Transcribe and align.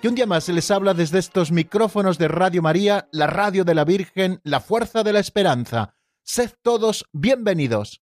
que 0.00 0.08
un 0.08 0.14
día 0.14 0.26
más 0.26 0.48
les 0.48 0.70
habla 0.70 0.94
desde 0.94 1.18
estos 1.18 1.50
micrófonos 1.50 2.18
de 2.18 2.28
Radio 2.28 2.62
María, 2.62 3.08
la 3.12 3.26
radio 3.26 3.64
de 3.64 3.74
la 3.74 3.84
Virgen, 3.84 4.40
la 4.44 4.60
fuerza 4.60 5.02
de 5.02 5.12
la 5.12 5.20
esperanza. 5.20 5.94
Sed 6.22 6.50
todos 6.62 7.06
bienvenidos. 7.12 8.00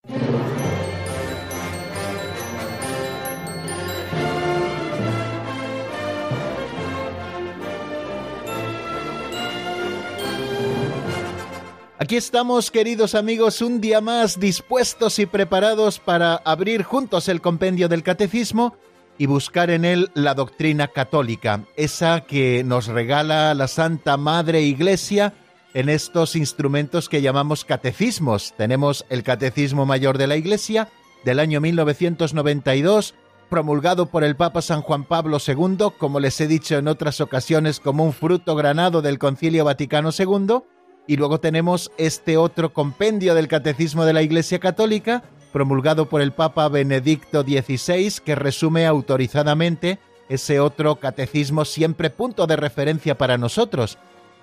Aquí 11.99 12.17
estamos, 12.17 12.73
queridos 12.73 13.15
amigos, 13.15 13.63
un 13.63 13.81
día 13.81 14.01
más 14.01 14.41
dispuestos 14.41 15.21
y 15.21 15.27
preparados 15.27 16.01
para 16.01 16.35
abrir 16.35 16.83
juntos 16.83 17.29
el 17.29 17.41
compendio 17.41 17.89
del 17.89 18.03
catecismo 18.03 18.77
y 19.19 19.27
buscar 19.27 19.71
en 19.71 19.85
él 19.85 20.11
la 20.15 20.35
doctrina 20.35 20.89
católica, 20.89 21.65
esa 21.77 22.23
que 22.23 22.65
nos 22.65 22.87
regala 22.87 23.55
la 23.55 23.69
Santa 23.69 24.17
Madre 24.17 24.63
Iglesia 24.63 25.35
en 25.75 25.89
estos 25.89 26.37
instrumentos 26.37 27.09
que 27.09 27.23
llamamos 27.23 27.65
catecismos. 27.65 28.55
Tenemos 28.57 29.05
el 29.09 29.23
Catecismo 29.23 29.87
Mayor 29.87 30.19
de 30.19 30.27
la 30.27 30.37
Iglesia 30.37 30.89
del 31.25 31.39
año 31.39 31.61
1992, 31.61 33.15
promulgado 33.49 34.07
por 34.07 34.25
el 34.25 34.37
Papa 34.37 34.63
San 34.63 34.83
Juan 34.83 35.05
Pablo 35.05 35.39
II, 35.47 35.89
como 35.99 36.21
les 36.21 36.41
he 36.41 36.47
dicho 36.47 36.77
en 36.77 36.89
otras 36.89 37.21
ocasiones, 37.21 37.81
como 37.81 38.05
un 38.05 38.13
fruto 38.13 38.55
granado 38.55 39.03
del 39.03 39.19
Concilio 39.19 39.65
Vaticano 39.65 40.11
II, 40.17 40.61
y 41.07 41.17
luego 41.17 41.41
tenemos 41.41 41.91
este 41.99 42.37
otro 42.37 42.73
compendio 42.73 43.35
del 43.35 43.49
Catecismo 43.49 44.05
de 44.05 44.13
la 44.13 44.23
Iglesia 44.23 44.59
Católica, 44.59 45.23
promulgado 45.53 46.09
por 46.09 46.21
el 46.23 46.33
Papa 46.33 46.69
Benedicto 46.69 47.43
XVI, 47.43 48.21
que 48.25 48.35
resume 48.35 48.87
autorizadamente 48.87 49.99
ese 50.29 50.61
otro 50.61 50.97
catecismo 50.97 51.65
siempre 51.65 52.11
punto 52.11 52.47
de 52.47 52.57
referencia 52.57 53.19
para 53.19 53.39
nosotros, 53.39 53.99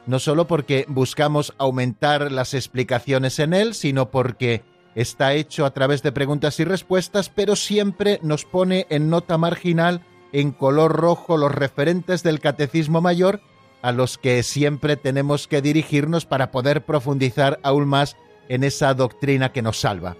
no 0.05 0.19
solo 0.19 0.47
porque 0.47 0.85
buscamos 0.87 1.53
aumentar 1.57 2.31
las 2.31 2.53
explicaciones 2.53 3.39
en 3.39 3.53
él, 3.53 3.73
sino 3.73 4.09
porque 4.11 4.63
está 4.95 5.33
hecho 5.33 5.65
a 5.65 5.71
través 5.71 6.03
de 6.03 6.11
preguntas 6.11 6.59
y 6.59 6.63
respuestas, 6.63 7.29
pero 7.29 7.55
siempre 7.55 8.19
nos 8.21 8.45
pone 8.45 8.87
en 8.89 9.09
nota 9.09 9.37
marginal 9.37 10.01
en 10.31 10.51
color 10.51 10.93
rojo 10.93 11.37
los 11.37 11.51
referentes 11.51 12.23
del 12.23 12.39
Catecismo 12.39 13.01
Mayor 13.01 13.41
a 13.81 13.91
los 13.91 14.17
que 14.17 14.43
siempre 14.43 14.97
tenemos 14.97 15.47
que 15.47 15.61
dirigirnos 15.61 16.25
para 16.25 16.51
poder 16.51 16.85
profundizar 16.85 17.59
aún 17.63 17.87
más 17.87 18.17
en 18.49 18.63
esa 18.63 18.93
doctrina 18.93 19.51
que 19.51 19.61
nos 19.61 19.79
salva. 19.79 20.17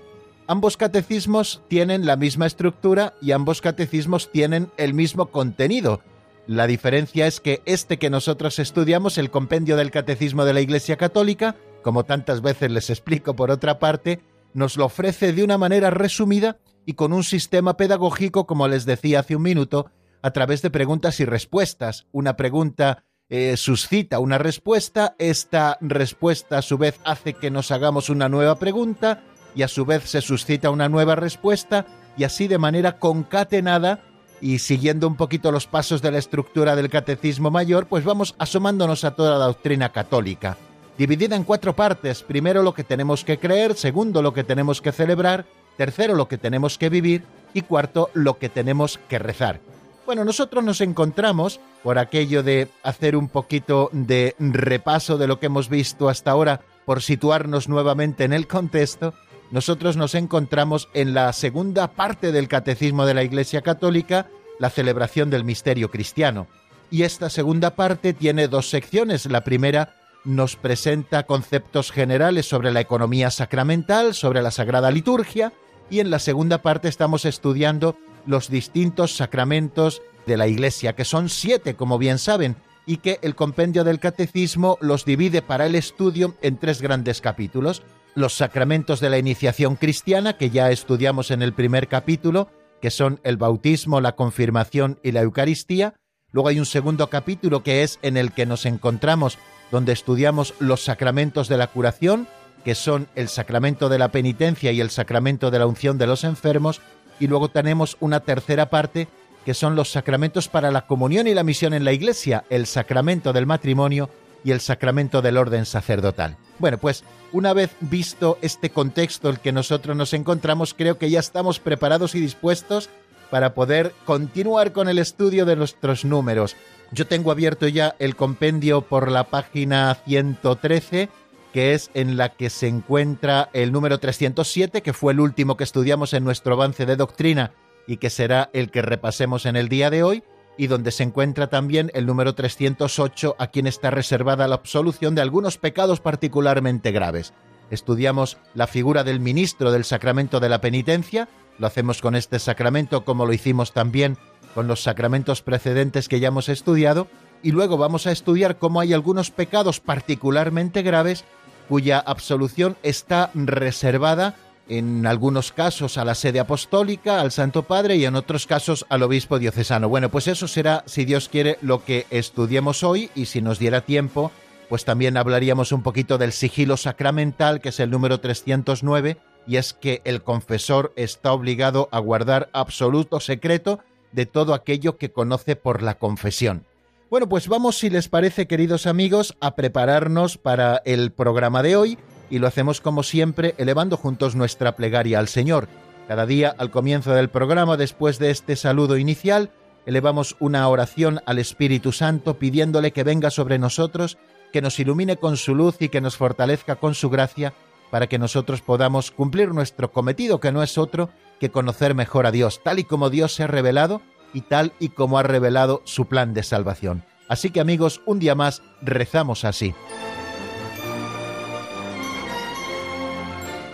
Ambos 0.49 0.77
catecismos 0.77 1.61
tienen 1.67 2.07
la 2.07 2.15
misma 2.15 2.47
estructura 2.47 3.13
y 3.21 3.33
ambos 3.33 3.61
catecismos 3.61 4.31
tienen 4.31 4.71
el 4.77 4.95
mismo 4.95 5.27
contenido. 5.27 6.01
La 6.47 6.65
diferencia 6.65 7.27
es 7.27 7.39
que 7.39 7.61
este 7.65 7.99
que 7.99 8.09
nosotros 8.09 8.57
estudiamos, 8.57 9.19
el 9.19 9.29
compendio 9.29 9.77
del 9.77 9.91
catecismo 9.91 10.45
de 10.45 10.55
la 10.55 10.61
Iglesia 10.61 10.97
Católica, 10.97 11.55
como 11.83 12.03
tantas 12.03 12.41
veces 12.41 12.71
les 12.71 12.89
explico 12.89 13.35
por 13.35 13.51
otra 13.51 13.77
parte, 13.77 14.21
nos 14.55 14.75
lo 14.75 14.85
ofrece 14.85 15.33
de 15.33 15.43
una 15.43 15.59
manera 15.59 15.91
resumida 15.91 16.57
y 16.83 16.93
con 16.93 17.13
un 17.13 17.23
sistema 17.23 17.77
pedagógico, 17.77 18.47
como 18.47 18.67
les 18.67 18.87
decía 18.87 19.19
hace 19.19 19.35
un 19.35 19.43
minuto, 19.43 19.91
a 20.23 20.31
través 20.31 20.63
de 20.63 20.71
preguntas 20.71 21.19
y 21.19 21.25
respuestas. 21.25 22.07
Una 22.11 22.35
pregunta 22.37 23.03
eh, 23.29 23.55
suscita 23.55 24.17
una 24.17 24.39
respuesta, 24.39 25.13
esta 25.19 25.77
respuesta 25.79 26.57
a 26.57 26.63
su 26.63 26.79
vez 26.79 26.99
hace 27.05 27.35
que 27.35 27.51
nos 27.51 27.69
hagamos 27.69 28.09
una 28.09 28.29
nueva 28.29 28.55
pregunta 28.55 29.21
y 29.55 29.63
a 29.63 29.67
su 29.67 29.85
vez 29.85 30.03
se 30.09 30.21
suscita 30.21 30.69
una 30.69 30.89
nueva 30.89 31.15
respuesta 31.15 31.85
y 32.17 32.23
así 32.23 32.47
de 32.47 32.57
manera 32.57 32.97
concatenada 32.97 34.01
y 34.41 34.59
siguiendo 34.59 35.07
un 35.07 35.15
poquito 35.15 35.51
los 35.51 35.67
pasos 35.67 36.01
de 36.01 36.11
la 36.11 36.17
estructura 36.17 36.75
del 36.75 36.89
catecismo 36.89 37.51
mayor, 37.51 37.87
pues 37.87 38.03
vamos 38.03 38.35
asomándonos 38.37 39.03
a 39.03 39.11
toda 39.11 39.37
la 39.37 39.45
doctrina 39.45 39.91
católica, 39.91 40.57
dividida 40.97 41.35
en 41.35 41.43
cuatro 41.43 41.75
partes. 41.75 42.23
Primero 42.23 42.63
lo 42.63 42.73
que 42.73 42.83
tenemos 42.83 43.23
que 43.23 43.37
creer, 43.37 43.75
segundo 43.75 44.21
lo 44.21 44.33
que 44.33 44.43
tenemos 44.43 44.81
que 44.81 44.91
celebrar, 44.91 45.45
tercero 45.77 46.15
lo 46.15 46.27
que 46.27 46.37
tenemos 46.37 46.77
que 46.77 46.89
vivir 46.89 47.23
y 47.53 47.61
cuarto 47.61 48.09
lo 48.13 48.37
que 48.37 48.49
tenemos 48.49 48.99
que 49.09 49.19
rezar. 49.19 49.59
Bueno, 50.05 50.25
nosotros 50.25 50.63
nos 50.63 50.81
encontramos, 50.81 51.59
por 51.83 51.99
aquello 51.99 52.41
de 52.41 52.67
hacer 52.81 53.15
un 53.15 53.29
poquito 53.29 53.89
de 53.93 54.35
repaso 54.39 55.17
de 55.17 55.27
lo 55.27 55.39
que 55.39 55.45
hemos 55.45 55.69
visto 55.69 56.09
hasta 56.09 56.31
ahora, 56.31 56.61
por 56.85 57.03
situarnos 57.03 57.69
nuevamente 57.69 58.23
en 58.23 58.33
el 58.33 58.47
contexto, 58.47 59.13
nosotros 59.51 59.97
nos 59.97 60.15
encontramos 60.15 60.89
en 60.93 61.13
la 61.13 61.33
segunda 61.33 61.87
parte 61.89 62.31
del 62.31 62.47
Catecismo 62.47 63.05
de 63.05 63.15
la 63.15 63.23
Iglesia 63.23 63.61
Católica, 63.61 64.27
la 64.59 64.69
celebración 64.69 65.29
del 65.29 65.43
misterio 65.43 65.89
cristiano. 65.89 66.47
Y 66.91 67.03
esta 67.03 67.29
segunda 67.29 67.75
parte 67.75 68.13
tiene 68.13 68.47
dos 68.47 68.69
secciones. 68.69 69.25
La 69.25 69.43
primera 69.43 69.95
nos 70.23 70.55
presenta 70.55 71.23
conceptos 71.23 71.91
generales 71.91 72.47
sobre 72.47 72.71
la 72.71 72.81
economía 72.81 73.31
sacramental, 73.31 74.13
sobre 74.13 74.41
la 74.41 74.51
Sagrada 74.51 74.91
Liturgia, 74.91 75.53
y 75.89 75.99
en 75.99 76.11
la 76.11 76.19
segunda 76.19 76.61
parte 76.61 76.87
estamos 76.87 77.25
estudiando 77.25 77.97
los 78.25 78.49
distintos 78.49 79.15
sacramentos 79.15 80.01
de 80.27 80.37
la 80.37 80.47
Iglesia, 80.47 80.93
que 80.93 81.05
son 81.05 81.29
siete, 81.29 81.75
como 81.75 81.97
bien 81.97 82.19
saben, 82.19 82.55
y 82.85 82.97
que 82.97 83.19
el 83.21 83.35
compendio 83.35 83.83
del 83.83 83.99
catecismo 83.99 84.77
los 84.81 85.05
divide 85.05 85.41
para 85.41 85.65
el 85.65 85.75
estudio 85.75 86.35
en 86.41 86.57
tres 86.57 86.81
grandes 86.81 87.21
capítulos. 87.21 87.81
Los 88.15 88.33
sacramentos 88.33 88.99
de 88.99 89.09
la 89.09 89.17
iniciación 89.17 89.75
cristiana, 89.75 90.37
que 90.37 90.49
ya 90.49 90.71
estudiamos 90.71 91.31
en 91.31 91.41
el 91.41 91.53
primer 91.53 91.87
capítulo, 91.87 92.49
que 92.81 92.91
son 92.91 93.19
el 93.23 93.37
bautismo, 93.37 94.01
la 94.01 94.15
confirmación 94.15 94.99
y 95.03 95.11
la 95.11 95.21
Eucaristía. 95.21 95.95
Luego 96.31 96.49
hay 96.49 96.59
un 96.59 96.65
segundo 96.65 97.09
capítulo 97.09 97.63
que 97.63 97.83
es 97.83 97.99
en 98.01 98.17
el 98.17 98.31
que 98.31 98.45
nos 98.45 98.65
encontramos, 98.65 99.37
donde 99.71 99.93
estudiamos 99.93 100.53
los 100.59 100.83
sacramentos 100.83 101.47
de 101.47 101.57
la 101.57 101.67
curación, 101.67 102.27
que 102.65 102.75
son 102.75 103.07
el 103.15 103.29
sacramento 103.29 103.89
de 103.89 103.99
la 103.99 104.09
penitencia 104.09 104.71
y 104.71 104.81
el 104.81 104.89
sacramento 104.89 105.51
de 105.51 105.59
la 105.59 105.67
unción 105.67 105.97
de 105.97 106.07
los 106.07 106.23
enfermos, 106.23 106.81
y 107.19 107.27
luego 107.27 107.49
tenemos 107.49 107.97
una 107.99 108.21
tercera 108.21 108.69
parte 108.69 109.07
que 109.45 109.53
son 109.53 109.75
los 109.75 109.91
sacramentos 109.91 110.47
para 110.47 110.71
la 110.71 110.85
comunión 110.85 111.27
y 111.27 111.33
la 111.33 111.43
misión 111.43 111.73
en 111.73 111.85
la 111.85 111.93
Iglesia, 111.93 112.43
el 112.49 112.65
sacramento 112.65 113.33
del 113.33 113.45
matrimonio 113.45 114.09
y 114.43 114.51
el 114.51 114.61
sacramento 114.61 115.21
del 115.21 115.37
orden 115.37 115.65
sacerdotal. 115.65 116.37
Bueno, 116.59 116.77
pues 116.77 117.03
una 117.31 117.53
vez 117.53 117.71
visto 117.79 118.37
este 118.41 118.69
contexto 118.69 119.29
en 119.29 119.35
el 119.35 119.41
que 119.41 119.51
nosotros 119.51 119.95
nos 119.95 120.13
encontramos, 120.13 120.73
creo 120.73 120.97
que 120.97 121.09
ya 121.09 121.19
estamos 121.19 121.59
preparados 121.59 122.15
y 122.15 122.19
dispuestos 122.19 122.89
para 123.29 123.53
poder 123.53 123.93
continuar 124.05 124.73
con 124.73 124.89
el 124.89 124.99
estudio 124.99 125.45
de 125.45 125.55
nuestros 125.55 126.05
números. 126.05 126.55
Yo 126.91 127.07
tengo 127.07 127.31
abierto 127.31 127.67
ya 127.67 127.95
el 127.99 128.15
compendio 128.15 128.81
por 128.81 129.11
la 129.11 129.25
página 129.25 129.95
113 130.05 131.09
que 131.53 131.73
es 131.73 131.89
en 131.93 132.17
la 132.17 132.29
que 132.29 132.49
se 132.49 132.67
encuentra 132.67 133.49
el 133.53 133.71
número 133.71 133.97
307, 133.99 134.81
que 134.81 134.93
fue 134.93 135.13
el 135.13 135.19
último 135.19 135.57
que 135.57 135.63
estudiamos 135.63 136.13
en 136.13 136.23
nuestro 136.23 136.53
avance 136.53 136.85
de 136.85 136.95
doctrina 136.95 137.53
y 137.87 137.97
que 137.97 138.09
será 138.09 138.49
el 138.53 138.69
que 138.69 138.81
repasemos 138.81 139.45
en 139.45 139.55
el 139.55 139.67
día 139.67 139.89
de 139.89 140.03
hoy, 140.03 140.23
y 140.59 140.67
donde 140.67 140.91
se 140.91 141.03
encuentra 141.03 141.47
también 141.47 141.89
el 141.93 142.05
número 142.05 142.35
308, 142.35 143.37
a 143.39 143.47
quien 143.47 143.65
está 143.65 143.91
reservada 143.91 144.45
la 144.45 144.55
absolución 144.55 145.15
de 145.15 145.21
algunos 145.21 145.57
pecados 145.57 146.01
particularmente 146.01 146.91
graves. 146.91 147.33
Estudiamos 147.71 148.37
la 148.55 148.67
figura 148.67 149.05
del 149.05 149.21
ministro 149.21 149.71
del 149.71 149.85
sacramento 149.85 150.41
de 150.41 150.49
la 150.49 150.59
penitencia, 150.59 151.29
lo 151.59 151.67
hacemos 151.67 152.01
con 152.01 152.13
este 152.13 152.39
sacramento 152.39 153.05
como 153.05 153.25
lo 153.25 153.31
hicimos 153.31 153.71
también 153.71 154.17
con 154.53 154.67
los 154.67 154.83
sacramentos 154.83 155.41
precedentes 155.41 156.09
que 156.09 156.19
ya 156.19 156.27
hemos 156.27 156.49
estudiado, 156.49 157.07
y 157.41 157.53
luego 157.53 157.77
vamos 157.77 158.05
a 158.05 158.11
estudiar 158.11 158.57
cómo 158.57 158.81
hay 158.81 158.91
algunos 158.91 159.31
pecados 159.31 159.79
particularmente 159.79 160.81
graves 160.81 161.23
cuya 161.69 161.99
absolución 161.99 162.75
está 162.83 163.31
reservada 163.33 164.35
en 164.69 165.05
algunos 165.05 165.51
casos 165.51 165.97
a 165.97 166.05
la 166.05 166.15
sede 166.15 166.39
apostólica, 166.39 167.19
al 167.19 167.31
Santo 167.31 167.63
Padre 167.63 167.97
y 167.97 168.05
en 168.05 168.15
otros 168.15 168.45
casos 168.45 168.85
al 168.89 169.03
obispo 169.03 169.39
diocesano. 169.39 169.89
Bueno, 169.89 170.09
pues 170.09 170.27
eso 170.27 170.47
será, 170.47 170.83
si 170.85 171.05
Dios 171.05 171.27
quiere, 171.27 171.57
lo 171.61 171.83
que 171.83 172.05
estudiemos 172.11 172.83
hoy 172.83 173.09
y 173.15 173.25
si 173.25 173.41
nos 173.41 173.59
diera 173.59 173.81
tiempo, 173.81 174.31
pues 174.69 174.85
también 174.85 175.17
hablaríamos 175.17 175.71
un 175.71 175.81
poquito 175.81 176.17
del 176.17 176.31
sigilo 176.31 176.77
sacramental, 176.77 177.59
que 177.59 177.69
es 177.69 177.79
el 177.79 177.89
número 177.89 178.19
309, 178.19 179.17
y 179.47 179.57
es 179.57 179.73
que 179.73 180.01
el 180.05 180.21
confesor 180.21 180.93
está 180.95 181.33
obligado 181.33 181.89
a 181.91 181.99
guardar 181.99 182.49
absoluto 182.53 183.19
secreto 183.19 183.79
de 184.11 184.27
todo 184.27 184.53
aquello 184.53 184.97
que 184.97 185.11
conoce 185.11 185.55
por 185.55 185.81
la 185.81 185.97
confesión. 185.97 186.65
Bueno, 187.09 187.27
pues 187.27 187.47
vamos, 187.47 187.79
si 187.79 187.89
les 187.89 188.07
parece, 188.07 188.45
queridos 188.45 188.85
amigos, 188.85 189.35
a 189.39 189.55
prepararnos 189.55 190.37
para 190.37 190.83
el 190.85 191.11
programa 191.11 191.63
de 191.63 191.75
hoy 191.75 191.97
y 192.29 192.39
lo 192.39 192.47
hacemos 192.47 192.81
como 192.81 193.03
siempre, 193.03 193.55
elevando 193.57 193.97
juntos 193.97 194.35
nuestra 194.35 194.75
plegaria 194.75 195.19
al 195.19 195.27
Señor. 195.27 195.67
Cada 196.07 196.25
día, 196.25 196.53
al 196.57 196.71
comienzo 196.71 197.13
del 197.13 197.29
programa, 197.29 197.77
después 197.77 198.19
de 198.19 198.31
este 198.31 198.55
saludo 198.55 198.97
inicial, 198.97 199.51
elevamos 199.85 200.35
una 200.39 200.67
oración 200.67 201.21
al 201.25 201.39
Espíritu 201.39 201.91
Santo 201.91 202.39
pidiéndole 202.39 202.91
que 202.91 203.03
venga 203.03 203.29
sobre 203.29 203.59
nosotros, 203.59 204.17
que 204.51 204.61
nos 204.61 204.79
ilumine 204.79 205.17
con 205.17 205.37
su 205.37 205.53
luz 205.55 205.75
y 205.79 205.89
que 205.89 206.01
nos 206.01 206.17
fortalezca 206.17 206.75
con 206.77 206.95
su 206.95 207.09
gracia, 207.09 207.53
para 207.91 208.07
que 208.07 208.19
nosotros 208.19 208.61
podamos 208.61 209.11
cumplir 209.11 209.49
nuestro 209.49 209.91
cometido, 209.91 210.39
que 210.39 210.51
no 210.51 210.63
es 210.63 210.77
otro 210.77 211.09
que 211.39 211.49
conocer 211.49 211.95
mejor 211.95 212.25
a 212.25 212.31
Dios, 212.31 212.61
tal 212.63 212.79
y 212.79 212.83
como 212.83 213.09
Dios 213.09 213.33
se 213.33 213.43
ha 213.43 213.47
revelado 213.47 214.01
y 214.33 214.41
tal 214.41 214.73
y 214.79 214.89
como 214.89 215.17
ha 215.17 215.23
revelado 215.23 215.81
su 215.85 216.05
plan 216.05 216.33
de 216.33 216.43
salvación. 216.43 217.03
Así 217.27 217.51
que 217.51 217.59
amigos, 217.59 218.01
un 218.05 218.19
día 218.19 218.35
más 218.35 218.61
rezamos 218.81 219.45
así. 219.45 219.73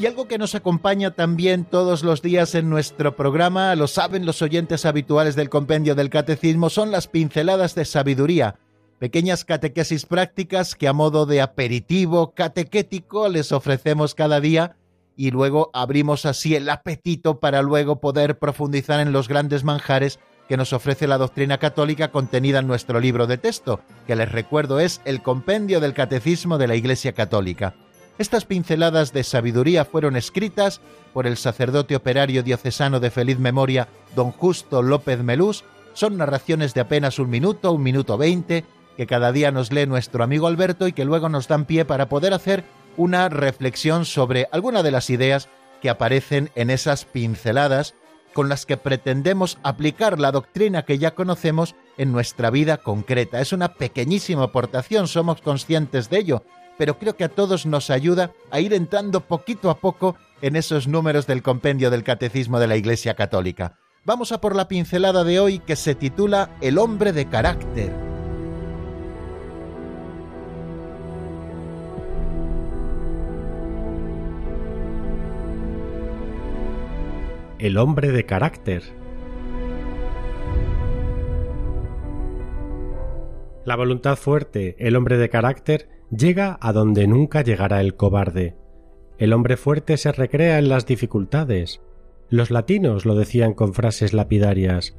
Y 0.00 0.06
algo 0.06 0.26
que 0.26 0.38
nos 0.38 0.54
acompaña 0.54 1.10
también 1.10 1.66
todos 1.66 2.02
los 2.04 2.22
días 2.22 2.54
en 2.54 2.70
nuestro 2.70 3.16
programa, 3.16 3.74
lo 3.76 3.86
saben 3.86 4.24
los 4.24 4.40
oyentes 4.40 4.86
habituales 4.86 5.36
del 5.36 5.50
compendio 5.50 5.94
del 5.94 6.08
catecismo, 6.08 6.70
son 6.70 6.90
las 6.90 7.06
pinceladas 7.06 7.74
de 7.74 7.84
sabiduría, 7.84 8.56
pequeñas 8.98 9.44
catequesis 9.44 10.06
prácticas 10.06 10.74
que 10.74 10.88
a 10.88 10.94
modo 10.94 11.26
de 11.26 11.42
aperitivo 11.42 12.32
catequético 12.32 13.28
les 13.28 13.52
ofrecemos 13.52 14.14
cada 14.14 14.40
día 14.40 14.74
y 15.16 15.32
luego 15.32 15.68
abrimos 15.74 16.24
así 16.24 16.56
el 16.56 16.70
apetito 16.70 17.38
para 17.38 17.60
luego 17.60 18.00
poder 18.00 18.38
profundizar 18.38 19.00
en 19.00 19.12
los 19.12 19.28
grandes 19.28 19.64
manjares 19.64 20.18
que 20.48 20.56
nos 20.56 20.72
ofrece 20.72 21.08
la 21.08 21.18
doctrina 21.18 21.58
católica 21.58 22.10
contenida 22.10 22.60
en 22.60 22.66
nuestro 22.66 23.00
libro 23.00 23.26
de 23.26 23.36
texto, 23.36 23.80
que 24.06 24.16
les 24.16 24.32
recuerdo 24.32 24.80
es 24.80 25.02
el 25.04 25.20
compendio 25.20 25.78
del 25.78 25.92
catecismo 25.92 26.56
de 26.56 26.68
la 26.68 26.76
Iglesia 26.76 27.12
Católica. 27.12 27.74
Estas 28.20 28.44
pinceladas 28.44 29.14
de 29.14 29.24
sabiduría 29.24 29.86
fueron 29.86 30.14
escritas 30.14 30.82
por 31.14 31.26
el 31.26 31.38
sacerdote 31.38 31.96
operario 31.96 32.42
diocesano 32.42 33.00
de 33.00 33.10
feliz 33.10 33.38
memoria, 33.38 33.88
don 34.14 34.30
Justo 34.30 34.82
López 34.82 35.22
Melús. 35.22 35.64
Son 35.94 36.18
narraciones 36.18 36.74
de 36.74 36.82
apenas 36.82 37.18
un 37.18 37.30
minuto, 37.30 37.72
un 37.72 37.82
minuto 37.82 38.18
veinte, 38.18 38.66
que 38.98 39.06
cada 39.06 39.32
día 39.32 39.52
nos 39.52 39.72
lee 39.72 39.86
nuestro 39.86 40.22
amigo 40.22 40.48
Alberto 40.48 40.86
y 40.86 40.92
que 40.92 41.06
luego 41.06 41.30
nos 41.30 41.48
dan 41.48 41.64
pie 41.64 41.86
para 41.86 42.10
poder 42.10 42.34
hacer 42.34 42.64
una 42.98 43.30
reflexión 43.30 44.04
sobre 44.04 44.48
alguna 44.52 44.82
de 44.82 44.90
las 44.90 45.08
ideas 45.08 45.48
que 45.80 45.88
aparecen 45.88 46.50
en 46.56 46.68
esas 46.68 47.06
pinceladas 47.06 47.94
con 48.34 48.50
las 48.50 48.66
que 48.66 48.76
pretendemos 48.76 49.56
aplicar 49.62 50.20
la 50.20 50.30
doctrina 50.30 50.84
que 50.84 50.98
ya 50.98 51.14
conocemos 51.14 51.74
en 51.96 52.12
nuestra 52.12 52.50
vida 52.50 52.76
concreta. 52.76 53.40
Es 53.40 53.54
una 53.54 53.72
pequeñísima 53.72 54.44
aportación, 54.44 55.08
somos 55.08 55.40
conscientes 55.40 56.10
de 56.10 56.18
ello, 56.18 56.44
pero 56.80 56.98
creo 56.98 57.14
que 57.14 57.24
a 57.24 57.28
todos 57.28 57.66
nos 57.66 57.90
ayuda 57.90 58.32
a 58.50 58.58
ir 58.60 58.72
entrando 58.72 59.20
poquito 59.20 59.68
a 59.68 59.80
poco 59.80 60.16
en 60.40 60.56
esos 60.56 60.88
números 60.88 61.26
del 61.26 61.42
compendio 61.42 61.90
del 61.90 62.04
Catecismo 62.04 62.58
de 62.58 62.68
la 62.68 62.76
Iglesia 62.78 63.12
Católica. 63.12 63.76
Vamos 64.06 64.32
a 64.32 64.40
por 64.40 64.56
la 64.56 64.66
pincelada 64.66 65.22
de 65.22 65.40
hoy 65.40 65.58
que 65.58 65.76
se 65.76 65.94
titula 65.94 66.56
El 66.62 66.78
hombre 66.78 67.12
de 67.12 67.26
carácter. 67.26 67.92
El 77.58 77.76
hombre 77.76 78.10
de 78.10 78.24
carácter. 78.24 78.82
La 83.66 83.76
voluntad 83.76 84.16
fuerte, 84.16 84.76
el 84.78 84.96
hombre 84.96 85.18
de 85.18 85.28
carácter, 85.28 85.99
llega 86.10 86.58
a 86.60 86.72
donde 86.72 87.06
nunca 87.06 87.42
llegará 87.42 87.80
el 87.80 87.94
cobarde. 87.94 88.56
El 89.18 89.32
hombre 89.32 89.56
fuerte 89.56 89.96
se 89.96 90.12
recrea 90.12 90.58
en 90.58 90.68
las 90.68 90.86
dificultades. 90.86 91.80
Los 92.28 92.50
latinos 92.50 93.04
lo 93.04 93.14
decían 93.14 93.54
con 93.54 93.74
frases 93.74 94.12
lapidarias 94.12 94.94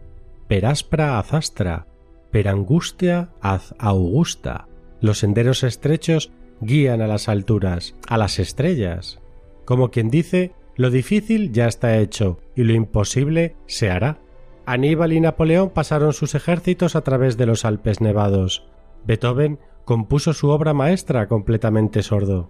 per 0.51 0.65
aspra 0.65 1.17
az 1.17 1.31
astra, 1.31 1.87
per 2.29 2.49
angustia 2.49 3.29
az 3.39 3.73
augusta. 3.79 4.67
Los 4.99 5.19
senderos 5.19 5.63
estrechos 5.63 6.29
guían 6.59 7.01
a 7.01 7.07
las 7.07 7.29
alturas, 7.29 7.95
a 8.09 8.17
las 8.17 8.37
estrellas. 8.37 9.21
Como 9.63 9.91
quien 9.91 10.09
dice, 10.09 10.51
lo 10.75 10.89
difícil 10.89 11.53
ya 11.53 11.67
está 11.67 11.99
hecho 11.99 12.39
y 12.53 12.65
lo 12.65 12.73
imposible 12.73 13.55
se 13.65 13.89
hará. 13.89 14.19
Aníbal 14.65 15.13
y 15.13 15.21
Napoleón 15.21 15.69
pasaron 15.69 16.11
sus 16.11 16.35
ejércitos 16.35 16.97
a 16.97 17.01
través 17.01 17.37
de 17.37 17.45
los 17.45 17.63
Alpes 17.63 18.01
nevados. 18.01 18.67
Beethoven 19.05 19.57
compuso 19.85 20.33
su 20.33 20.49
obra 20.49 20.73
maestra 20.73 21.27
completamente 21.27 22.03
sordo. 22.03 22.49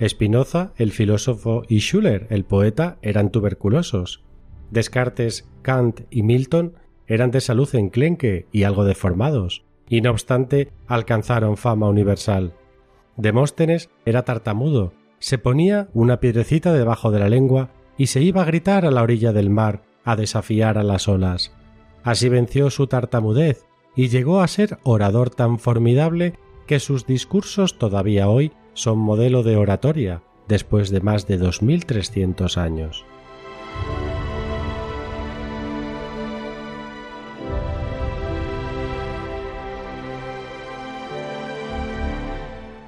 Spinoza, 0.00 0.72
el 0.76 0.92
filósofo, 0.92 1.62
y 1.68 1.80
Schuller, 1.80 2.26
el 2.30 2.44
poeta, 2.44 2.98
eran 3.02 3.30
tuberculosos. 3.30 4.22
Descartes, 4.70 5.48
Kant 5.62 6.02
y 6.10 6.22
Milton 6.22 6.74
eran 7.06 7.30
de 7.30 7.40
salud 7.40 7.72
enclenque 7.74 8.46
y 8.52 8.64
algo 8.64 8.84
deformados, 8.84 9.64
y 9.88 10.00
no 10.00 10.10
obstante 10.10 10.72
alcanzaron 10.86 11.56
fama 11.56 11.88
universal. 11.88 12.52
Demóstenes 13.16 13.88
era 14.04 14.24
tartamudo, 14.24 14.92
se 15.18 15.38
ponía 15.38 15.88
una 15.94 16.20
piedrecita 16.20 16.72
debajo 16.72 17.10
de 17.10 17.20
la 17.20 17.28
lengua 17.28 17.70
y 17.96 18.08
se 18.08 18.20
iba 18.20 18.42
a 18.42 18.44
gritar 18.44 18.84
a 18.84 18.90
la 18.90 19.02
orilla 19.02 19.32
del 19.32 19.50
mar 19.50 19.82
a 20.04 20.16
desafiar 20.16 20.78
a 20.78 20.82
las 20.82 21.08
olas. 21.08 21.52
Así 22.02 22.28
venció 22.28 22.70
su 22.70 22.86
tartamudez 22.86 23.64
y 23.96 24.08
llegó 24.08 24.40
a 24.40 24.48
ser 24.48 24.78
orador 24.82 25.30
tan 25.30 25.58
formidable 25.58 26.34
que 26.66 26.80
sus 26.80 27.06
discursos 27.06 27.78
todavía 27.78 28.28
hoy 28.28 28.52
son 28.74 28.98
modelo 28.98 29.42
de 29.42 29.56
oratoria 29.56 30.22
después 30.48 30.90
de 30.90 31.00
más 31.00 31.26
de 31.26 31.38
2300 31.38 32.58
años. 32.58 33.04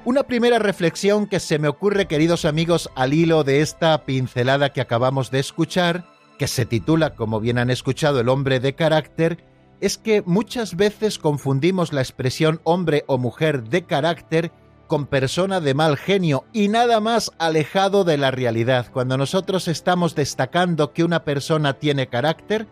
Una 0.05 0.23
primera 0.23 0.57
reflexión 0.57 1.27
que 1.27 1.39
se 1.39 1.59
me 1.59 1.67
ocurre, 1.67 2.07
queridos 2.07 2.45
amigos, 2.45 2.89
al 2.95 3.13
hilo 3.13 3.43
de 3.43 3.61
esta 3.61 4.05
pincelada 4.05 4.73
que 4.73 4.81
acabamos 4.81 5.29
de 5.29 5.39
escuchar, 5.39 6.05
que 6.39 6.47
se 6.47 6.65
titula, 6.65 7.13
como 7.13 7.39
bien 7.39 7.59
han 7.59 7.69
escuchado, 7.69 8.19
El 8.19 8.29
hombre 8.29 8.59
de 8.59 8.73
carácter, 8.73 9.43
es 9.81 9.97
que 9.97 10.21
muchas 10.25 10.75
veces 10.75 11.19
confundimos 11.19 11.93
la 11.93 12.01
expresión 12.01 12.59
hombre 12.63 13.03
o 13.07 13.17
mujer 13.17 13.63
de 13.63 13.83
carácter 13.83 14.51
con 14.87 15.05
persona 15.05 15.61
de 15.61 15.73
mal 15.73 15.97
genio 15.97 16.45
y 16.51 16.67
nada 16.67 16.99
más 16.99 17.31
alejado 17.37 18.03
de 18.03 18.17
la 18.17 18.31
realidad. 18.31 18.87
Cuando 18.91 19.17
nosotros 19.17 19.67
estamos 19.67 20.15
destacando 20.15 20.93
que 20.93 21.03
una 21.03 21.23
persona 21.23 21.73
tiene 21.75 22.07
carácter, 22.07 22.67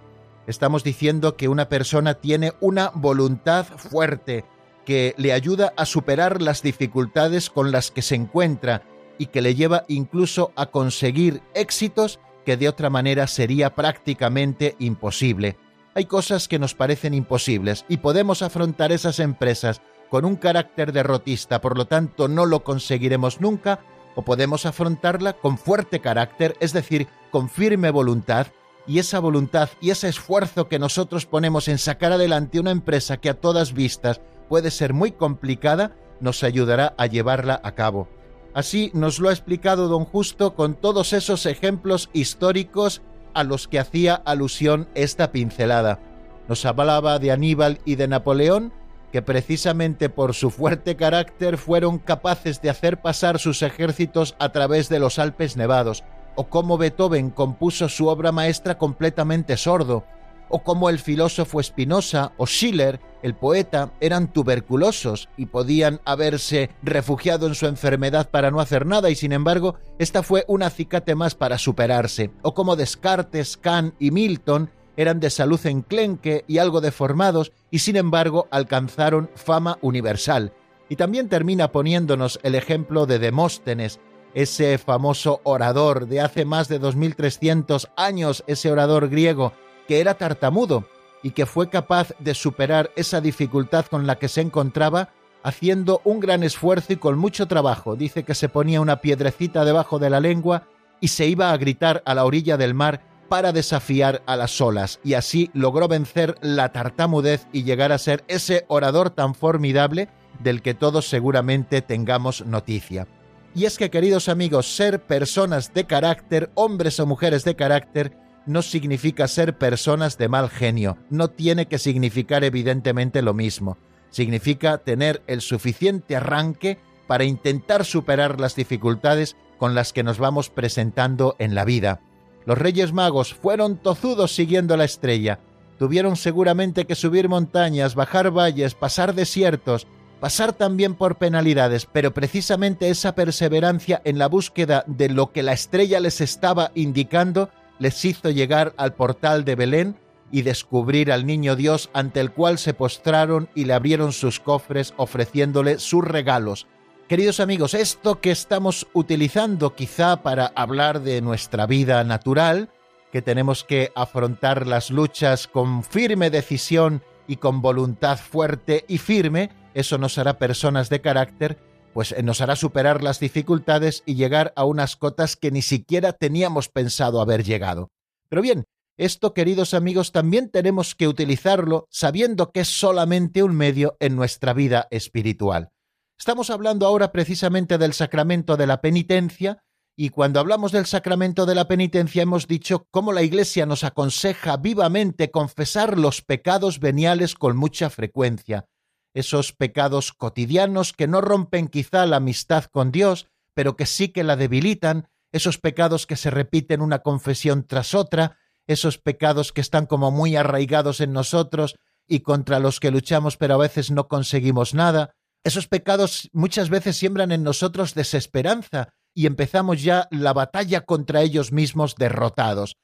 estamos 0.48 0.84
diciendo 0.84 1.38
que 1.38 1.48
una 1.48 1.70
persona 1.70 2.16
tiene 2.16 2.54
una 2.60 2.92
voluntad 2.94 3.66
fuerte, 3.66 4.46
que 4.84 5.14
le 5.18 5.32
ayuda 5.32 5.74
a 5.78 5.86
superar 5.86 6.42
las 6.42 6.62
dificultades 6.62 7.50
con 7.50 7.72
las 7.72 7.92
que 7.92 8.02
se 8.02 8.16
encuentra 8.16 8.84
y 9.20 9.28
que 9.28 9.42
le 9.42 9.56
lleva 9.56 9.84
incluso 9.88 10.52
a 10.56 10.68
conseguir 10.68 11.42
éxitos 11.54 12.20
que 12.46 12.58
de 12.58 12.70
otra 12.70 12.90
manera 12.90 13.28
sería 13.28 13.76
prácticamente 13.76 14.76
imposible 14.80 15.58
hay 15.98 16.06
cosas 16.06 16.48
que 16.48 16.60
nos 16.60 16.76
parecen 16.76 17.16
imposibles 17.16 17.84
y 17.90 17.98
podemos 17.98 18.44
afrontar 18.44 18.92
esas 18.92 19.20
empresas 19.20 19.82
con 20.12 20.26
un 20.26 20.36
carácter 20.36 20.92
derrotista, 20.92 21.60
por 21.60 21.76
lo 21.76 21.86
tanto 21.88 22.28
no 22.28 22.46
lo 22.46 22.64
conseguiremos 22.64 23.42
nunca, 23.42 23.80
o 24.16 24.22
podemos 24.22 24.68
afrontarla 24.68 25.34
con 25.34 25.58
fuerte 25.58 26.00
carácter, 26.00 26.56
es 26.60 26.72
decir, 26.72 27.08
con 27.32 27.50
firme 27.50 27.90
voluntad, 27.90 28.46
y 28.86 29.00
esa 29.00 29.20
voluntad 29.20 29.70
y 29.82 29.90
ese 29.90 30.08
esfuerzo 30.08 30.70
que 30.70 30.78
nosotros 30.78 31.26
ponemos 31.26 31.68
en 31.68 31.80
sacar 31.80 32.12
adelante 32.12 32.60
una 32.60 32.70
empresa 32.70 33.18
que 33.18 33.32
a 33.32 33.40
todas 33.40 33.74
vistas 33.74 34.22
puede 34.50 34.70
ser 34.70 34.94
muy 34.94 35.14
complicada, 35.14 35.96
nos 36.20 36.44
ayudará 36.44 36.94
a 37.00 37.08
llevarla 37.08 37.60
a 37.64 37.72
cabo. 37.74 38.08
Así 38.54 38.92
nos 38.94 39.18
lo 39.18 39.30
ha 39.30 39.34
explicado 39.34 39.88
don 39.88 40.06
Justo 40.06 40.54
con 40.54 40.76
todos 40.76 41.14
esos 41.14 41.48
ejemplos 41.48 42.12
históricos 42.14 43.02
a 43.38 43.44
los 43.44 43.68
que 43.68 43.78
hacía 43.78 44.16
alusión 44.16 44.88
esta 44.96 45.32
pincelada. 45.32 46.00
Nos 46.48 46.66
hablaba 46.66 47.20
de 47.20 47.32
Aníbal 47.32 47.80
y 47.86 47.94
de 47.94 48.08
Napoleón, 48.08 48.74
que 49.12 49.22
precisamente 49.22 50.10
por 50.10 50.34
su 50.34 50.50
fuerte 50.50 50.96
carácter 50.96 51.60
fueron 51.60 52.00
capaces 52.00 52.64
de 52.64 52.72
hacer 52.72 53.00
pasar 53.00 53.38
sus 53.38 53.62
ejércitos 53.62 54.36
a 54.40 54.50
través 54.50 54.90
de 54.90 54.98
los 54.98 55.20
Alpes 55.20 55.56
nevados, 55.56 56.04
o 56.36 56.48
cómo 56.48 56.80
Beethoven 56.80 57.30
compuso 57.30 57.90
su 57.90 58.08
obra 58.08 58.32
maestra 58.32 58.80
completamente 58.80 59.56
sordo, 59.56 60.04
o 60.50 60.64
cómo 60.64 60.90
el 60.90 61.00
filósofo 61.00 61.62
Spinoza 61.62 62.32
o 62.38 62.46
Schiller, 62.46 63.00
el 63.24 63.36
poeta, 63.36 63.94
eran 64.00 64.32
tuberculosos 64.32 65.30
y 65.38 65.48
podían 65.48 66.02
haberse 66.06 66.70
refugiado 66.84 67.48
en 67.48 67.56
su 67.56 67.66
enfermedad 67.66 68.30
para 68.30 68.52
no 68.52 68.60
hacer 68.60 68.86
nada 68.86 69.10
y 69.10 69.16
sin 69.16 69.32
embargo 69.32 69.76
esta 70.00 70.24
fue 70.24 70.46
un 70.48 70.64
acicate 70.64 71.16
más 71.16 71.36
para 71.36 71.58
superarse, 71.58 72.32
o 72.42 72.54
cómo 72.54 72.76
Descartes, 72.76 73.58
Kant 73.58 73.96
y 74.00 74.12
Milton 74.12 74.70
eran 74.98 75.20
de 75.20 75.30
salud 75.30 75.64
enclenque 75.66 76.44
y 76.48 76.58
algo 76.58 76.82
deformados 76.82 77.54
y 77.72 77.80
sin 77.80 77.96
embargo 77.96 78.48
alcanzaron 78.52 79.30
fama 79.36 79.78
universal. 79.82 80.54
Y 80.90 80.96
también 80.96 81.30
termina 81.30 81.72
poniéndonos 81.72 82.40
el 82.44 82.56
ejemplo 82.56 83.06
de 83.06 83.20
Demóstenes, 83.20 84.00
ese 84.34 84.78
famoso 84.78 85.42
orador 85.44 86.08
de 86.08 86.22
hace 86.22 86.46
más 86.46 86.68
de 86.68 86.80
2300 86.80 87.90
años, 87.96 88.44
ese 88.48 88.72
orador 88.72 89.10
griego 89.10 89.54
que 89.88 90.00
era 90.00 90.16
tartamudo 90.16 90.86
y 91.24 91.32
que 91.32 91.46
fue 91.46 91.70
capaz 91.70 92.14
de 92.20 92.34
superar 92.34 92.92
esa 92.96 93.22
dificultad 93.22 93.86
con 93.86 94.06
la 94.08 94.18
que 94.18 94.28
se 94.28 94.42
encontraba 94.42 95.10
haciendo 95.44 96.02
un 96.04 96.20
gran 96.20 96.44
esfuerzo 96.44 96.94
y 96.94 96.98
con 96.98 97.18
mucho 97.18 97.48
trabajo. 97.48 97.96
Dice 97.96 98.24
que 98.24 98.36
se 98.36 98.50
ponía 98.50 98.82
una 98.82 99.02
piedrecita 99.02 99.66
debajo 99.66 100.00
de 100.00 100.10
la 100.10 100.20
lengua 100.20 100.68
y 101.00 101.10
se 101.10 101.28
iba 101.28 101.52
a 101.52 101.58
gritar 101.58 102.04
a 102.06 102.14
la 102.14 102.26
orilla 102.26 102.58
del 102.58 102.74
mar 102.74 103.02
para 103.30 103.52
desafiar 103.52 104.24
a 104.26 104.36
las 104.36 104.60
olas, 104.62 105.00
y 105.04 105.14
así 105.14 105.52
logró 105.54 105.88
vencer 105.88 106.36
la 106.42 106.72
tartamudez 106.72 107.48
y 107.52 107.64
llegar 107.64 107.92
a 107.92 107.98
ser 107.98 108.24
ese 108.28 108.66
orador 108.70 109.10
tan 109.10 109.36
formidable 109.36 110.08
del 110.40 110.62
que 110.62 110.74
todos 110.74 111.10
seguramente 111.10 111.82
tengamos 111.82 112.46
noticia. 112.46 113.08
Y 113.54 113.66
es 113.66 113.78
que, 113.78 113.90
queridos 113.90 114.30
amigos, 114.30 114.76
ser 114.76 115.02
personas 115.02 115.74
de 115.74 115.86
carácter, 115.86 116.52
hombres 116.54 117.00
o 117.00 117.06
mujeres 117.06 117.44
de 117.44 117.56
carácter, 117.56 118.18
no 118.48 118.62
significa 118.62 119.28
ser 119.28 119.58
personas 119.58 120.18
de 120.18 120.30
mal 120.30 120.50
genio, 120.50 120.98
no 121.10 121.30
tiene 121.30 121.68
que 121.68 121.78
significar 121.78 122.44
evidentemente 122.44 123.22
lo 123.22 123.34
mismo. 123.34 123.78
Significa 124.10 124.80
tener 124.80 125.22
el 125.28 125.42
suficiente 125.42 126.16
arranque 126.16 126.80
para 127.08 127.26
intentar 127.26 127.86
superar 127.86 128.40
las 128.40 128.56
dificultades 128.56 129.36
con 129.58 129.76
las 129.76 129.94
que 129.94 130.04
nos 130.04 130.18
vamos 130.18 130.50
presentando 130.50 131.36
en 131.40 131.56
la 131.56 131.66
vida. 131.66 132.02
Los 132.46 132.58
Reyes 132.58 132.94
Magos 132.94 133.34
fueron 133.34 133.78
tozudos 133.78 134.34
siguiendo 134.34 134.78
la 134.78 134.86
estrella. 134.86 135.40
Tuvieron 135.78 136.16
seguramente 136.16 136.86
que 136.86 136.96
subir 136.96 137.30
montañas, 137.30 137.96
bajar 137.96 138.32
valles, 138.32 138.74
pasar 138.74 139.14
desiertos, 139.14 139.88
pasar 140.20 140.54
también 140.54 140.96
por 140.96 141.18
penalidades, 141.18 141.88
pero 141.92 142.14
precisamente 142.14 142.90
esa 142.90 143.16
perseverancia 143.16 144.02
en 144.04 144.18
la 144.18 144.28
búsqueda 144.28 144.84
de 144.88 145.10
lo 145.10 145.32
que 145.32 145.44
la 145.44 145.54
estrella 145.54 146.00
les 146.00 146.22
estaba 146.22 146.72
indicando 146.74 147.50
les 147.80 148.04
hizo 148.06 148.30
llegar 148.30 148.74
al 148.78 148.94
portal 148.94 149.46
de 149.46 149.56
Belén 149.56 149.96
y 150.32 150.42
descubrir 150.42 151.12
al 151.12 151.26
niño 151.26 151.56
Dios 151.56 151.90
ante 151.94 152.20
el 152.20 152.32
cual 152.32 152.58
se 152.58 152.74
postraron 152.74 153.50
y 153.56 153.66
le 153.66 153.74
abrieron 153.74 154.12
sus 154.12 154.40
cofres 154.40 154.94
ofreciéndole 154.98 155.80
sus 155.80 156.04
regalos. 156.04 156.68
Queridos 157.08 157.40
amigos, 157.40 157.74
esto 157.74 158.20
que 158.20 158.32
estamos 158.32 158.88
utilizando 158.94 159.76
quizá 159.76 160.24
para 160.24 160.48
hablar 160.48 161.02
de 161.02 161.22
nuestra 161.22 161.66
vida 161.66 162.04
natural, 162.04 162.70
que 163.14 163.22
tenemos 163.22 163.64
que 163.64 163.94
afrontar 163.96 164.68
las 164.68 164.92
luchas 164.92 165.48
con 165.48 165.84
firme 165.84 166.30
decisión 166.30 167.02
y 167.26 167.38
con 167.38 167.62
voluntad 167.62 168.18
fuerte 168.18 168.84
y 168.90 168.98
firme, 168.98 169.52
eso 169.74 169.98
nos 169.98 170.18
hará 170.18 170.38
personas 170.38 170.90
de 170.90 171.00
carácter 171.00 171.58
pues 171.98 172.12
eh, 172.12 172.22
nos 172.22 172.42
hará 172.42 172.56
superar 172.56 173.02
las 173.02 173.20
dificultades 173.20 174.04
y 174.06 174.14
llegar 174.14 174.54
a 174.56 174.66
unas 174.66 174.96
cotas 174.98 175.36
que 175.36 175.50
ni 175.50 175.64
siquiera 175.64 176.14
teníamos 176.14 176.70
pensado 176.70 177.22
haber 177.22 177.44
llegado. 177.44 177.90
Pero 178.30 178.44
bien, 178.44 178.66
esto, 178.98 179.34
queridos 179.34 179.74
amigos, 179.74 180.12
también 180.12 180.52
tenemos 180.52 180.94
que 180.94 181.08
utilizarlo 181.08 181.88
sabiendo 181.90 182.52
que 182.52 182.60
es 182.60 182.68
solamente 182.68 183.42
un 183.42 183.56
medio 183.56 183.98
en 184.00 184.16
nuestra 184.16 184.54
vida 184.54 184.88
espiritual. 184.92 185.72
Estamos 186.20 186.52
hablando 186.52 186.86
ahora 186.86 187.12
precisamente 187.12 187.80
del 187.80 187.94
sacramento 187.94 188.58
de 188.58 188.68
la 188.68 188.80
penitencia, 188.80 189.64
y 189.96 190.10
cuando 190.10 190.40
hablamos 190.40 190.72
del 190.72 190.86
sacramento 190.86 191.48
de 191.48 191.56
la 191.56 191.68
penitencia 191.68 192.22
hemos 192.22 192.46
dicho 192.46 192.86
cómo 192.92 193.12
la 193.12 193.24
Iglesia 193.24 193.66
nos 193.66 193.84
aconseja 193.84 194.58
vivamente 194.58 195.32
confesar 195.32 195.98
los 195.98 196.22
pecados 196.22 196.80
veniales 196.80 197.34
con 197.34 197.58
mucha 197.58 197.90
frecuencia, 197.90 198.68
esos 199.18 199.52
pecados 199.52 200.14
cotidianos 200.14 200.94
que 200.94 201.08
no 201.08 201.22
rompen 201.22 201.70
quizá 201.70 202.06
la 202.06 202.18
amistad 202.18 202.66
con 202.66 202.92
Dios, 202.92 203.28
pero 203.56 203.76
que 203.76 203.88
sí 203.88 204.10
que 204.10 204.24
la 204.24 204.36
debilitan, 204.36 205.08
esos 205.32 205.58
pecados 205.58 206.06
que 206.06 206.16
se 206.16 206.30
repiten 206.30 206.82
una 206.82 207.00
confesión 207.00 207.66
tras 207.66 207.96
otra, 207.96 208.38
esos 208.68 209.00
pecados 209.00 209.52
que 209.52 209.62
están 209.62 209.88
como 209.88 210.12
muy 210.12 210.36
arraigados 210.36 211.02
en 211.02 211.14
nosotros 211.14 211.80
y 212.08 212.20
contra 212.20 212.60
los 212.60 212.80
que 212.80 212.92
luchamos 212.92 213.38
pero 213.38 213.56
a 213.56 213.58
veces 213.58 213.90
no 213.90 214.08
conseguimos 214.08 214.76
nada, 214.76 215.16
esos 215.44 215.68
pecados 215.68 216.30
muchas 216.32 216.70
veces 216.70 216.98
siembran 216.98 217.32
en 217.32 217.42
nosotros 217.42 217.96
desesperanza 217.96 218.90
y 219.16 219.26
empezamos 219.26 219.82
ya 219.82 220.08
la 220.12 220.34
batalla 220.34 220.82
contra 220.82 221.24
ellos 221.24 221.52
mismos 221.52 221.96
derrotados 221.96 222.78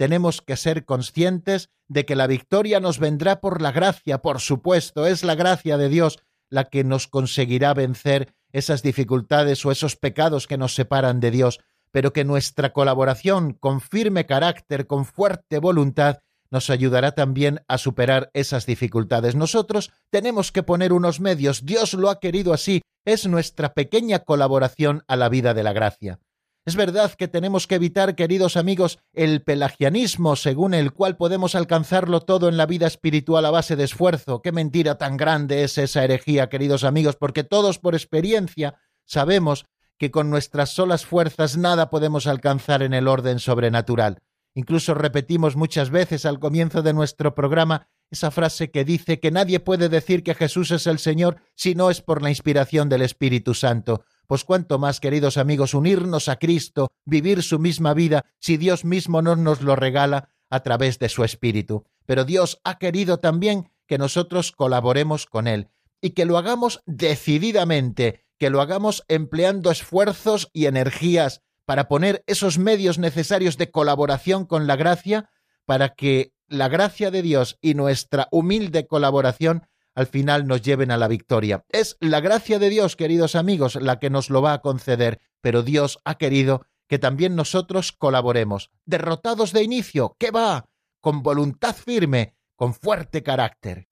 tenemos 0.00 0.40
que 0.40 0.56
ser 0.56 0.86
conscientes 0.86 1.68
de 1.86 2.06
que 2.06 2.16
la 2.16 2.26
victoria 2.26 2.80
nos 2.80 2.98
vendrá 2.98 3.42
por 3.42 3.60
la 3.60 3.70
gracia, 3.70 4.22
por 4.22 4.40
supuesto, 4.40 5.06
es 5.06 5.24
la 5.24 5.34
gracia 5.34 5.76
de 5.76 5.90
Dios 5.90 6.20
la 6.48 6.64
que 6.70 6.84
nos 6.84 7.06
conseguirá 7.06 7.74
vencer 7.74 8.32
esas 8.50 8.82
dificultades 8.82 9.66
o 9.66 9.70
esos 9.70 9.96
pecados 9.96 10.46
que 10.46 10.56
nos 10.56 10.74
separan 10.74 11.20
de 11.20 11.30
Dios, 11.30 11.60
pero 11.92 12.14
que 12.14 12.24
nuestra 12.24 12.72
colaboración 12.72 13.52
con 13.52 13.82
firme 13.82 14.24
carácter, 14.24 14.86
con 14.86 15.04
fuerte 15.04 15.58
voluntad, 15.58 16.20
nos 16.50 16.70
ayudará 16.70 17.12
también 17.12 17.60
a 17.68 17.76
superar 17.76 18.30
esas 18.32 18.64
dificultades. 18.64 19.34
Nosotros 19.34 19.92
tenemos 20.08 20.50
que 20.50 20.62
poner 20.62 20.94
unos 20.94 21.20
medios, 21.20 21.66
Dios 21.66 21.92
lo 21.92 22.08
ha 22.08 22.20
querido 22.20 22.54
así, 22.54 22.80
es 23.04 23.26
nuestra 23.26 23.74
pequeña 23.74 24.20
colaboración 24.20 25.04
a 25.08 25.16
la 25.16 25.28
vida 25.28 25.52
de 25.52 25.62
la 25.62 25.74
gracia. 25.74 26.20
Es 26.66 26.76
verdad 26.76 27.12
que 27.14 27.26
tenemos 27.26 27.66
que 27.66 27.76
evitar, 27.76 28.14
queridos 28.14 28.58
amigos, 28.58 28.98
el 29.14 29.42
pelagianismo 29.42 30.36
según 30.36 30.74
el 30.74 30.92
cual 30.92 31.16
podemos 31.16 31.54
alcanzarlo 31.54 32.20
todo 32.20 32.50
en 32.50 32.58
la 32.58 32.66
vida 32.66 32.86
espiritual 32.86 33.46
a 33.46 33.50
base 33.50 33.76
de 33.76 33.84
esfuerzo. 33.84 34.42
Qué 34.42 34.52
mentira 34.52 34.98
tan 34.98 35.16
grande 35.16 35.64
es 35.64 35.78
esa 35.78 36.04
herejía, 36.04 36.50
queridos 36.50 36.84
amigos, 36.84 37.16
porque 37.16 37.44
todos 37.44 37.78
por 37.78 37.94
experiencia 37.94 38.74
sabemos 39.06 39.64
que 39.96 40.10
con 40.10 40.28
nuestras 40.28 40.70
solas 40.70 41.06
fuerzas 41.06 41.56
nada 41.56 41.88
podemos 41.88 42.26
alcanzar 42.26 42.82
en 42.82 42.92
el 42.92 43.08
orden 43.08 43.38
sobrenatural. 43.38 44.18
Incluso 44.54 44.92
repetimos 44.92 45.56
muchas 45.56 45.88
veces 45.88 46.26
al 46.26 46.40
comienzo 46.40 46.82
de 46.82 46.92
nuestro 46.92 47.34
programa 47.34 47.88
esa 48.10 48.30
frase 48.30 48.70
que 48.70 48.84
dice 48.84 49.18
que 49.18 49.30
nadie 49.30 49.60
puede 49.60 49.88
decir 49.88 50.22
que 50.22 50.34
Jesús 50.34 50.72
es 50.72 50.86
el 50.86 50.98
Señor 50.98 51.36
si 51.54 51.74
no 51.74 51.90
es 51.90 52.02
por 52.02 52.22
la 52.22 52.28
inspiración 52.28 52.88
del 52.88 53.02
Espíritu 53.02 53.54
Santo 53.54 54.04
pues 54.30 54.44
cuanto 54.44 54.78
más, 54.78 55.00
queridos 55.00 55.38
amigos, 55.38 55.74
unirnos 55.74 56.28
a 56.28 56.36
Cristo, 56.36 56.92
vivir 57.04 57.42
su 57.42 57.58
misma 57.58 57.94
vida, 57.94 58.26
si 58.38 58.58
Dios 58.58 58.84
mismo 58.84 59.22
no 59.22 59.34
nos 59.34 59.60
lo 59.60 59.74
regala 59.74 60.28
a 60.48 60.60
través 60.60 61.00
de 61.00 61.08
su 61.08 61.24
Espíritu. 61.24 61.82
Pero 62.06 62.24
Dios 62.24 62.60
ha 62.62 62.78
querido 62.78 63.18
también 63.18 63.72
que 63.88 63.98
nosotros 63.98 64.52
colaboremos 64.52 65.26
con 65.26 65.48
Él 65.48 65.66
y 66.00 66.10
que 66.10 66.26
lo 66.26 66.38
hagamos 66.38 66.80
decididamente, 66.86 68.24
que 68.38 68.50
lo 68.50 68.60
hagamos 68.60 69.04
empleando 69.08 69.72
esfuerzos 69.72 70.48
y 70.52 70.66
energías 70.66 71.42
para 71.64 71.88
poner 71.88 72.22
esos 72.28 72.56
medios 72.56 73.00
necesarios 73.00 73.56
de 73.56 73.72
colaboración 73.72 74.46
con 74.46 74.68
la 74.68 74.76
gracia, 74.76 75.28
para 75.64 75.88
que 75.88 76.34
la 76.46 76.68
gracia 76.68 77.10
de 77.10 77.22
Dios 77.22 77.58
y 77.60 77.74
nuestra 77.74 78.28
humilde 78.30 78.86
colaboración 78.86 79.66
al 79.94 80.06
final 80.06 80.46
nos 80.46 80.62
lleven 80.62 80.90
a 80.90 80.96
la 80.96 81.08
victoria. 81.08 81.64
Es 81.68 81.96
la 82.00 82.20
gracia 82.20 82.58
de 82.58 82.70
Dios, 82.70 82.96
queridos 82.96 83.34
amigos, 83.34 83.76
la 83.76 83.98
que 83.98 84.10
nos 84.10 84.30
lo 84.30 84.42
va 84.42 84.52
a 84.52 84.60
conceder, 84.60 85.20
pero 85.40 85.62
Dios 85.62 85.98
ha 86.04 86.16
querido 86.16 86.66
que 86.88 86.98
también 86.98 87.36
nosotros 87.36 87.92
colaboremos. 87.92 88.70
Derrotados 88.84 89.52
de 89.52 89.62
inicio, 89.62 90.16
¿qué 90.18 90.30
va? 90.30 90.66
Con 91.00 91.22
voluntad 91.22 91.74
firme, 91.74 92.34
con 92.56 92.74
fuerte 92.74 93.22
carácter. 93.22 93.88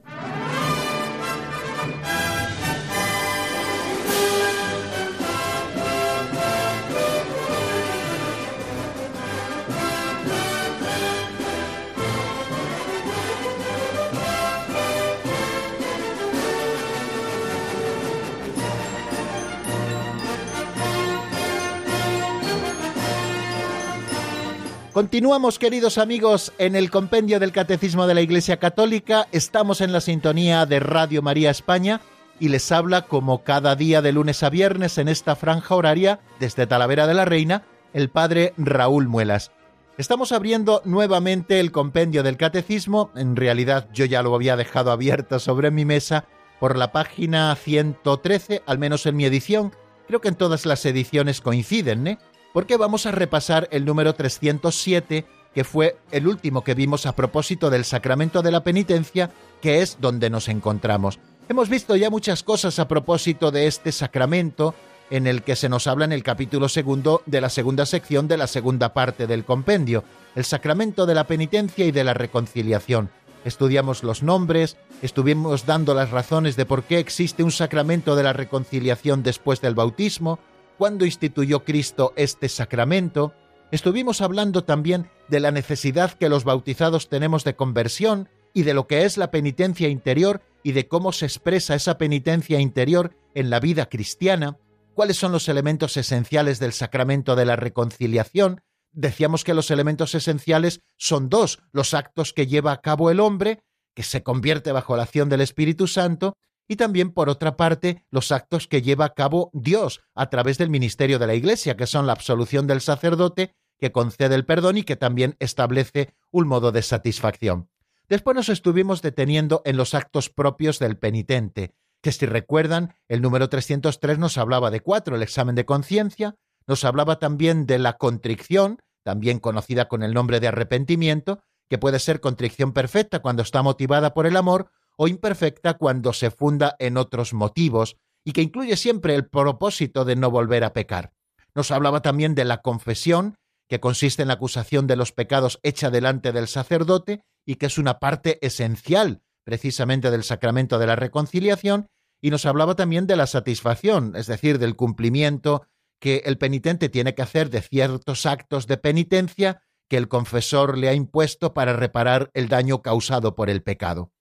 Continuamos, 24.98 25.60
queridos 25.60 25.96
amigos, 25.96 26.52
en 26.58 26.74
el 26.74 26.90
compendio 26.90 27.38
del 27.38 27.52
Catecismo 27.52 28.08
de 28.08 28.14
la 28.14 28.20
Iglesia 28.20 28.56
Católica. 28.56 29.28
Estamos 29.30 29.80
en 29.80 29.92
la 29.92 30.00
sintonía 30.00 30.66
de 30.66 30.80
Radio 30.80 31.22
María 31.22 31.52
España 31.52 32.00
y 32.40 32.48
les 32.48 32.72
habla 32.72 33.02
como 33.02 33.44
cada 33.44 33.76
día 33.76 34.02
de 34.02 34.10
lunes 34.10 34.42
a 34.42 34.50
viernes 34.50 34.98
en 34.98 35.06
esta 35.06 35.36
franja 35.36 35.76
horaria 35.76 36.18
desde 36.40 36.66
Talavera 36.66 37.06
de 37.06 37.14
la 37.14 37.24
Reina 37.24 37.62
el 37.92 38.08
padre 38.08 38.54
Raúl 38.56 39.06
Muelas. 39.06 39.52
Estamos 39.98 40.32
abriendo 40.32 40.82
nuevamente 40.84 41.60
el 41.60 41.70
compendio 41.70 42.24
del 42.24 42.36
Catecismo. 42.36 43.12
En 43.14 43.36
realidad 43.36 43.88
yo 43.94 44.04
ya 44.04 44.24
lo 44.24 44.34
había 44.34 44.56
dejado 44.56 44.90
abierto 44.90 45.38
sobre 45.38 45.70
mi 45.70 45.84
mesa 45.84 46.24
por 46.58 46.76
la 46.76 46.90
página 46.90 47.54
113, 47.54 48.64
al 48.66 48.80
menos 48.80 49.06
en 49.06 49.14
mi 49.14 49.26
edición. 49.26 49.72
Creo 50.08 50.20
que 50.20 50.26
en 50.26 50.34
todas 50.34 50.66
las 50.66 50.84
ediciones 50.84 51.40
coinciden, 51.40 52.04
¿eh? 52.08 52.18
Porque 52.58 52.76
vamos 52.76 53.06
a 53.06 53.12
repasar 53.12 53.68
el 53.70 53.84
número 53.84 54.16
307, 54.16 55.24
que 55.54 55.62
fue 55.62 55.96
el 56.10 56.26
último 56.26 56.64
que 56.64 56.74
vimos 56.74 57.06
a 57.06 57.14
propósito 57.14 57.70
del 57.70 57.84
sacramento 57.84 58.42
de 58.42 58.50
la 58.50 58.64
penitencia, 58.64 59.30
que 59.62 59.80
es 59.80 59.98
donde 60.00 60.28
nos 60.28 60.48
encontramos. 60.48 61.20
Hemos 61.48 61.68
visto 61.68 61.94
ya 61.94 62.10
muchas 62.10 62.42
cosas 62.42 62.80
a 62.80 62.88
propósito 62.88 63.52
de 63.52 63.68
este 63.68 63.92
sacramento, 63.92 64.74
en 65.08 65.28
el 65.28 65.44
que 65.44 65.54
se 65.54 65.68
nos 65.68 65.86
habla 65.86 66.06
en 66.06 66.10
el 66.10 66.24
capítulo 66.24 66.68
segundo 66.68 67.22
de 67.26 67.40
la 67.40 67.48
segunda 67.48 67.86
sección 67.86 68.26
de 68.26 68.38
la 68.38 68.48
segunda 68.48 68.92
parte 68.92 69.28
del 69.28 69.44
compendio, 69.44 70.02
el 70.34 70.44
sacramento 70.44 71.06
de 71.06 71.14
la 71.14 71.28
penitencia 71.28 71.86
y 71.86 71.92
de 71.92 72.02
la 72.02 72.14
reconciliación. 72.14 73.08
Estudiamos 73.44 74.02
los 74.02 74.24
nombres, 74.24 74.78
estuvimos 75.00 75.64
dando 75.64 75.94
las 75.94 76.10
razones 76.10 76.56
de 76.56 76.66
por 76.66 76.82
qué 76.82 76.98
existe 76.98 77.44
un 77.44 77.52
sacramento 77.52 78.16
de 78.16 78.24
la 78.24 78.32
reconciliación 78.32 79.22
después 79.22 79.60
del 79.60 79.76
bautismo, 79.76 80.40
cuándo 80.78 81.04
instituyó 81.04 81.64
Cristo 81.64 82.14
este 82.16 82.49
sacramento, 82.49 83.35
estuvimos 83.73 84.23
hablando 84.23 84.64
también 84.64 85.11
de 85.28 85.40
la 85.40 85.50
necesidad 85.50 86.12
que 86.12 86.28
los 86.28 86.44
bautizados 86.44 87.08
tenemos 87.08 87.44
de 87.44 87.56
conversión 87.56 88.28
y 88.54 88.62
de 88.62 88.73
lo 88.73 88.87
que 88.87 89.04
es 89.04 89.18
la 89.18 89.30
penitencia 89.30 89.88
interior 89.88 90.40
y 90.62 90.73
de 90.73 90.88
cómo 90.88 91.12
se 91.12 91.26
expresa 91.26 91.75
esa 91.75 91.99
penitencia 91.99 92.61
interior 92.61 93.14
en 93.35 93.50
la 93.50 93.61
vida 93.61 93.88
cristiana, 93.88 94.56
cuáles 94.94 95.16
son 95.16 95.32
los 95.32 95.49
elementos 95.49 95.97
esenciales 95.97 96.61
del 96.61 96.73
sacramento 96.73 97.37
de 97.37 97.44
la 97.44 97.56
reconciliación. 97.56 98.62
Decíamos 98.92 99.44
que 99.44 99.54
los 99.54 99.70
elementos 99.70 100.14
esenciales 100.14 100.80
son 100.97 101.28
dos, 101.28 101.61
los 101.73 101.92
actos 101.92 102.32
que 102.32 102.47
lleva 102.47 102.73
a 102.73 102.80
cabo 102.80 103.11
el 103.11 103.20
hombre, 103.20 103.61
que 103.94 104.02
se 104.02 104.23
convierte 104.23 104.73
bajo 104.73 104.97
la 104.97 105.02
acción 105.02 105.28
del 105.28 105.40
Espíritu 105.40 105.87
Santo, 105.88 106.35
y 106.68 106.76
también, 106.76 107.12
por 107.12 107.30
otra 107.30 107.56
parte, 107.56 108.04
los 108.10 108.30
actos 108.30 108.68
que 108.68 108.82
lleva 108.82 109.06
a 109.06 109.14
cabo 109.14 109.50
Dios 109.54 110.02
a 110.14 110.28
través 110.28 110.58
del 110.58 110.68
ministerio 110.68 111.18
de 111.18 111.26
la 111.26 111.34
Iglesia, 111.34 111.76
que 111.76 111.87
son 111.87 112.06
la 112.06 112.12
absolución 112.12 112.66
del 112.66 112.82
sacerdote, 112.82 113.54
que 113.78 113.90
concede 113.90 114.34
el 114.34 114.44
perdón 114.44 114.76
y 114.76 114.82
que 114.82 114.96
también 114.96 115.34
establece 115.38 116.14
un 116.30 116.46
modo 116.46 116.70
de 116.70 116.82
satisfacción. 116.82 117.70
Después 118.08 118.34
nos 118.37 118.50
estuvimos 118.50 119.00
deteniendo 119.00 119.62
en 119.64 119.76
los 119.76 119.94
actos 119.94 120.28
propios 120.28 120.78
del 120.78 120.98
penitente, 120.98 121.75
que 122.02 122.12
si 122.12 122.26
recuerdan, 122.26 122.94
el 123.08 123.22
número 123.22 123.48
303 123.48 124.18
nos 124.18 124.37
hablaba 124.38 124.70
de 124.70 124.80
cuatro, 124.80 125.16
el 125.16 125.22
examen 125.22 125.54
de 125.54 125.64
conciencia, 125.64 126.37
nos 126.66 126.84
hablaba 126.84 127.18
también 127.18 127.66
de 127.66 127.78
la 127.78 127.94
contrición, 127.94 128.78
también 129.04 129.40
conocida 129.40 129.88
con 129.88 130.02
el 130.02 130.12
nombre 130.12 130.38
de 130.38 130.48
arrepentimiento, 130.48 131.40
que 131.68 131.78
puede 131.78 131.98
ser 131.98 132.20
contrición 132.20 132.72
perfecta 132.72 133.20
cuando 133.20 133.42
está 133.42 133.62
motivada 133.62 134.14
por 134.14 134.26
el 134.26 134.37
amor 134.37 134.70
o 134.98 135.08
imperfecta 135.08 135.74
cuando 135.74 136.12
se 136.12 136.30
funda 136.30 136.74
en 136.78 136.96
otros 136.96 137.32
motivos 137.32 137.96
y 138.24 138.32
que 138.32 138.42
incluye 138.42 138.76
siempre 138.76 139.14
el 139.14 139.26
propósito 139.26 140.04
de 140.04 140.16
no 140.16 140.30
volver 140.30 140.64
a 140.64 140.72
pecar. 140.72 141.12
Nos 141.54 141.70
hablaba 141.70 142.02
también 142.02 142.34
de 142.34 142.44
la 142.44 142.62
confesión, 142.62 143.37
que 143.68 143.80
consiste 143.80 144.22
en 144.22 144.28
la 144.28 144.34
acusación 144.34 144.87
de 144.87 144.96
los 144.96 145.12
pecados 145.12 145.61
hecha 145.62 145.90
delante 145.90 146.32
del 146.32 146.48
sacerdote 146.48 147.22
y 147.46 147.54
que 147.56 147.66
es 147.66 147.78
una 147.78 147.98
parte 147.98 148.44
esencial 148.44 149.22
precisamente 149.44 150.11
del 150.11 150.24
sacramento 150.24 150.78
de 150.78 150.87
la 150.87 150.96
reconciliación, 150.96 151.87
y 152.20 152.30
nos 152.30 152.44
hablaba 152.44 152.74
también 152.74 153.06
de 153.06 153.16
la 153.16 153.26
satisfacción, 153.26 154.14
es 154.14 154.26
decir, 154.26 154.58
del 154.58 154.76
cumplimiento 154.76 155.62
que 156.00 156.22
el 156.26 156.37
penitente 156.37 156.90
tiene 156.90 157.14
que 157.14 157.22
hacer 157.22 157.48
de 157.48 157.62
ciertos 157.62 158.26
actos 158.26 158.66
de 158.66 158.76
penitencia 158.76 159.62
que 159.88 159.96
el 159.96 160.08
confesor 160.08 160.76
le 160.76 160.90
ha 160.90 160.94
impuesto 160.94 161.54
para 161.54 161.72
reparar 161.72 162.30
el 162.34 162.48
daño 162.48 162.82
causado 162.82 163.34
por 163.34 163.48
el 163.48 163.62
pecado. 163.62 164.12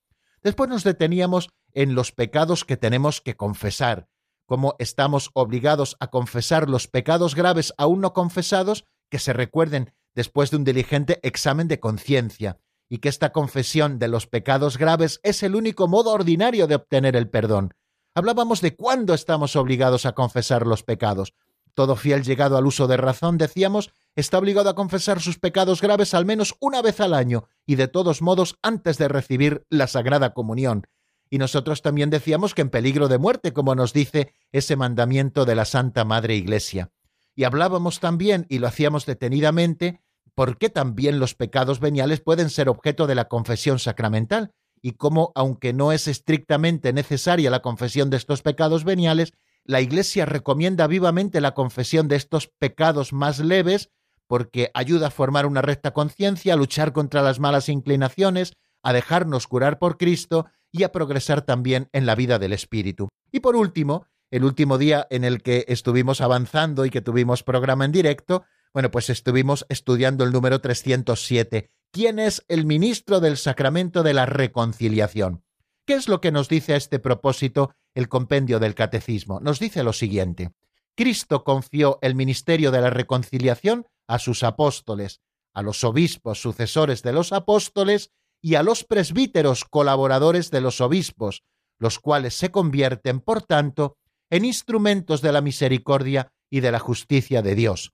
Después 0.47 0.69
nos 0.69 0.85
deteníamos 0.85 1.49
en 1.73 1.93
los 1.93 2.13
pecados 2.13 2.63
que 2.63 2.77
tenemos 2.77 3.19
que 3.19 3.35
confesar, 3.35 4.07
como 4.45 4.77
estamos 4.79 5.29
obligados 5.33 5.97
a 5.99 6.07
confesar 6.07 6.69
los 6.69 6.87
pecados 6.87 7.35
graves 7.35 7.73
aún 7.77 7.99
no 7.99 8.13
confesados 8.13 8.85
que 9.09 9.19
se 9.19 9.33
recuerden 9.33 9.91
después 10.15 10.49
de 10.49 10.55
un 10.55 10.63
diligente 10.63 11.19
examen 11.21 11.67
de 11.67 11.81
conciencia, 11.81 12.61
y 12.87 12.99
que 12.99 13.09
esta 13.09 13.33
confesión 13.33 13.99
de 13.99 14.07
los 14.07 14.25
pecados 14.25 14.77
graves 14.77 15.19
es 15.21 15.43
el 15.43 15.53
único 15.53 15.89
modo 15.89 16.11
ordinario 16.11 16.65
de 16.65 16.75
obtener 16.75 17.17
el 17.17 17.29
perdón. 17.29 17.73
Hablábamos 18.15 18.61
de 18.61 18.73
cuándo 18.73 19.13
estamos 19.13 19.57
obligados 19.57 20.05
a 20.05 20.13
confesar 20.13 20.65
los 20.65 20.81
pecados. 20.81 21.33
Todo 21.73 21.97
fiel 21.97 22.23
llegado 22.23 22.55
al 22.55 22.67
uso 22.67 22.87
de 22.87 22.95
razón, 22.95 23.37
decíamos, 23.37 23.91
está 24.17 24.39
obligado 24.39 24.69
a 24.69 24.75
confesar 24.75 25.21
sus 25.21 25.37
pecados 25.37 25.79
graves 25.79 26.15
al 26.15 26.25
menos 26.25 26.55
una 26.59 26.81
vez 26.81 26.99
al 26.99 27.13
año 27.13 27.47
y 27.67 27.75
de 27.75 27.87
todos 27.87 28.23
modos 28.23 28.57
antes 28.63 28.97
de 28.97 29.07
recibir 29.07 29.65
la 29.69 29.85
Sagrada 29.85 30.33
Comunión. 30.33 30.87
Y 31.29 31.37
nosotros 31.37 31.83
también 31.83 32.09
decíamos 32.09 32.55
que 32.55 32.63
en 32.63 32.71
peligro 32.71 33.09
de 33.09 33.19
muerte, 33.19 33.53
como 33.53 33.75
nos 33.75 33.93
dice 33.93 34.33
ese 34.51 34.75
mandamiento 34.75 35.45
de 35.45 35.53
la 35.53 35.65
Santa 35.65 36.03
Madre 36.03 36.35
Iglesia. 36.35 36.89
Y 37.35 37.43
hablábamos 37.43 37.99
también, 37.99 38.47
y 38.49 38.57
lo 38.57 38.67
hacíamos 38.67 39.05
detenidamente, 39.05 40.01
por 40.33 40.57
qué 40.57 40.69
también 40.69 41.19
los 41.19 41.35
pecados 41.35 41.79
veniales 41.79 42.19
pueden 42.19 42.49
ser 42.49 42.69
objeto 42.69 43.05
de 43.05 43.13
la 43.13 43.27
confesión 43.27 43.77
sacramental, 43.77 44.51
y 44.81 44.93
cómo, 44.93 45.31
aunque 45.35 45.73
no 45.73 45.91
es 45.91 46.07
estrictamente 46.07 46.91
necesaria 46.91 47.51
la 47.51 47.61
confesión 47.61 48.09
de 48.09 48.17
estos 48.17 48.41
pecados 48.41 48.83
veniales, 48.83 49.33
la 49.63 49.81
Iglesia 49.81 50.25
recomienda 50.25 50.87
vivamente 50.87 51.39
la 51.39 51.53
confesión 51.53 52.07
de 52.07 52.15
estos 52.15 52.47
pecados 52.47 53.13
más 53.13 53.39
leves 53.39 53.91
porque 54.27 54.71
ayuda 54.73 55.07
a 55.07 55.11
formar 55.11 55.45
una 55.45 55.61
recta 55.61 55.91
conciencia, 55.91 56.53
a 56.53 56.57
luchar 56.57 56.93
contra 56.93 57.21
las 57.21 57.39
malas 57.39 57.69
inclinaciones, 57.69 58.53
a 58.83 58.93
dejarnos 58.93 59.47
curar 59.47 59.79
por 59.79 59.97
Cristo 59.97 60.47
y 60.71 60.83
a 60.83 60.91
progresar 60.91 61.41
también 61.41 61.89
en 61.93 62.05
la 62.05 62.15
vida 62.15 62.39
del 62.39 62.53
Espíritu. 62.53 63.09
Y 63.31 63.39
por 63.39 63.55
último, 63.55 64.05
el 64.29 64.43
último 64.43 64.77
día 64.77 65.07
en 65.09 65.23
el 65.23 65.41
que 65.41 65.65
estuvimos 65.67 66.21
avanzando 66.21 66.85
y 66.85 66.89
que 66.89 67.01
tuvimos 67.01 67.43
programa 67.43 67.85
en 67.85 67.91
directo, 67.91 68.43
bueno, 68.73 68.91
pues 68.91 69.09
estuvimos 69.09 69.65
estudiando 69.69 70.23
el 70.23 70.31
número 70.31 70.59
307. 70.59 71.69
¿Quién 71.91 72.19
es 72.19 72.43
el 72.47 72.65
ministro 72.65 73.19
del 73.19 73.37
sacramento 73.37 74.03
de 74.03 74.13
la 74.13 74.25
reconciliación? 74.25 75.43
¿Qué 75.85 75.93
es 75.93 76.09
lo 76.09 76.19
que 76.19 76.33
nos 76.33 76.49
dice 76.49 76.73
a 76.73 76.77
este 76.77 76.99
propósito 76.99 77.73
el 77.95 78.09
compendio 78.09 78.59
del 78.59 78.75
catecismo? 78.75 79.39
Nos 79.39 79.59
dice 79.59 79.83
lo 79.83 79.93
siguiente. 79.93 80.51
Cristo 80.95 81.43
confió 81.43 81.97
el 82.01 82.13
ministerio 82.13 82.71
de 82.71 82.81
la 82.81 82.89
reconciliación 82.89 83.87
a 84.07 84.19
sus 84.19 84.43
apóstoles, 84.43 85.21
a 85.53 85.61
los 85.61 85.83
obispos 85.83 86.41
sucesores 86.41 87.03
de 87.03 87.13
los 87.13 87.33
apóstoles 87.33 88.11
y 88.41 88.55
a 88.55 88.63
los 88.63 88.83
presbíteros 88.83 89.65
colaboradores 89.65 90.51
de 90.51 90.61
los 90.61 90.81
obispos, 90.81 91.43
los 91.79 91.99
cuales 91.99 92.33
se 92.35 92.49
convierten, 92.51 93.19
por 93.19 93.41
tanto, 93.41 93.97
en 94.29 94.45
instrumentos 94.45 95.21
de 95.21 95.31
la 95.31 95.41
misericordia 95.41 96.31
y 96.49 96.61
de 96.61 96.71
la 96.71 96.79
justicia 96.79 97.41
de 97.41 97.55
Dios. 97.55 97.93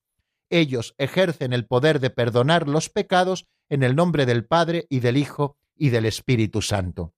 Ellos 0.49 0.93
ejercen 0.97 1.53
el 1.53 1.65
poder 1.65 1.99
de 1.99 2.09
perdonar 2.09 2.67
los 2.67 2.89
pecados 2.89 3.45
en 3.69 3.81
el 3.81 3.95
nombre 3.95 4.25
del 4.25 4.45
Padre 4.45 4.85
y 4.89 4.99
del 4.99 5.17
Hijo 5.17 5.57
y 5.75 5.89
del 5.89 6.05
Espíritu 6.05 6.61
Santo. 6.61 7.13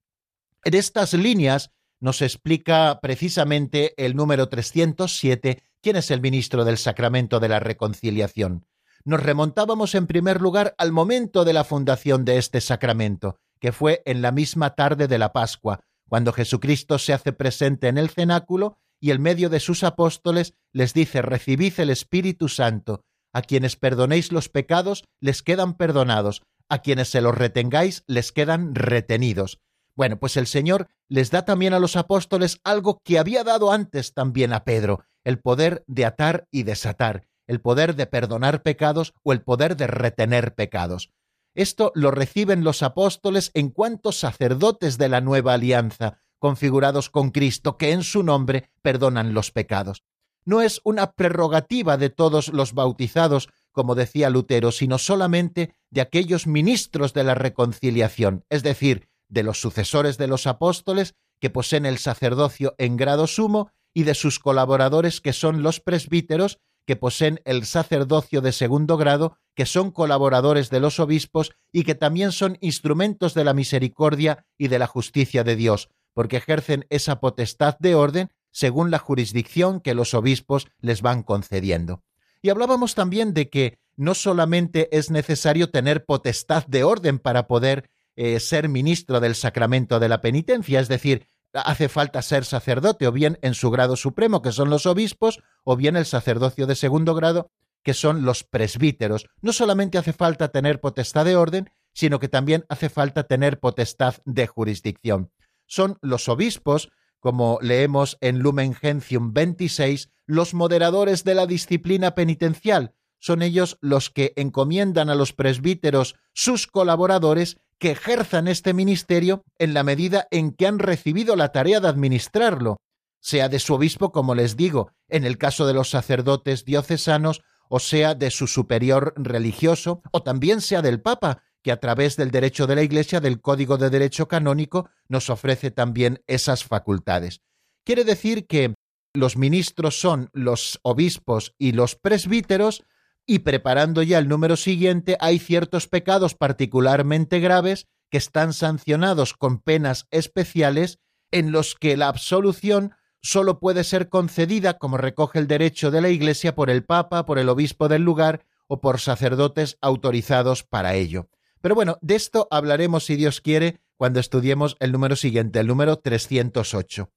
En 0.63 0.73
estas 0.75 1.13
líneas 1.13 1.71
nos 1.99 2.21
explica 2.21 2.99
precisamente 3.01 3.93
el 3.97 4.15
número 4.15 4.47
307 4.47 5.63
quién 5.81 5.95
es 5.95 6.11
el 6.11 6.21
ministro 6.21 6.65
del 6.65 6.77
sacramento 6.77 7.39
de 7.39 7.49
la 7.49 7.59
reconciliación 7.59 8.65
nos 9.05 9.21
remontábamos 9.21 9.93
en 9.95 10.07
primer 10.07 10.41
lugar 10.41 10.73
al 10.77 10.91
momento 10.91 11.45
de 11.45 11.53
la 11.53 11.63
fundación 11.63 12.25
de 12.25 12.37
este 12.37 12.59
sacramento, 12.59 13.37
que 13.59 13.71
fue 13.71 14.01
en 14.05 14.21
la 14.21 14.31
misma 14.31 14.75
tarde 14.75 15.07
de 15.07 15.19
la 15.19 15.31
Pascua, 15.31 15.81
cuando 16.09 16.33
Jesucristo 16.33 16.97
se 16.97 17.13
hace 17.13 17.31
presente 17.31 17.87
en 17.87 17.97
el 17.97 18.09
cenáculo 18.09 18.77
y 18.99 19.11
en 19.11 19.21
medio 19.21 19.49
de 19.49 19.59
sus 19.59 19.83
apóstoles 19.83 20.55
les 20.73 20.93
dice, 20.93 21.21
recibid 21.21 21.79
el 21.79 21.91
Espíritu 21.91 22.49
Santo, 22.49 23.01
a 23.31 23.41
quienes 23.41 23.75
perdonéis 23.75 24.31
los 24.31 24.49
pecados 24.49 25.03
les 25.19 25.43
quedan 25.43 25.75
perdonados, 25.75 26.41
a 26.67 26.79
quienes 26.79 27.09
se 27.09 27.21
los 27.21 27.37
retengáis 27.37 28.03
les 28.07 28.31
quedan 28.31 28.73
retenidos. 28.73 29.59
Bueno, 29.95 30.17
pues 30.19 30.35
el 30.35 30.47
Señor 30.47 30.87
les 31.09 31.31
da 31.31 31.45
también 31.45 31.73
a 31.73 31.79
los 31.79 31.95
apóstoles 31.95 32.59
algo 32.63 32.99
que 33.03 33.19
había 33.19 33.43
dado 33.43 33.71
antes 33.71 34.13
también 34.13 34.51
a 34.51 34.63
Pedro, 34.63 35.03
el 35.23 35.39
poder 35.39 35.83
de 35.87 36.05
atar 36.05 36.47
y 36.51 36.63
desatar, 36.63 37.27
el 37.47 37.61
poder 37.61 37.95
de 37.95 38.05
perdonar 38.05 38.63
pecados 38.63 39.13
o 39.23 39.33
el 39.33 39.41
poder 39.41 39.75
de 39.75 39.87
retener 39.87 40.55
pecados. 40.55 41.11
Esto 41.53 41.91
lo 41.95 42.11
reciben 42.11 42.63
los 42.63 42.83
apóstoles 42.83 43.51
en 43.53 43.69
cuanto 43.69 44.11
sacerdotes 44.11 44.97
de 44.97 45.09
la 45.09 45.21
nueva 45.21 45.53
alianza, 45.53 46.19
configurados 46.39 47.09
con 47.09 47.31
Cristo, 47.31 47.77
que 47.77 47.91
en 47.91 48.03
su 48.03 48.23
nombre 48.23 48.69
perdonan 48.81 49.33
los 49.33 49.51
pecados. 49.51 50.03
No 50.43 50.61
es 50.61 50.81
una 50.83 51.13
prerrogativa 51.13 51.97
de 51.97 52.09
todos 52.09 52.49
los 52.49 52.73
bautizados 52.73 53.49
como 53.75 53.93
decía 53.93 54.29
Lutero, 54.29 54.71
sino 54.71 54.97
solamente 54.97 55.75
de 55.89 55.99
aquellos 55.99 56.47
ministros 56.47 57.13
de 57.13 57.25
la 57.25 57.35
reconciliación, 57.35 58.45
es 58.49 58.63
decir, 58.63 59.09
de 59.27 59.43
los 59.43 59.59
sucesores 59.59 60.17
de 60.17 60.27
los 60.27 60.47
apóstoles 60.47 61.13
que 61.41 61.49
poseen 61.49 61.85
el 61.85 61.97
sacerdocio 61.97 62.73
en 62.77 62.95
grado 62.95 63.27
sumo 63.27 63.69
y 63.93 64.03
de 64.03 64.15
sus 64.15 64.39
colaboradores 64.39 65.19
que 65.19 65.33
son 65.33 65.61
los 65.61 65.81
presbíteros 65.81 66.59
que 66.85 66.95
poseen 66.95 67.41
el 67.45 67.65
sacerdocio 67.65 68.41
de 68.41 68.51
segundo 68.51 68.97
grado, 68.97 69.37
que 69.55 69.65
son 69.65 69.91
colaboradores 69.91 70.69
de 70.69 70.79
los 70.79 70.99
obispos 70.99 71.51
y 71.71 71.83
que 71.83 71.95
también 71.95 72.31
son 72.31 72.57
instrumentos 72.61 73.33
de 73.33 73.43
la 73.43 73.53
misericordia 73.53 74.45
y 74.57 74.67
de 74.67 74.79
la 74.79 74.87
justicia 74.87 75.43
de 75.43 75.55
Dios, 75.55 75.89
porque 76.13 76.37
ejercen 76.37 76.85
esa 76.89 77.19
potestad 77.19 77.77
de 77.79 77.95
orden 77.95 78.29
según 78.51 78.91
la 78.91 78.99
jurisdicción 78.99 79.81
que 79.81 79.95
los 79.95 80.13
obispos 80.13 80.67
les 80.79 81.01
van 81.01 81.23
concediendo. 81.23 82.03
Y 82.41 82.49
hablábamos 82.49 82.95
también 82.95 83.33
de 83.33 83.49
que 83.49 83.79
no 83.97 84.13
solamente 84.13 84.95
es 84.95 85.09
necesario 85.09 85.69
tener 85.71 86.05
potestad 86.05 86.65
de 86.67 86.83
orden 86.83 87.19
para 87.19 87.47
poder 87.47 87.89
eh, 88.15 88.39
ser 88.39 88.69
ministro 88.69 89.19
del 89.19 89.35
sacramento 89.35 89.99
de 89.99 90.09
la 90.09 90.21
penitencia, 90.21 90.79
es 90.79 90.87
decir, 90.87 91.27
hace 91.55 91.89
falta 91.89 92.21
ser 92.21 92.45
sacerdote, 92.45 93.07
o 93.07 93.11
bien 93.11 93.39
en 93.41 93.53
su 93.53 93.71
grado 93.71 93.95
supremo, 93.95 94.41
que 94.41 94.51
son 94.51 94.69
los 94.69 94.85
obispos, 94.85 95.39
o 95.63 95.75
bien 95.75 95.95
el 95.95 96.05
sacerdocio 96.05 96.67
de 96.67 96.75
segundo 96.75 97.15
grado, 97.15 97.51
que 97.83 97.93
son 97.93 98.25
los 98.25 98.43
presbíteros. 98.43 99.27
No 99.41 99.53
solamente 99.53 99.97
hace 99.97 100.13
falta 100.13 100.49
tener 100.49 100.81
potestad 100.81 101.25
de 101.25 101.35
orden, 101.35 101.69
sino 101.93 102.19
que 102.19 102.27
también 102.27 102.65
hace 102.67 102.89
falta 102.89 103.23
tener 103.23 103.59
potestad 103.59 104.15
de 104.25 104.47
jurisdicción. 104.47 105.31
Son 105.65 105.97
los 106.01 106.27
obispos, 106.27 106.89
como 107.19 107.57
leemos 107.61 108.17
en 108.21 108.39
Lumen 108.39 108.73
Gentium 108.75 109.33
26, 109.33 110.09
los 110.25 110.53
moderadores 110.53 111.23
de 111.23 111.35
la 111.35 111.47
disciplina 111.47 112.13
penitencial. 112.13 112.93
Son 113.19 113.41
ellos 113.41 113.77
los 113.81 114.09
que 114.09 114.33
encomiendan 114.35 115.09
a 115.09 115.15
los 115.15 115.33
presbíteros, 115.33 116.15
sus 116.33 116.67
colaboradores, 116.67 117.57
que 117.85 117.91
ejerzan 117.91 118.47
este 118.47 118.73
ministerio 118.73 119.43
en 119.59 119.75
la 119.75 119.83
medida 119.83 120.27
en 120.31 120.53
que 120.53 120.65
han 120.65 120.79
recibido 120.79 121.35
la 121.35 121.51
tarea 121.51 121.79
de 121.79 121.87
administrarlo, 121.87 122.77
sea 123.19 123.47
de 123.47 123.59
su 123.59 123.75
obispo, 123.75 124.11
como 124.11 124.33
les 124.33 124.57
digo, 124.57 124.89
en 125.07 125.23
el 125.23 125.37
caso 125.37 125.67
de 125.67 125.75
los 125.75 125.91
sacerdotes 125.91 126.65
diocesanos, 126.65 127.43
o 127.69 127.79
sea 127.79 128.15
de 128.15 128.31
su 128.31 128.47
superior 128.47 129.13
religioso, 129.17 130.01
o 130.11 130.23
también 130.23 130.61
sea 130.61 130.81
del 130.81 130.99
Papa, 130.99 131.43
que 131.61 131.71
a 131.71 131.79
través 131.79 132.15
del 132.15 132.31
derecho 132.31 132.65
de 132.65 132.75
la 132.75 132.81
Iglesia, 132.81 133.19
del 133.19 133.39
Código 133.39 133.77
de 133.77 133.91
Derecho 133.91 134.27
Canónico, 134.27 134.89
nos 135.07 135.29
ofrece 135.29 135.69
también 135.69 136.23
esas 136.25 136.63
facultades. 136.63 137.41
Quiere 137.83 138.03
decir 138.03 138.47
que 138.47 138.73
los 139.13 139.37
ministros 139.37 139.99
son 139.99 140.31
los 140.33 140.79
obispos 140.81 141.53
y 141.59 141.73
los 141.73 141.95
presbíteros, 141.95 142.83
y 143.25 143.39
preparando 143.39 144.03
ya 144.03 144.19
el 144.19 144.27
número 144.27 144.55
siguiente, 144.55 145.17
hay 145.19 145.39
ciertos 145.39 145.87
pecados 145.87 146.35
particularmente 146.35 147.39
graves 147.39 147.87
que 148.09 148.17
están 148.17 148.53
sancionados 148.53 149.33
con 149.33 149.59
penas 149.59 150.07
especiales 150.11 150.99
en 151.31 151.51
los 151.51 151.75
que 151.75 151.97
la 151.97 152.07
absolución 152.07 152.93
sólo 153.21 153.59
puede 153.59 153.83
ser 153.83 154.09
concedida, 154.09 154.77
como 154.77 154.97
recoge 154.97 155.39
el 155.39 155.47
derecho 155.47 155.89
de 155.89 156.01
la 156.01 156.09
Iglesia, 156.09 156.53
por 156.53 156.69
el 156.69 156.83
Papa, 156.83 157.25
por 157.25 157.39
el 157.39 157.49
obispo 157.49 157.87
del 157.87 158.03
lugar 158.03 158.45
o 158.67 158.81
por 158.81 158.99
sacerdotes 158.99 159.77
autorizados 159.81 160.63
para 160.63 160.93
ello. 160.93 161.29
Pero 161.61 161.73
bueno, 161.73 161.97
de 162.01 162.15
esto 162.15 162.47
hablaremos, 162.51 163.05
si 163.05 163.15
Dios 163.15 163.41
quiere, 163.41 163.81
cuando 163.97 164.19
estudiemos 164.19 164.77
el 164.79 164.91
número 164.91 165.15
siguiente, 165.15 165.59
el 165.59 165.67
número 165.67 165.97
308. 165.97 167.09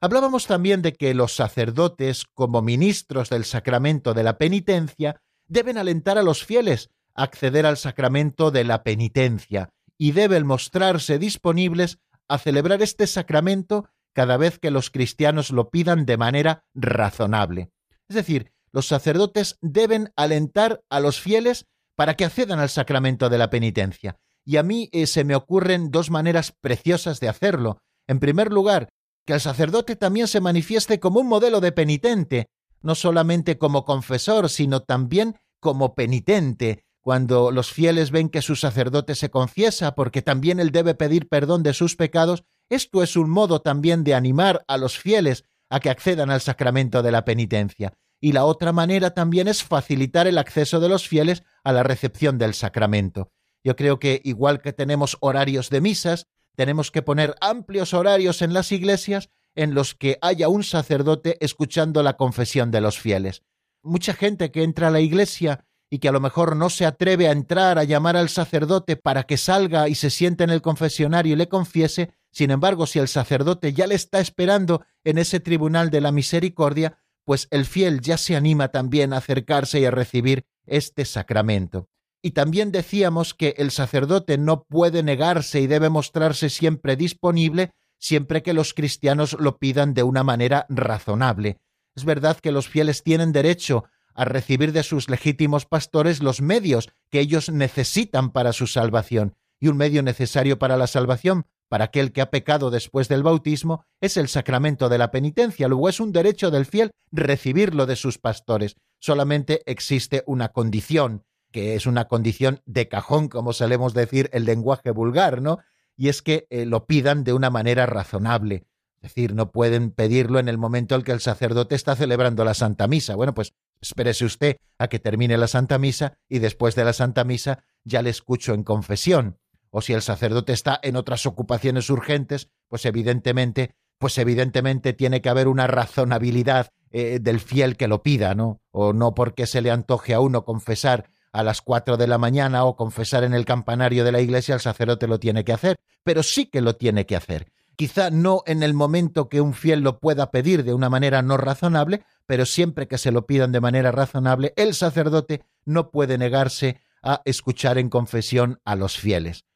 Hablábamos 0.00 0.46
también 0.46 0.82
de 0.82 0.92
que 0.92 1.14
los 1.14 1.34
sacerdotes, 1.34 2.24
como 2.32 2.62
ministros 2.62 3.30
del 3.30 3.44
sacramento 3.44 4.14
de 4.14 4.22
la 4.22 4.38
penitencia, 4.38 5.20
deben 5.48 5.78
alentar 5.78 6.18
a 6.18 6.22
los 6.22 6.44
fieles 6.44 6.90
a 7.14 7.22
acceder 7.24 7.66
al 7.66 7.76
sacramento 7.76 8.50
de 8.50 8.64
la 8.64 8.82
penitencia 8.82 9.70
y 9.98 10.12
deben 10.12 10.46
mostrarse 10.46 11.18
disponibles 11.18 11.98
a 12.28 12.38
celebrar 12.38 12.82
este 12.82 13.06
sacramento 13.06 13.88
cada 14.14 14.36
vez 14.36 14.58
que 14.58 14.70
los 14.70 14.90
cristianos 14.90 15.50
lo 15.50 15.70
pidan 15.70 16.06
de 16.06 16.16
manera 16.16 16.64
razonable. 16.74 17.70
Es 18.08 18.16
decir, 18.16 18.52
los 18.72 18.86
sacerdotes 18.86 19.58
deben 19.60 20.12
alentar 20.16 20.82
a 20.90 21.00
los 21.00 21.20
fieles 21.20 21.66
para 21.96 22.14
que 22.14 22.24
accedan 22.24 22.58
al 22.58 22.68
sacramento 22.68 23.28
de 23.28 23.38
la 23.38 23.50
penitencia. 23.50 24.18
Y 24.44 24.58
a 24.58 24.62
mí 24.62 24.88
eh, 24.92 25.06
se 25.06 25.24
me 25.24 25.34
ocurren 25.34 25.90
dos 25.90 26.10
maneras 26.10 26.52
preciosas 26.60 27.20
de 27.20 27.28
hacerlo. 27.28 27.78
En 28.06 28.20
primer 28.20 28.52
lugar, 28.52 28.88
que 29.26 29.32
el 29.32 29.40
sacerdote 29.40 29.96
también 29.96 30.28
se 30.28 30.40
manifieste 30.40 31.00
como 31.00 31.20
un 31.20 31.26
modelo 31.26 31.60
de 31.60 31.72
penitente, 31.72 32.46
no 32.82 32.94
solamente 32.94 33.58
como 33.58 33.84
confesor, 33.84 34.48
sino 34.48 34.80
también 34.80 35.36
como 35.60 35.94
penitente, 35.94 36.84
cuando 37.00 37.52
los 37.52 37.72
fieles 37.72 38.10
ven 38.10 38.28
que 38.28 38.42
su 38.42 38.56
sacerdote 38.56 39.14
se 39.14 39.30
confiesa 39.30 39.94
porque 39.94 40.22
también 40.22 40.58
él 40.58 40.72
debe 40.72 40.96
pedir 40.96 41.28
perdón 41.28 41.62
de 41.62 41.72
sus 41.72 41.94
pecados, 41.94 42.44
esto 42.68 43.02
es 43.02 43.16
un 43.16 43.30
modo 43.30 43.62
también 43.62 44.02
de 44.02 44.14
animar 44.14 44.64
a 44.66 44.76
los 44.76 44.98
fieles 44.98 45.44
a 45.70 45.78
que 45.78 45.90
accedan 45.90 46.30
al 46.30 46.40
sacramento 46.40 47.02
de 47.02 47.12
la 47.12 47.24
penitencia. 47.24 47.92
Y 48.20 48.32
la 48.32 48.44
otra 48.44 48.72
manera 48.72 49.10
también 49.10 49.46
es 49.46 49.62
facilitar 49.62 50.26
el 50.26 50.38
acceso 50.38 50.80
de 50.80 50.88
los 50.88 51.06
fieles 51.06 51.44
a 51.62 51.72
la 51.72 51.82
recepción 51.82 52.38
del 52.38 52.54
sacramento. 52.54 53.30
Yo 53.62 53.76
creo 53.76 53.98
que 53.98 54.20
igual 54.24 54.60
que 54.60 54.72
tenemos 54.72 55.16
horarios 55.20 55.70
de 55.70 55.80
misas, 55.80 56.26
tenemos 56.56 56.90
que 56.90 57.02
poner 57.02 57.36
amplios 57.40 57.94
horarios 57.94 58.42
en 58.42 58.52
las 58.52 58.72
iglesias 58.72 59.30
en 59.56 59.74
los 59.74 59.94
que 59.94 60.18
haya 60.22 60.48
un 60.48 60.62
sacerdote 60.62 61.36
escuchando 61.40 62.02
la 62.02 62.16
confesión 62.16 62.70
de 62.70 62.80
los 62.80 62.98
fieles. 62.98 63.42
Mucha 63.82 64.14
gente 64.14 64.50
que 64.52 64.62
entra 64.62 64.88
a 64.88 64.90
la 64.90 65.00
iglesia 65.00 65.64
y 65.90 65.98
que 65.98 66.08
a 66.08 66.12
lo 66.12 66.20
mejor 66.20 66.56
no 66.56 66.70
se 66.70 66.84
atreve 66.84 67.28
a 67.28 67.32
entrar 67.32 67.78
a 67.78 67.84
llamar 67.84 68.16
al 68.16 68.28
sacerdote 68.28 68.96
para 68.96 69.24
que 69.24 69.36
salga 69.36 69.88
y 69.88 69.94
se 69.94 70.10
siente 70.10 70.44
en 70.44 70.50
el 70.50 70.62
confesionario 70.62 71.34
y 71.34 71.36
le 71.36 71.48
confiese, 71.48 72.10
sin 72.30 72.50
embargo, 72.50 72.86
si 72.86 72.98
el 72.98 73.08
sacerdote 73.08 73.72
ya 73.72 73.86
le 73.86 73.94
está 73.94 74.20
esperando 74.20 74.84
en 75.04 75.18
ese 75.18 75.40
tribunal 75.40 75.90
de 75.90 76.00
la 76.00 76.12
misericordia, 76.12 76.98
pues 77.24 77.48
el 77.50 77.64
fiel 77.64 78.00
ya 78.00 78.18
se 78.18 78.36
anima 78.36 78.68
también 78.68 79.12
a 79.12 79.18
acercarse 79.18 79.80
y 79.80 79.84
a 79.84 79.90
recibir 79.90 80.44
este 80.66 81.04
sacramento. 81.04 81.88
Y 82.22 82.32
también 82.32 82.72
decíamos 82.72 83.34
que 83.34 83.54
el 83.58 83.70
sacerdote 83.70 84.38
no 84.38 84.64
puede 84.64 85.02
negarse 85.02 85.60
y 85.60 85.66
debe 85.66 85.88
mostrarse 85.90 86.50
siempre 86.50 86.96
disponible 86.96 87.72
siempre 87.98 88.42
que 88.42 88.52
los 88.52 88.74
cristianos 88.74 89.36
lo 89.38 89.58
pidan 89.58 89.94
de 89.94 90.02
una 90.02 90.22
manera 90.22 90.66
razonable. 90.68 91.58
Es 91.94 92.04
verdad 92.04 92.38
que 92.38 92.52
los 92.52 92.68
fieles 92.68 93.02
tienen 93.02 93.32
derecho 93.32 93.84
a 94.14 94.24
recibir 94.24 94.72
de 94.72 94.82
sus 94.82 95.08
legítimos 95.08 95.66
pastores 95.66 96.22
los 96.22 96.40
medios 96.40 96.88
que 97.10 97.20
ellos 97.20 97.50
necesitan 97.50 98.30
para 98.30 98.52
su 98.52 98.66
salvación, 98.66 99.34
y 99.60 99.68
un 99.68 99.76
medio 99.76 100.02
necesario 100.02 100.58
para 100.58 100.76
la 100.76 100.86
salvación 100.86 101.46
para 101.68 101.86
aquel 101.86 102.12
que 102.12 102.20
ha 102.20 102.30
pecado 102.30 102.70
después 102.70 103.08
del 103.08 103.22
bautismo 103.22 103.84
es 104.00 104.16
el 104.16 104.28
sacramento 104.28 104.88
de 104.88 104.98
la 104.98 105.10
penitencia. 105.10 105.68
Luego 105.68 105.88
es 105.88 106.00
un 106.00 106.12
derecho 106.12 106.50
del 106.50 106.66
fiel 106.66 106.90
recibirlo 107.10 107.86
de 107.86 107.96
sus 107.96 108.18
pastores. 108.18 108.76
Solamente 109.00 109.62
existe 109.66 110.22
una 110.26 110.50
condición, 110.50 111.24
que 111.50 111.74
es 111.74 111.86
una 111.86 112.06
condición 112.06 112.62
de 112.66 112.88
cajón, 112.88 113.28
como 113.28 113.52
solemos 113.52 113.94
decir 113.94 114.30
el 114.32 114.44
lenguaje 114.44 114.90
vulgar, 114.90 115.42
¿no? 115.42 115.58
Y 115.96 116.08
es 116.08 116.22
que 116.22 116.46
eh, 116.50 116.66
lo 116.66 116.86
pidan 116.86 117.24
de 117.24 117.32
una 117.32 117.50
manera 117.50 117.86
razonable. 117.86 118.66
Es 118.96 119.14
decir, 119.14 119.34
no 119.34 119.52
pueden 119.52 119.90
pedirlo 119.90 120.38
en 120.38 120.48
el 120.48 120.58
momento 120.58 120.94
en 120.94 121.02
que 121.02 121.12
el 121.12 121.20
sacerdote 121.20 121.74
está 121.74 121.96
celebrando 121.96 122.44
la 122.44 122.54
Santa 122.54 122.88
Misa. 122.88 123.14
Bueno, 123.14 123.34
pues 123.34 123.54
espérese 123.80 124.24
usted 124.24 124.56
a 124.78 124.88
que 124.88 124.98
termine 124.98 125.36
la 125.36 125.46
Santa 125.46 125.78
Misa 125.78 126.18
y 126.28 126.38
después 126.38 126.74
de 126.74 126.84
la 126.84 126.92
Santa 126.92 127.24
Misa 127.24 127.62
ya 127.84 128.02
le 128.02 128.10
escucho 128.10 128.52
en 128.54 128.64
confesión. 128.64 129.38
O 129.70 129.80
si 129.80 129.92
el 129.92 130.02
sacerdote 130.02 130.52
está 130.52 130.80
en 130.82 130.96
otras 130.96 131.26
ocupaciones 131.26 131.90
urgentes, 131.90 132.50
pues 132.68 132.84
evidentemente, 132.86 133.74
pues 133.98 134.16
evidentemente 134.18 134.92
tiene 134.92 135.20
que 135.20 135.28
haber 135.28 135.48
una 135.48 135.66
razonabilidad 135.66 136.70
eh, 136.90 137.18
del 137.20 137.40
fiel 137.40 137.76
que 137.76 137.88
lo 137.88 138.02
pida, 138.02 138.34
¿no? 138.34 138.60
O 138.70 138.92
no 138.92 139.14
porque 139.14 139.46
se 139.46 139.60
le 139.60 139.70
antoje 139.70 140.14
a 140.14 140.20
uno 140.20 140.44
confesar 140.44 141.10
a 141.32 141.42
las 141.42 141.60
cuatro 141.60 141.98
de 141.98 142.06
la 142.06 142.16
mañana 142.16 142.64
o 142.64 142.76
confesar 142.76 143.22
en 143.22 143.34
el 143.34 143.44
campanario 143.44 144.04
de 144.04 144.12
la 144.12 144.20
iglesia, 144.20 144.54
el 144.54 144.60
sacerdote 144.60 145.06
lo 145.06 145.20
tiene 145.20 145.44
que 145.44 145.52
hacer, 145.52 145.76
pero 146.06 146.22
sí 146.22 146.46
que 146.46 146.60
lo 146.60 146.76
tiene 146.76 147.04
que 147.04 147.16
hacer. 147.16 147.50
Quizá 147.74 148.10
no 148.10 148.44
en 148.46 148.62
el 148.62 148.74
momento 148.74 149.28
que 149.28 149.40
un 149.40 149.54
fiel 149.54 149.80
lo 149.80 149.98
pueda 149.98 150.30
pedir 150.30 150.62
de 150.62 150.72
una 150.72 150.88
manera 150.88 151.20
no 151.20 151.36
razonable, 151.36 152.04
pero 152.26 152.46
siempre 152.46 152.86
que 152.86 152.96
se 152.96 153.10
lo 153.10 153.26
pidan 153.26 153.50
de 153.50 153.60
manera 153.60 153.90
razonable, 153.90 154.52
el 154.54 154.74
sacerdote 154.74 155.42
no 155.64 155.90
puede 155.90 156.16
negarse 156.16 156.80
a 157.02 157.22
escuchar 157.24 157.76
en 157.76 157.88
confesión 157.88 158.60
a 158.64 158.76
los 158.76 158.96
fieles. 158.96 159.46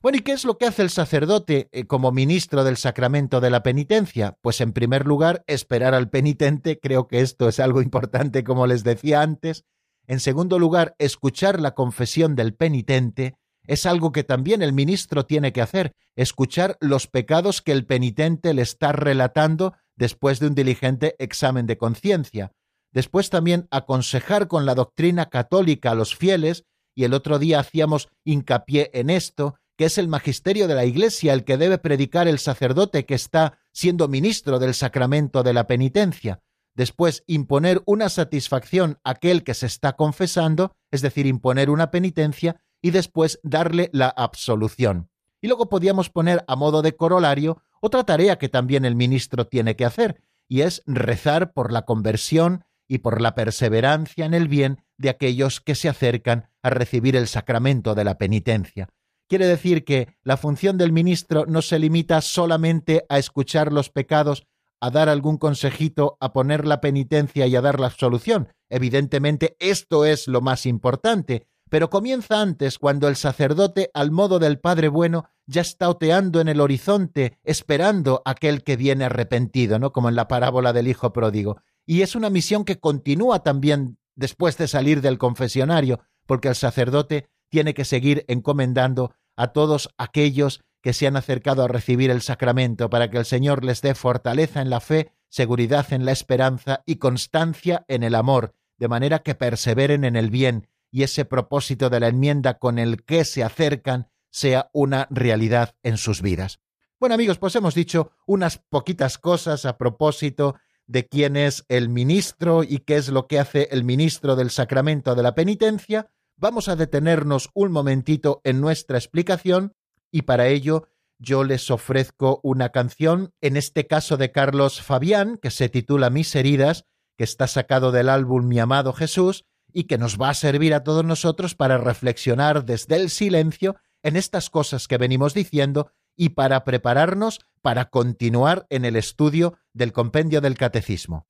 Bueno, 0.00 0.16
¿y 0.16 0.22
qué 0.22 0.32
es 0.32 0.46
lo 0.46 0.56
que 0.56 0.64
hace 0.64 0.80
el 0.80 0.88
sacerdote 0.88 1.68
eh, 1.72 1.84
como 1.84 2.10
ministro 2.10 2.64
del 2.64 2.78
sacramento 2.78 3.42
de 3.42 3.50
la 3.50 3.62
penitencia? 3.62 4.38
Pues 4.40 4.62
en 4.62 4.72
primer 4.72 5.06
lugar, 5.06 5.44
esperar 5.46 5.94
al 5.94 6.08
penitente, 6.08 6.80
creo 6.80 7.06
que 7.06 7.20
esto 7.20 7.50
es 7.50 7.60
algo 7.60 7.82
importante 7.82 8.44
como 8.44 8.66
les 8.66 8.82
decía 8.82 9.20
antes, 9.20 9.66
en 10.06 10.20
segundo 10.20 10.58
lugar, 10.58 10.96
escuchar 10.98 11.60
la 11.60 11.74
confesión 11.74 12.34
del 12.34 12.54
penitente 12.54 13.36
es 13.66 13.86
algo 13.86 14.12
que 14.12 14.24
también 14.24 14.62
el 14.62 14.72
ministro 14.72 15.24
tiene 15.26 15.52
que 15.52 15.62
hacer, 15.62 15.92
escuchar 16.16 16.76
los 16.80 17.06
pecados 17.06 17.62
que 17.62 17.72
el 17.72 17.86
penitente 17.86 18.54
le 18.54 18.62
está 18.62 18.92
relatando 18.92 19.74
después 19.96 20.40
de 20.40 20.48
un 20.48 20.54
diligente 20.54 21.14
examen 21.18 21.66
de 21.66 21.78
conciencia. 21.78 22.52
después 22.92 23.30
también 23.30 23.68
aconsejar 23.70 24.48
con 24.48 24.66
la 24.66 24.74
doctrina 24.74 25.30
católica 25.30 25.92
a 25.92 25.94
los 25.94 26.14
fieles, 26.14 26.64
y 26.94 27.04
el 27.04 27.14
otro 27.14 27.38
día 27.38 27.58
hacíamos 27.58 28.08
hincapié 28.22 28.90
en 28.92 29.08
esto, 29.08 29.56
que 29.78 29.86
es 29.86 29.96
el 29.96 30.08
magisterio 30.08 30.68
de 30.68 30.74
la 30.74 30.84
Iglesia 30.84 31.32
el 31.32 31.44
que 31.44 31.56
debe 31.56 31.78
predicar 31.78 32.28
el 32.28 32.38
sacerdote 32.38 33.06
que 33.06 33.14
está 33.14 33.58
siendo 33.72 34.08
ministro 34.08 34.58
del 34.58 34.74
sacramento 34.74 35.42
de 35.42 35.54
la 35.54 35.66
penitencia. 35.66 36.40
Después, 36.74 37.24
imponer 37.26 37.82
una 37.86 38.08
satisfacción 38.08 38.98
a 39.04 39.10
aquel 39.10 39.44
que 39.44 39.54
se 39.54 39.66
está 39.66 39.94
confesando, 39.94 40.74
es 40.90 41.02
decir, 41.02 41.26
imponer 41.26 41.70
una 41.70 41.90
penitencia, 41.90 42.60
y 42.82 42.90
después 42.90 43.40
darle 43.42 43.88
la 43.92 44.08
absolución. 44.08 45.08
Y 45.40 45.46
luego 45.46 45.68
podíamos 45.68 46.10
poner 46.10 46.44
a 46.46 46.56
modo 46.56 46.82
de 46.82 46.96
corolario 46.96 47.62
otra 47.80 48.04
tarea 48.04 48.38
que 48.38 48.48
también 48.48 48.84
el 48.84 48.96
ministro 48.96 49.46
tiene 49.46 49.76
que 49.76 49.84
hacer, 49.84 50.22
y 50.48 50.60
es 50.60 50.82
rezar 50.86 51.52
por 51.52 51.72
la 51.72 51.82
conversión 51.82 52.64
y 52.86 52.98
por 52.98 53.20
la 53.20 53.34
perseverancia 53.34 54.26
en 54.26 54.34
el 54.34 54.48
bien 54.48 54.84
de 54.98 55.08
aquellos 55.08 55.60
que 55.60 55.74
se 55.74 55.88
acercan 55.88 56.50
a 56.62 56.70
recibir 56.70 57.16
el 57.16 57.26
sacramento 57.26 57.94
de 57.94 58.04
la 58.04 58.18
penitencia. 58.18 58.88
Quiere 59.28 59.46
decir 59.46 59.84
que 59.84 60.14
la 60.22 60.36
función 60.36 60.76
del 60.76 60.92
ministro 60.92 61.46
no 61.46 61.62
se 61.62 61.78
limita 61.78 62.20
solamente 62.20 63.06
a 63.08 63.18
escuchar 63.18 63.72
los 63.72 63.88
pecados, 63.88 64.46
a 64.78 64.90
dar 64.90 65.08
algún 65.08 65.38
consejito, 65.38 66.18
a 66.20 66.32
poner 66.32 66.66
la 66.66 66.80
penitencia 66.80 67.46
y 67.46 67.56
a 67.56 67.62
dar 67.62 67.80
la 67.80 67.86
absolución. 67.86 68.48
Evidentemente 68.68 69.56
esto 69.58 70.04
es 70.04 70.28
lo 70.28 70.40
más 70.42 70.66
importante, 70.66 71.46
pero 71.72 71.88
comienza 71.88 72.42
antes 72.42 72.78
cuando 72.78 73.08
el 73.08 73.16
sacerdote, 73.16 73.90
al 73.94 74.10
modo 74.10 74.38
del 74.38 74.58
Padre 74.58 74.88
Bueno, 74.88 75.24
ya 75.46 75.62
está 75.62 75.88
oteando 75.88 76.42
en 76.42 76.48
el 76.48 76.60
horizonte, 76.60 77.38
esperando 77.44 78.20
aquel 78.26 78.62
que 78.62 78.76
viene 78.76 79.06
arrepentido, 79.06 79.78
¿no? 79.78 79.90
Como 79.90 80.10
en 80.10 80.14
la 80.14 80.28
parábola 80.28 80.74
del 80.74 80.86
Hijo 80.86 81.14
Pródigo. 81.14 81.62
Y 81.86 82.02
es 82.02 82.14
una 82.14 82.28
misión 82.28 82.66
que 82.66 82.78
continúa 82.78 83.42
también 83.42 83.96
después 84.16 84.58
de 84.58 84.68
salir 84.68 85.00
del 85.00 85.16
confesionario, 85.16 86.00
porque 86.26 86.48
el 86.48 86.56
sacerdote 86.56 87.30
tiene 87.48 87.72
que 87.72 87.86
seguir 87.86 88.26
encomendando 88.28 89.14
a 89.34 89.54
todos 89.54 89.88
aquellos 89.96 90.60
que 90.82 90.92
se 90.92 91.06
han 91.06 91.16
acercado 91.16 91.64
a 91.64 91.68
recibir 91.68 92.10
el 92.10 92.20
sacramento, 92.20 92.90
para 92.90 93.08
que 93.08 93.16
el 93.16 93.24
Señor 93.24 93.64
les 93.64 93.80
dé 93.80 93.94
fortaleza 93.94 94.60
en 94.60 94.68
la 94.68 94.80
fe, 94.80 95.12
seguridad 95.30 95.90
en 95.94 96.04
la 96.04 96.12
esperanza 96.12 96.82
y 96.84 96.96
constancia 96.96 97.86
en 97.88 98.02
el 98.02 98.14
amor, 98.14 98.52
de 98.76 98.88
manera 98.88 99.20
que 99.20 99.34
perseveren 99.34 100.04
en 100.04 100.16
el 100.16 100.28
bien 100.28 100.68
y 100.92 101.02
ese 101.02 101.24
propósito 101.24 101.90
de 101.90 101.98
la 101.98 102.08
enmienda 102.08 102.58
con 102.58 102.78
el 102.78 103.02
que 103.02 103.24
se 103.24 103.42
acercan 103.42 104.08
sea 104.30 104.70
una 104.72 105.08
realidad 105.10 105.74
en 105.82 105.96
sus 105.96 106.22
vidas. 106.22 106.60
Bueno 107.00 107.14
amigos, 107.14 107.38
pues 107.38 107.56
hemos 107.56 107.74
dicho 107.74 108.12
unas 108.26 108.58
poquitas 108.58 109.18
cosas 109.18 109.64
a 109.64 109.78
propósito 109.78 110.54
de 110.86 111.08
quién 111.08 111.36
es 111.36 111.64
el 111.68 111.88
ministro 111.88 112.62
y 112.62 112.78
qué 112.80 112.96
es 112.96 113.08
lo 113.08 113.26
que 113.26 113.40
hace 113.40 113.68
el 113.72 113.82
ministro 113.82 114.36
del 114.36 114.50
sacramento 114.50 115.14
de 115.14 115.22
la 115.22 115.34
penitencia, 115.34 116.10
vamos 116.36 116.68
a 116.68 116.76
detenernos 116.76 117.50
un 117.54 117.72
momentito 117.72 118.40
en 118.44 118.60
nuestra 118.60 118.98
explicación 118.98 119.74
y 120.10 120.22
para 120.22 120.48
ello 120.48 120.88
yo 121.18 121.44
les 121.44 121.70
ofrezco 121.70 122.40
una 122.42 122.70
canción, 122.70 123.32
en 123.40 123.56
este 123.56 123.86
caso 123.86 124.16
de 124.16 124.32
Carlos 124.32 124.82
Fabián, 124.82 125.38
que 125.40 125.50
se 125.50 125.68
titula 125.68 126.10
Mis 126.10 126.34
heridas, 126.34 126.84
que 127.16 127.24
está 127.24 127.46
sacado 127.46 127.92
del 127.92 128.08
álbum 128.08 128.46
Mi 128.46 128.58
amado 128.58 128.92
Jesús, 128.92 129.44
y 129.72 129.84
que 129.84 129.98
nos 129.98 130.20
va 130.20 130.30
a 130.30 130.34
servir 130.34 130.74
a 130.74 130.84
todos 130.84 131.04
nosotros 131.04 131.54
para 131.54 131.78
reflexionar 131.78 132.64
desde 132.64 132.96
el 132.96 133.10
silencio 133.10 133.76
en 134.02 134.16
estas 134.16 134.50
cosas 134.50 134.88
que 134.88 134.98
venimos 134.98 135.34
diciendo 135.34 135.90
y 136.16 136.30
para 136.30 136.64
prepararnos 136.64 137.40
para 137.62 137.86
continuar 137.86 138.66
en 138.70 138.84
el 138.84 138.96
estudio 138.96 139.58
del 139.72 139.92
compendio 139.92 140.40
del 140.40 140.58
catecismo. 140.58 141.26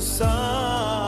Solo 0.00 1.07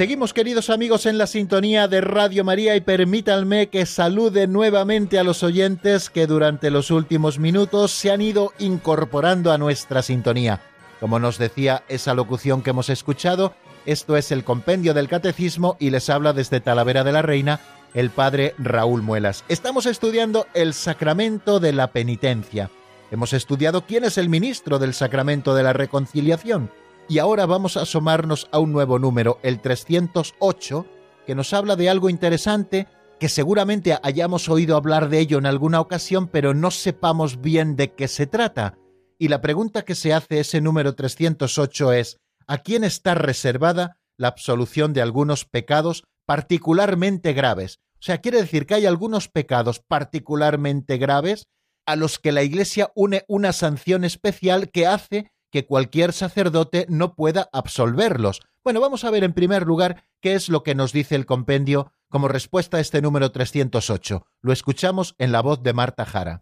Seguimos, 0.00 0.32
queridos 0.32 0.70
amigos, 0.70 1.04
en 1.04 1.18
la 1.18 1.26
sintonía 1.26 1.86
de 1.86 2.00
Radio 2.00 2.42
María 2.42 2.74
y 2.74 2.80
permítanme 2.80 3.68
que 3.68 3.84
salude 3.84 4.46
nuevamente 4.46 5.18
a 5.18 5.24
los 5.24 5.42
oyentes 5.42 6.08
que 6.08 6.26
durante 6.26 6.70
los 6.70 6.90
últimos 6.90 7.38
minutos 7.38 7.90
se 7.90 8.10
han 8.10 8.22
ido 8.22 8.54
incorporando 8.58 9.52
a 9.52 9.58
nuestra 9.58 10.00
sintonía. 10.00 10.62
Como 11.00 11.18
nos 11.18 11.36
decía 11.36 11.82
esa 11.88 12.14
locución 12.14 12.62
que 12.62 12.70
hemos 12.70 12.88
escuchado, 12.88 13.52
esto 13.84 14.16
es 14.16 14.32
el 14.32 14.42
Compendio 14.42 14.94
del 14.94 15.06
Catecismo 15.06 15.76
y 15.78 15.90
les 15.90 16.08
habla 16.08 16.32
desde 16.32 16.60
Talavera 16.60 17.04
de 17.04 17.12
la 17.12 17.20
Reina 17.20 17.60
el 17.92 18.08
Padre 18.08 18.54
Raúl 18.56 19.02
Muelas. 19.02 19.44
Estamos 19.50 19.84
estudiando 19.84 20.46
el 20.54 20.72
sacramento 20.72 21.60
de 21.60 21.74
la 21.74 21.88
penitencia. 21.88 22.70
Hemos 23.10 23.34
estudiado 23.34 23.84
quién 23.84 24.04
es 24.04 24.16
el 24.16 24.30
ministro 24.30 24.78
del 24.78 24.94
sacramento 24.94 25.54
de 25.54 25.62
la 25.62 25.74
reconciliación 25.74 26.70
y 27.10 27.18
ahora 27.18 27.44
vamos 27.44 27.76
a 27.76 27.82
asomarnos 27.82 28.48
a 28.52 28.60
un 28.60 28.70
nuevo 28.70 29.00
número, 29.00 29.40
el 29.42 29.60
308, 29.60 30.86
que 31.26 31.34
nos 31.34 31.52
habla 31.52 31.74
de 31.74 31.90
algo 31.90 32.08
interesante 32.08 32.86
que 33.18 33.28
seguramente 33.28 33.98
hayamos 34.04 34.48
oído 34.48 34.76
hablar 34.76 35.08
de 35.08 35.18
ello 35.18 35.38
en 35.38 35.46
alguna 35.46 35.80
ocasión, 35.80 36.28
pero 36.28 36.54
no 36.54 36.70
sepamos 36.70 37.40
bien 37.40 37.74
de 37.74 37.94
qué 37.94 38.06
se 38.06 38.28
trata. 38.28 38.78
Y 39.18 39.26
la 39.26 39.40
pregunta 39.40 39.82
que 39.82 39.96
se 39.96 40.14
hace 40.14 40.38
ese 40.38 40.60
número 40.60 40.94
308 40.94 41.92
es, 41.94 42.16
¿a 42.46 42.58
quién 42.58 42.84
está 42.84 43.16
reservada 43.16 43.98
la 44.16 44.28
absolución 44.28 44.92
de 44.92 45.02
algunos 45.02 45.44
pecados 45.44 46.04
particularmente 46.26 47.32
graves? 47.32 47.80
O 47.94 48.02
sea, 48.02 48.18
quiere 48.18 48.40
decir 48.40 48.66
que 48.66 48.74
hay 48.74 48.86
algunos 48.86 49.26
pecados 49.26 49.80
particularmente 49.80 50.96
graves 50.96 51.42
a 51.86 51.96
los 51.96 52.20
que 52.20 52.30
la 52.30 52.44
Iglesia 52.44 52.92
une 52.94 53.24
una 53.26 53.52
sanción 53.52 54.04
especial 54.04 54.70
que 54.70 54.86
hace 54.86 55.32
que 55.50 55.66
cualquier 55.66 56.12
sacerdote 56.12 56.86
no 56.88 57.14
pueda 57.14 57.48
absolverlos. 57.52 58.40
Bueno, 58.62 58.80
vamos 58.80 59.04
a 59.04 59.10
ver 59.10 59.24
en 59.24 59.32
primer 59.32 59.66
lugar 59.66 60.04
qué 60.20 60.34
es 60.34 60.48
lo 60.48 60.62
que 60.62 60.74
nos 60.74 60.92
dice 60.92 61.14
el 61.14 61.26
compendio 61.26 61.92
como 62.08 62.28
respuesta 62.28 62.76
a 62.76 62.80
este 62.80 63.00
número 63.00 63.30
308. 63.32 64.26
Lo 64.42 64.52
escuchamos 64.52 65.14
en 65.18 65.32
la 65.32 65.40
voz 65.42 65.62
de 65.62 65.72
Marta 65.72 66.04
Jara. 66.04 66.40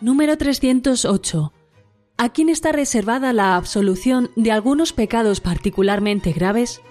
Número 0.00 0.36
308. 0.36 1.52
¿A 2.18 2.28
quién 2.30 2.48
está 2.48 2.72
reservada 2.72 3.32
la 3.32 3.54
absolución 3.54 4.30
de 4.34 4.50
algunos 4.50 4.92
pecados 4.92 5.40
particularmente 5.40 6.32
graves? 6.32 6.82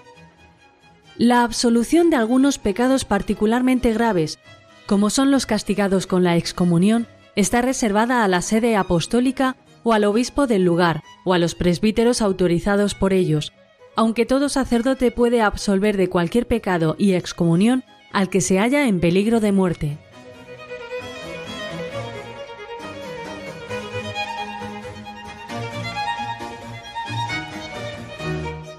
La 1.22 1.44
absolución 1.44 2.10
de 2.10 2.16
algunos 2.16 2.58
pecados 2.58 3.04
particularmente 3.04 3.92
graves, 3.92 4.40
como 4.86 5.08
son 5.08 5.30
los 5.30 5.46
castigados 5.46 6.08
con 6.08 6.24
la 6.24 6.36
excomunión, 6.36 7.06
está 7.36 7.62
reservada 7.62 8.24
a 8.24 8.28
la 8.28 8.42
sede 8.42 8.74
apostólica 8.74 9.54
o 9.84 9.92
al 9.92 10.02
obispo 10.02 10.48
del 10.48 10.64
lugar 10.64 11.04
o 11.24 11.32
a 11.32 11.38
los 11.38 11.54
presbíteros 11.54 12.22
autorizados 12.22 12.96
por 12.96 13.12
ellos, 13.12 13.52
aunque 13.94 14.26
todo 14.26 14.48
sacerdote 14.48 15.12
puede 15.12 15.42
absolver 15.42 15.96
de 15.96 16.08
cualquier 16.08 16.48
pecado 16.48 16.96
y 16.98 17.12
excomunión 17.12 17.84
al 18.12 18.28
que 18.28 18.40
se 18.40 18.58
halla 18.58 18.88
en 18.88 18.98
peligro 18.98 19.38
de 19.38 19.52
muerte. 19.52 19.98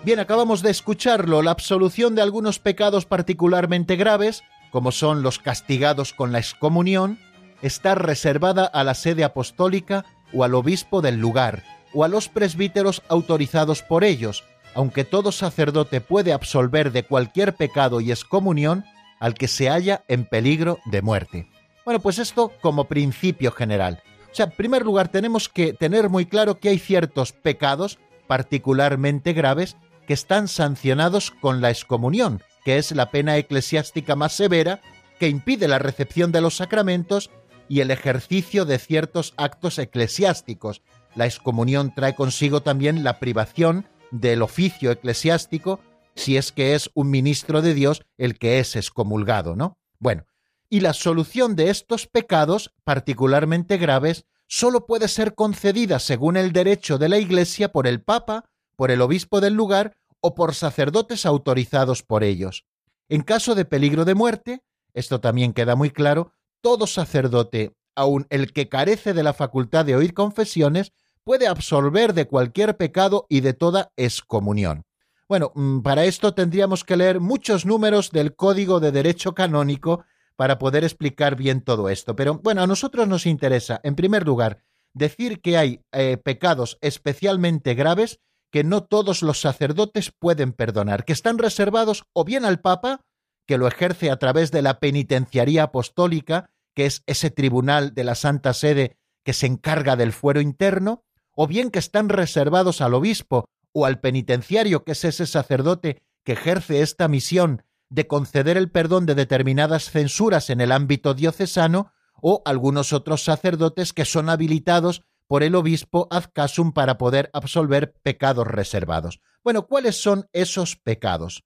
Bien, 0.04 0.20
acabamos 0.20 0.62
de 0.62 0.70
escucharlo, 0.70 1.42
la 1.42 1.52
absolución 1.52 2.14
de 2.14 2.22
algunos 2.22 2.60
pecados 2.60 3.06
particularmente 3.06 3.96
graves, 3.96 4.44
como 4.70 4.92
son 4.92 5.24
los 5.24 5.40
castigados 5.40 6.12
con 6.12 6.34
la 6.34 6.40
excomunión, 6.40 7.20
está 7.62 7.96
reservada 7.96 8.66
a 8.66 8.84
la 8.84 8.96
sede 8.96 9.24
apostólica 9.24 10.04
o 10.34 10.44
al 10.44 10.56
obispo 10.56 11.02
del 11.02 11.20
lugar, 11.20 11.64
o 11.94 12.04
a 12.04 12.10
los 12.10 12.28
presbíteros 12.28 13.02
autorizados 13.08 13.82
por 13.82 14.04
ellos, 14.04 14.44
aunque 14.76 15.06
todo 15.06 15.32
sacerdote 15.32 16.02
puede 16.02 16.34
absolver 16.34 16.92
de 16.92 17.04
cualquier 17.04 17.56
pecado 17.56 18.02
y 18.02 18.12
excomunión 18.12 18.84
al 19.22 19.36
que 19.36 19.48
se 19.48 19.70
halla 19.70 20.04
en 20.10 20.26
peligro 20.26 20.80
de 20.84 21.02
muerte. 21.02 21.48
Bueno, 21.86 22.02
pues 22.02 22.20
esto 22.20 22.52
como 22.62 22.90
principio 22.90 23.54
general. 23.54 24.04
O 24.30 24.36
sea, 24.36 24.48
en 24.48 24.52
primer 24.52 24.84
lugar 24.84 25.08
tenemos 25.08 25.48
que 25.48 25.72
tener 25.72 26.10
muy 26.10 26.26
claro 26.26 26.60
que 26.60 26.68
hay 26.68 26.80
ciertos 26.80 27.32
pecados 27.32 28.00
particularmente 28.28 29.32
graves 29.32 29.78
que 30.08 30.14
están 30.14 30.48
sancionados 30.48 31.32
con 31.32 31.62
la 31.62 31.70
excomunión, 31.70 32.42
que 32.64 32.78
es 32.78 32.92
la 32.92 33.12
pena 33.12 33.38
eclesiástica 33.38 34.16
más 34.16 34.34
severa 34.34 34.82
que 35.20 35.30
impide 35.30 35.68
la 35.68 35.80
recepción 35.80 36.32
de 36.32 36.42
los 36.42 36.58
sacramentos 36.58 37.30
y 37.70 37.80
el 37.80 37.92
ejercicio 37.92 38.66
de 38.66 38.80
ciertos 38.80 39.34
actos 39.38 39.80
eclesiásticos. 39.80 40.82
La 41.16 41.26
excomunión 41.26 41.94
trae 41.96 42.16
consigo 42.16 42.62
también 42.62 43.04
la 43.04 43.20
privación 43.20 43.88
del 44.12 44.42
oficio 44.42 44.92
eclesiástico 44.92 45.80
si 46.16 46.38
es 46.38 46.52
que 46.52 46.76
es 46.76 46.92
un 46.94 47.10
ministro 47.10 47.62
de 47.62 47.74
Dios 47.74 48.06
el 48.18 48.38
que 48.38 48.60
es 48.60 48.76
excomulgado, 48.76 49.56
¿no? 49.56 49.80
Bueno, 50.00 50.26
y 50.70 50.82
la 50.82 50.94
solución 50.94 51.56
de 51.56 51.70
estos 51.70 52.08
pecados 52.08 52.74
particularmente 52.84 53.78
graves 53.78 54.26
solo 54.48 54.86
puede 54.86 55.08
ser 55.08 55.34
concedida 55.34 56.00
según 56.00 56.38
el 56.38 56.52
derecho 56.52 56.98
de 56.98 57.10
la 57.10 57.18
Iglesia 57.18 57.72
por 57.72 57.88
el 57.88 58.02
Papa 58.02 58.46
por 58.84 58.92
el 58.92 59.00
obispo 59.00 59.40
del 59.40 59.54
lugar 59.54 59.96
o 60.20 60.36
por 60.36 60.54
sacerdotes 60.54 61.26
autorizados 61.26 62.04
por 62.04 62.22
ellos. 62.22 62.66
En 63.08 63.22
caso 63.22 63.56
de 63.56 63.64
peligro 63.64 64.04
de 64.04 64.14
muerte, 64.14 64.62
esto 64.94 65.22
también 65.22 65.54
queda 65.54 65.78
muy 65.78 65.90
claro, 65.90 66.34
todo 66.60 66.86
sacerdote, 66.86 67.78
aun 67.96 68.28
el 68.30 68.52
que 68.52 68.68
carece 68.68 69.14
de 69.14 69.24
la 69.24 69.32
facultad 69.32 69.86
de 69.86 69.96
oír 69.96 70.14
confesiones, 70.14 70.92
puede 71.24 71.48
absolver 71.48 72.14
de 72.14 72.28
cualquier 72.28 72.76
pecado 72.76 73.26
y 73.30 73.40
de 73.40 73.54
toda 73.54 73.94
excomunión. 73.96 74.84
Bueno, 75.30 75.54
mm, 75.56 75.80
para 75.80 76.04
esto 76.04 76.34
tendríamos 76.34 76.84
que 76.84 76.98
leer 76.98 77.22
muchos 77.22 77.66
números 77.66 78.12
del 78.12 78.36
Código 78.36 78.82
de 78.82 78.92
Derecho 78.92 79.34
Canónico 79.34 80.04
para 80.36 80.60
poder 80.60 80.84
explicar 80.84 81.38
bien 81.38 81.62
todo 81.62 81.88
esto. 81.88 82.18
Pero 82.18 82.42
bueno, 82.44 82.62
a 82.62 82.68
nosotros 82.68 83.08
nos 83.08 83.28
interesa, 83.28 83.80
en 83.82 83.96
primer 83.96 84.26
lugar, 84.26 84.62
decir 84.92 85.40
que 85.40 85.56
hay 85.56 85.80
eh, 85.94 86.18
pecados 86.18 86.78
especialmente 86.82 87.76
graves 87.76 88.20
que 88.54 88.64
no 88.64 88.84
todos 88.84 89.24
los 89.24 89.42
sacerdotes 89.42 90.12
pueden 90.12 90.54
perdonar, 90.54 91.06
que 91.06 91.14
están 91.14 91.40
reservados 91.40 92.04
o 92.14 92.24
bien 92.24 92.46
al 92.46 92.62
Papa, 92.62 93.02
que 93.48 93.58
lo 93.58 93.68
ejerce 93.68 94.12
a 94.12 94.18
través 94.18 94.52
de 94.52 94.62
la 94.62 94.80
penitenciaría 94.80 95.64
apostólica, 95.64 96.52
que 96.76 96.86
es 96.86 97.02
ese 97.08 97.32
tribunal 97.32 97.96
de 97.96 98.04
la 98.04 98.14
Santa 98.14 98.54
Sede 98.54 98.96
que 99.24 99.34
se 99.34 99.48
encarga 99.48 99.96
del 99.96 100.14
fuero 100.14 100.40
interno, 100.40 101.04
o 101.36 101.48
bien 101.48 101.72
que 101.72 101.80
están 101.80 102.10
reservados 102.10 102.82
al 102.82 102.94
obispo 102.94 103.50
o 103.72 103.88
al 103.88 104.00
penitenciario, 104.00 104.84
que 104.84 104.92
es 104.92 105.04
ese 105.04 105.26
sacerdote 105.26 106.04
que 106.24 106.34
ejerce 106.34 106.84
esta 106.84 107.08
misión 107.08 107.64
de 107.90 108.06
conceder 108.06 108.56
el 108.56 108.70
perdón 108.70 109.08
de 109.08 109.16
determinadas 109.16 109.90
censuras 109.90 110.52
en 110.52 110.62
el 110.62 110.72
ámbito 110.72 111.16
diocesano, 111.16 111.92
o 112.22 112.44
algunos 112.46 112.94
otros 112.94 113.24
sacerdotes 113.24 113.94
que 113.94 114.06
son 114.06 114.30
habilitados 114.30 115.02
por 115.28 115.44
el 115.44 115.56
obispo 115.56 116.08
casum 116.34 116.72
para 116.74 116.98
poder 116.98 117.30
absolver 117.34 117.94
pecados 118.04 118.48
reservados. 118.48 119.20
Bueno, 119.44 119.68
¿cuáles 119.68 120.02
son 120.02 120.28
esos 120.32 120.76
pecados? 120.76 121.44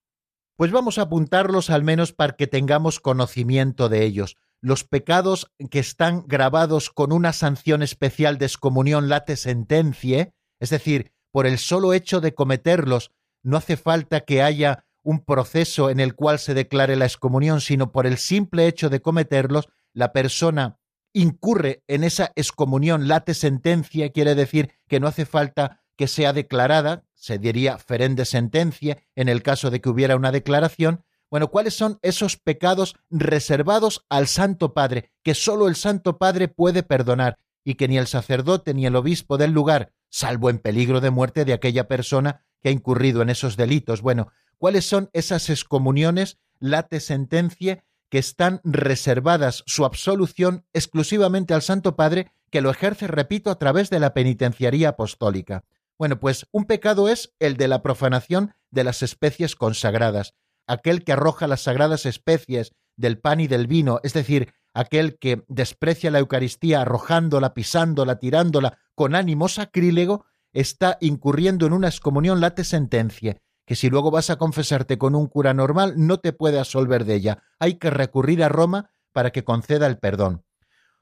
Pues 0.56 0.72
vamos 0.72 0.98
a 0.98 1.04
apuntarlos 1.04 1.70
al 1.70 1.84
menos 1.84 2.14
para 2.14 2.36
que 2.36 2.48
tengamos 2.48 3.00
conocimiento 3.00 3.90
de 3.90 4.04
ellos. 4.04 4.38
Los 4.60 4.84
pecados 4.84 5.52
que 5.70 5.80
están 5.80 6.24
grabados 6.26 6.90
con 6.90 7.12
una 7.12 7.32
sanción 7.32 7.84
especial 7.84 8.40
de 8.40 8.48
excomunión 8.48 9.08
late 9.08 9.36
sentencie, 9.36 10.34
es 10.60 10.72
decir, 10.72 11.14
por 11.32 11.46
el 11.46 11.60
solo 11.60 11.94
hecho 11.94 12.22
de 12.22 12.34
cometerlos, 12.34 13.12
no 13.44 13.58
hace 13.58 13.78
falta 13.78 14.22
que 14.22 14.42
haya 14.42 14.86
un 15.04 15.24
proceso 15.24 15.90
en 15.90 16.00
el 16.00 16.16
cual 16.16 16.40
se 16.40 16.54
declare 16.54 16.96
la 16.96 17.06
excomunión, 17.06 17.62
sino 17.62 17.92
por 17.92 18.08
el 18.08 18.18
simple 18.18 18.68
hecho 18.68 18.90
de 18.90 19.02
cometerlos, 19.02 19.70
la 19.94 20.12
persona 20.12 20.80
incurre 21.20 21.84
en 21.88 22.04
esa 22.04 22.32
excomunión 22.36 23.08
late 23.08 23.34
sentencia, 23.34 24.12
quiere 24.12 24.36
decir 24.36 24.72
que 24.88 25.00
no 25.00 25.08
hace 25.08 25.26
falta 25.26 25.84
que 25.96 26.08
sea 26.08 26.34
declarada, 26.34 27.06
se 27.14 27.40
diría 27.40 27.78
ferende 27.78 28.26
sentencia 28.26 28.98
en 29.16 29.30
el 29.30 29.42
caso 29.42 29.72
de 29.72 29.82
que 29.82 29.90
hubiera 29.90 30.16
una 30.16 30.32
declaración. 30.32 31.04
Bueno, 31.30 31.50
¿cuáles 31.50 31.74
son 31.74 32.00
esos 32.02 32.38
pecados 32.38 32.96
reservados 33.10 34.06
al 34.10 34.28
Santo 34.28 34.74
Padre, 34.74 35.12
que 35.24 35.34
solo 35.34 35.68
el 35.68 35.76
Santo 35.76 36.18
Padre 36.18 36.48
puede 36.48 36.84
perdonar? 36.84 37.40
y 37.68 37.76
que 37.76 37.90
ni 37.90 37.98
el 37.98 38.08
sacerdote 38.08 38.74
ni 38.74 38.86
el 38.86 38.96
obispo 38.96 39.38
del 39.38 39.52
lugar, 39.52 39.92
salvo 40.08 40.50
en 40.50 40.60
peligro 40.60 41.02
de 41.02 41.10
muerte 41.10 41.44
de 41.44 41.52
aquella 41.52 41.90
persona 41.90 42.46
que 42.62 42.70
ha 42.70 42.72
incurrido 42.72 43.22
en 43.22 43.30
esos 43.30 43.58
delitos. 43.58 44.02
Bueno, 44.02 44.30
¿cuáles 44.58 44.86
son 44.86 45.10
esas 45.12 45.50
excomuniones, 45.50 46.40
late 46.60 47.02
sentencia, 47.02 47.84
que 48.10 48.18
están 48.18 48.62
reservadas 48.64 49.64
su 49.66 49.86
absolución 49.86 50.66
exclusivamente 50.74 51.54
al 51.54 51.62
Santo 51.62 51.96
Padre, 51.96 52.32
que 52.50 52.62
lo 52.62 52.70
ejerce, 52.70 53.08
repito, 53.08 53.52
a 53.52 53.60
través 53.60 53.90
de 53.90 54.00
la 54.00 54.14
penitenciaría 54.14 54.90
apostólica? 54.90 55.64
Bueno, 55.98 56.20
pues 56.20 56.48
un 56.52 56.66
pecado 56.66 57.10
es 57.10 57.34
el 57.40 57.58
de 57.58 57.68
la 57.68 57.82
profanación 57.82 58.54
de 58.72 58.84
las 58.84 59.02
especies 59.02 59.56
consagradas, 59.56 60.36
aquel 60.68 61.04
que 61.04 61.14
arroja 61.14 61.48
las 61.48 61.62
sagradas 61.62 62.06
especies 62.06 62.74
del 62.96 63.20
pan 63.20 63.40
y 63.40 63.48
del 63.48 63.68
vino, 63.68 64.00
es 64.04 64.14
decir, 64.14 64.54
aquel 64.74 65.18
que 65.18 65.44
desprecia 65.48 66.12
la 66.12 66.20
Eucaristía 66.20 66.82
arrojándola, 66.82 67.54
pisándola, 67.54 68.20
tirándola 68.20 68.78
con 68.94 69.16
ánimo 69.16 69.48
sacrílego, 69.48 70.26
está 70.54 70.98
incurriendo 71.02 71.66
en 71.66 71.74
una 71.74 71.88
excomunión 71.88 72.42
late 72.42 72.64
sentencia, 72.64 73.38
que 73.68 73.76
si 73.76 73.90
luego 73.90 74.10
vas 74.12 74.30
a 74.30 74.38
confesarte 74.38 74.98
con 74.98 75.14
un 75.14 75.28
cura 75.28 75.54
normal 75.54 75.94
no 75.98 76.20
te 76.20 76.32
puede 76.32 76.58
absolver 76.58 77.04
de 77.04 77.16
ella. 77.16 77.44
Hay 77.60 77.76
que 77.76 77.90
recurrir 77.90 78.42
a 78.42 78.50
Roma 78.50 78.92
para 79.12 79.32
que 79.32 79.44
conceda 79.44 79.88
el 79.88 80.00
perdón. 80.00 80.46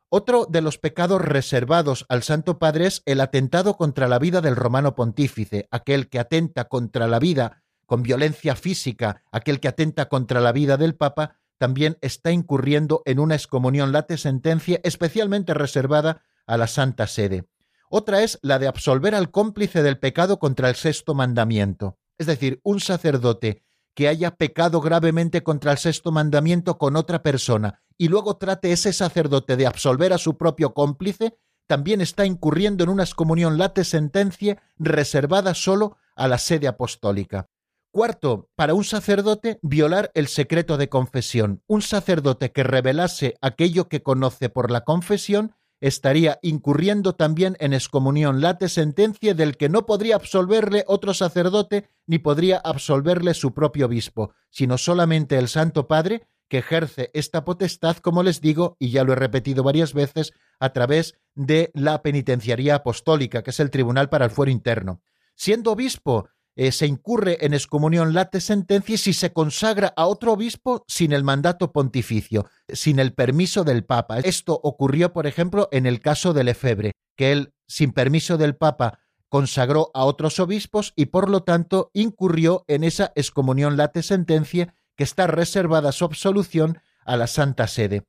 Otro 0.10 0.48
de 0.50 0.62
los 0.62 0.80
pecados 0.80 1.22
reservados 1.22 2.06
al 2.10 2.24
Santo 2.24 2.58
Padre 2.58 2.88
es 2.88 3.04
el 3.06 3.22
atentado 3.22 3.78
contra 3.78 4.08
la 4.08 4.18
vida 4.18 4.42
del 4.42 4.56
romano 4.56 4.96
pontífice, 4.96 5.68
aquel 5.70 6.10
que 6.10 6.20
atenta 6.20 6.66
contra 6.66 7.08
la 7.08 7.20
vida 7.20 7.64
con 7.86 8.02
violencia 8.02 8.56
física, 8.56 9.22
aquel 9.32 9.60
que 9.60 9.68
atenta 9.68 10.10
contra 10.10 10.42
la 10.42 10.52
vida 10.52 10.78
del 10.78 10.96
Papa, 10.96 11.38
también 11.60 12.00
está 12.02 12.32
incurriendo 12.32 13.04
en 13.06 13.20
una 13.20 13.36
excomunión 13.36 13.92
late 13.92 14.18
sentencia 14.18 14.80
especialmente 14.84 15.54
reservada 15.54 16.24
a 16.48 16.58
la 16.58 16.66
Santa 16.66 17.06
Sede. 17.06 17.46
Otra 17.90 18.24
es 18.24 18.40
la 18.42 18.58
de 18.58 18.68
absolver 18.68 19.14
al 19.14 19.30
cómplice 19.30 19.84
del 19.84 20.00
pecado 20.00 20.40
contra 20.40 20.70
el 20.70 20.76
sexto 20.76 21.14
mandamiento. 21.14 22.00
Es 22.18 22.28
decir, 22.28 22.60
un 22.64 22.80
sacerdote 22.80 23.64
que 23.96 24.08
haya 24.08 24.32
pecado 24.32 24.82
gravemente 24.82 25.44
contra 25.44 25.72
el 25.72 25.78
sexto 25.78 26.12
mandamiento 26.12 26.78
con 26.78 26.96
otra 26.96 27.24
persona 27.24 27.82
y 27.98 28.10
luego 28.10 28.38
trate 28.38 28.72
ese 28.72 28.94
sacerdote 28.94 29.56
de 29.56 29.68
absolver 29.68 30.14
a 30.14 30.18
su 30.18 30.38
propio 30.38 30.74
cómplice, 30.74 31.38
también 31.68 32.02
está 32.02 32.26
incurriendo 32.26 32.84
en 32.84 32.90
una 32.90 33.04
excomunión 33.04 33.58
late 33.58 33.84
sentencia 33.84 34.62
reservada 34.78 35.54
solo 35.54 35.98
a 36.16 36.28
la 36.28 36.38
sede 36.38 36.68
apostólica. 36.68 37.50
Cuarto, 37.92 38.50
para 38.56 38.74
un 38.74 38.84
sacerdote, 38.84 39.58
violar 39.62 40.12
el 40.14 40.28
secreto 40.28 40.76
de 40.76 40.90
confesión. 40.90 41.64
Un 41.66 41.82
sacerdote 41.82 42.52
que 42.52 42.64
revelase 42.64 43.36
aquello 43.42 43.88
que 43.88 44.04
conoce 44.04 44.50
por 44.50 44.70
la 44.70 44.82
confesión 44.82 45.56
estaría 45.88 46.40
incurriendo 46.42 47.14
también 47.14 47.56
en 47.60 47.72
excomunión 47.72 48.42
late 48.42 48.70
sentencia 48.70 49.36
del 49.36 49.56
que 49.56 49.70
no 49.70 49.86
podría 49.86 50.16
absolverle 50.16 50.84
otro 50.88 51.14
sacerdote 51.14 51.90
ni 52.08 52.18
podría 52.18 52.58
absolverle 52.58 53.36
su 53.36 53.54
propio 53.54 53.86
obispo, 53.86 54.34
sino 54.50 54.80
solamente 54.80 55.38
el 55.38 55.48
Santo 55.48 55.88
Padre, 55.88 56.28
que 56.48 56.58
ejerce 56.58 57.12
esta 57.14 57.46
potestad, 57.46 57.98
como 57.98 58.24
les 58.24 58.42
digo, 58.42 58.78
y 58.80 58.90
ya 58.90 59.04
lo 59.04 59.14
he 59.14 59.16
repetido 59.16 59.62
varias 59.62 59.94
veces, 59.94 60.34
a 60.60 60.74
través 60.74 61.20
de 61.36 61.70
la 61.76 62.02
penitenciaría 62.02 62.74
apostólica, 62.74 63.44
que 63.44 63.52
es 63.52 63.60
el 63.60 63.70
tribunal 63.70 64.10
para 64.10 64.26
el 64.26 64.32
fuero 64.32 64.52
interno. 64.52 65.04
Siendo 65.36 65.72
obispo, 65.72 66.30
eh, 66.56 66.72
se 66.72 66.88
incurre 66.88 67.46
en 67.46 67.54
excomunión 67.54 68.14
late 68.14 68.40
sentencia 68.40 68.98
si 68.98 69.14
se 69.14 69.34
consagra 69.34 69.94
a 69.96 70.08
otro 70.08 70.34
obispo 70.34 70.86
sin 70.88 71.12
el 71.12 71.24
mandato 71.24 71.72
pontificio, 71.72 72.46
sin 72.70 73.00
el 73.00 73.14
permiso 73.14 73.64
del 73.64 73.84
Papa. 73.84 74.20
Esto 74.20 74.60
ocurrió, 74.64 75.12
por 75.12 75.28
ejemplo, 75.28 75.68
en 75.72 75.86
el 75.86 76.00
caso 76.00 76.34
de 76.34 76.46
Lefebvre, 76.46 76.94
que 77.18 77.32
él, 77.32 77.54
sin 77.68 77.92
permiso 77.92 78.38
del 78.38 78.56
Papa, 78.56 79.00
consagró 79.28 79.92
a 79.94 80.06
otros 80.06 80.40
obispos 80.40 80.94
y 80.96 81.08
por 81.08 81.30
lo 81.30 81.44
tanto 81.44 81.92
incurrió 81.94 82.64
en 82.68 82.84
esa 82.84 83.12
excomunión 83.16 83.76
late 83.76 84.02
sentencia 84.02 84.76
que 84.96 85.04
está 85.04 85.28
reservada 85.28 85.92
su 85.92 86.06
absolución 86.06 86.80
a 87.06 87.18
la 87.18 87.28
Santa 87.28 87.68
Sede. 87.68 88.04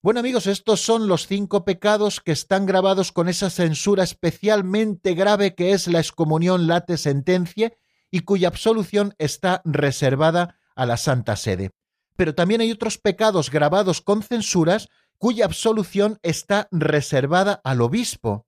Bueno 0.00 0.20
amigos, 0.20 0.46
estos 0.46 0.80
son 0.80 1.08
los 1.08 1.26
cinco 1.26 1.64
pecados 1.64 2.20
que 2.20 2.30
están 2.30 2.66
grabados 2.66 3.10
con 3.10 3.28
esa 3.28 3.50
censura 3.50 4.04
especialmente 4.04 5.14
grave 5.14 5.56
que 5.56 5.72
es 5.72 5.88
la 5.88 5.98
excomunión 5.98 6.68
late 6.68 6.96
sentencia 6.96 7.72
y 8.10 8.20
cuya 8.20 8.48
absolución 8.48 9.14
está 9.18 9.62
reservada 9.64 10.56
a 10.74 10.86
la 10.86 10.96
Santa 10.96 11.36
Sede. 11.36 11.70
Pero 12.16 12.34
también 12.34 12.60
hay 12.60 12.72
otros 12.72 12.98
pecados 12.98 13.50
grabados 13.50 14.00
con 14.00 14.22
censuras 14.22 14.88
cuya 15.18 15.44
absolución 15.44 16.18
está 16.22 16.68
reservada 16.70 17.60
al 17.64 17.80
obispo. 17.80 18.46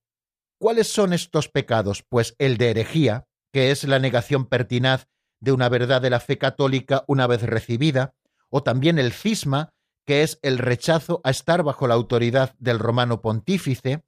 ¿Cuáles 0.59 0.89
son 0.89 1.13
estos 1.13 1.49
pecados? 1.49 2.05
Pues 2.09 2.35
el 2.39 2.57
de 2.57 2.71
herejía, 2.71 3.27
que 3.53 3.71
es 3.71 3.85
la 3.85 3.99
negación 3.99 4.47
pertinaz 4.47 5.07
de 5.41 5.53
una 5.53 5.69
verdad 5.69 6.03
de 6.03 6.11
la 6.11 6.21
fe 6.21 6.39
católica 6.39 7.05
una 7.09 7.27
vez 7.27 7.43
recibida, 7.43 8.15
o 8.51 8.63
también 8.63 8.99
el 8.99 9.13
cisma, 9.13 9.73
que 10.07 10.23
es 10.23 10.39
el 10.43 10.59
rechazo 10.59 11.21
a 11.25 11.31
estar 11.31 11.63
bajo 11.63 11.87
la 11.87 11.95
autoridad 11.95 12.55
del 12.59 12.79
romano 12.79 13.21
pontífice, 13.21 14.03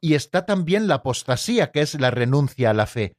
y 0.00 0.14
está 0.14 0.46
también 0.46 0.88
la 0.88 0.96
apostasía, 0.96 1.70
que 1.70 1.82
es 1.82 2.00
la 2.00 2.10
renuncia 2.10 2.70
a 2.70 2.74
la 2.74 2.86
fe 2.86 3.14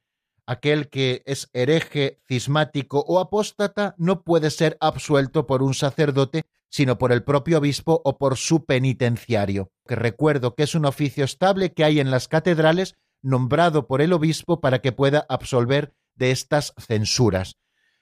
aquel 0.46 0.88
que 0.88 1.22
es 1.26 1.48
hereje, 1.52 2.20
cismático 2.26 3.04
o 3.06 3.18
apóstata 3.18 3.94
no 3.98 4.22
puede 4.22 4.50
ser 4.50 4.76
absuelto 4.80 5.46
por 5.46 5.62
un 5.62 5.74
sacerdote, 5.74 6.44
sino 6.68 6.98
por 6.98 7.12
el 7.12 7.22
propio 7.22 7.58
obispo 7.58 8.02
o 8.04 8.18
por 8.18 8.36
su 8.36 8.64
penitenciario, 8.64 9.70
que 9.86 9.94
recuerdo 9.96 10.54
que 10.54 10.64
es 10.64 10.74
un 10.74 10.86
oficio 10.86 11.24
estable 11.24 11.72
que 11.72 11.84
hay 11.84 12.00
en 12.00 12.10
las 12.10 12.28
catedrales, 12.28 12.96
nombrado 13.22 13.86
por 13.86 14.02
el 14.02 14.12
obispo 14.12 14.60
para 14.60 14.80
que 14.80 14.92
pueda 14.92 15.24
absolver 15.28 15.94
de 16.14 16.30
estas 16.30 16.74
censuras. 16.78 17.56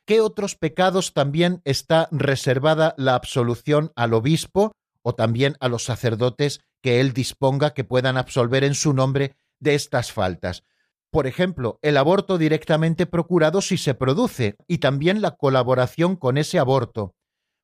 ¿Qué 0.05 0.21
otros 0.21 0.57
pecados 0.57 1.13
también 1.13 1.61
está 1.65 2.09
reservada 2.11 2.95
la 2.99 3.15
absolución 3.15 3.93
al 3.95 4.15
obispo 4.15 4.73
o 5.03 5.15
también 5.15 5.57
a 5.61 5.69
los 5.69 5.85
sacerdotes 5.85 6.61
que 6.81 7.01
él 7.01 7.13
disponga 7.13 7.73
que 7.73 7.85
puedan 7.85 8.17
absolver 8.17 8.65
en 8.65 8.75
su 8.75 8.93
nombre 8.95 9.37
de 9.61 9.75
estas 9.75 10.11
faltas? 10.11 10.65
Por 11.13 11.27
ejemplo, 11.27 11.79
el 11.83 11.99
aborto 11.99 12.39
directamente 12.39 13.05
procurado 13.05 13.61
si 13.61 13.77
se 13.77 13.93
produce 13.93 14.57
y 14.67 14.79
también 14.79 15.21
la 15.21 15.33
colaboración 15.33 16.17
con 16.17 16.39
ese 16.39 16.59
aborto, 16.59 17.15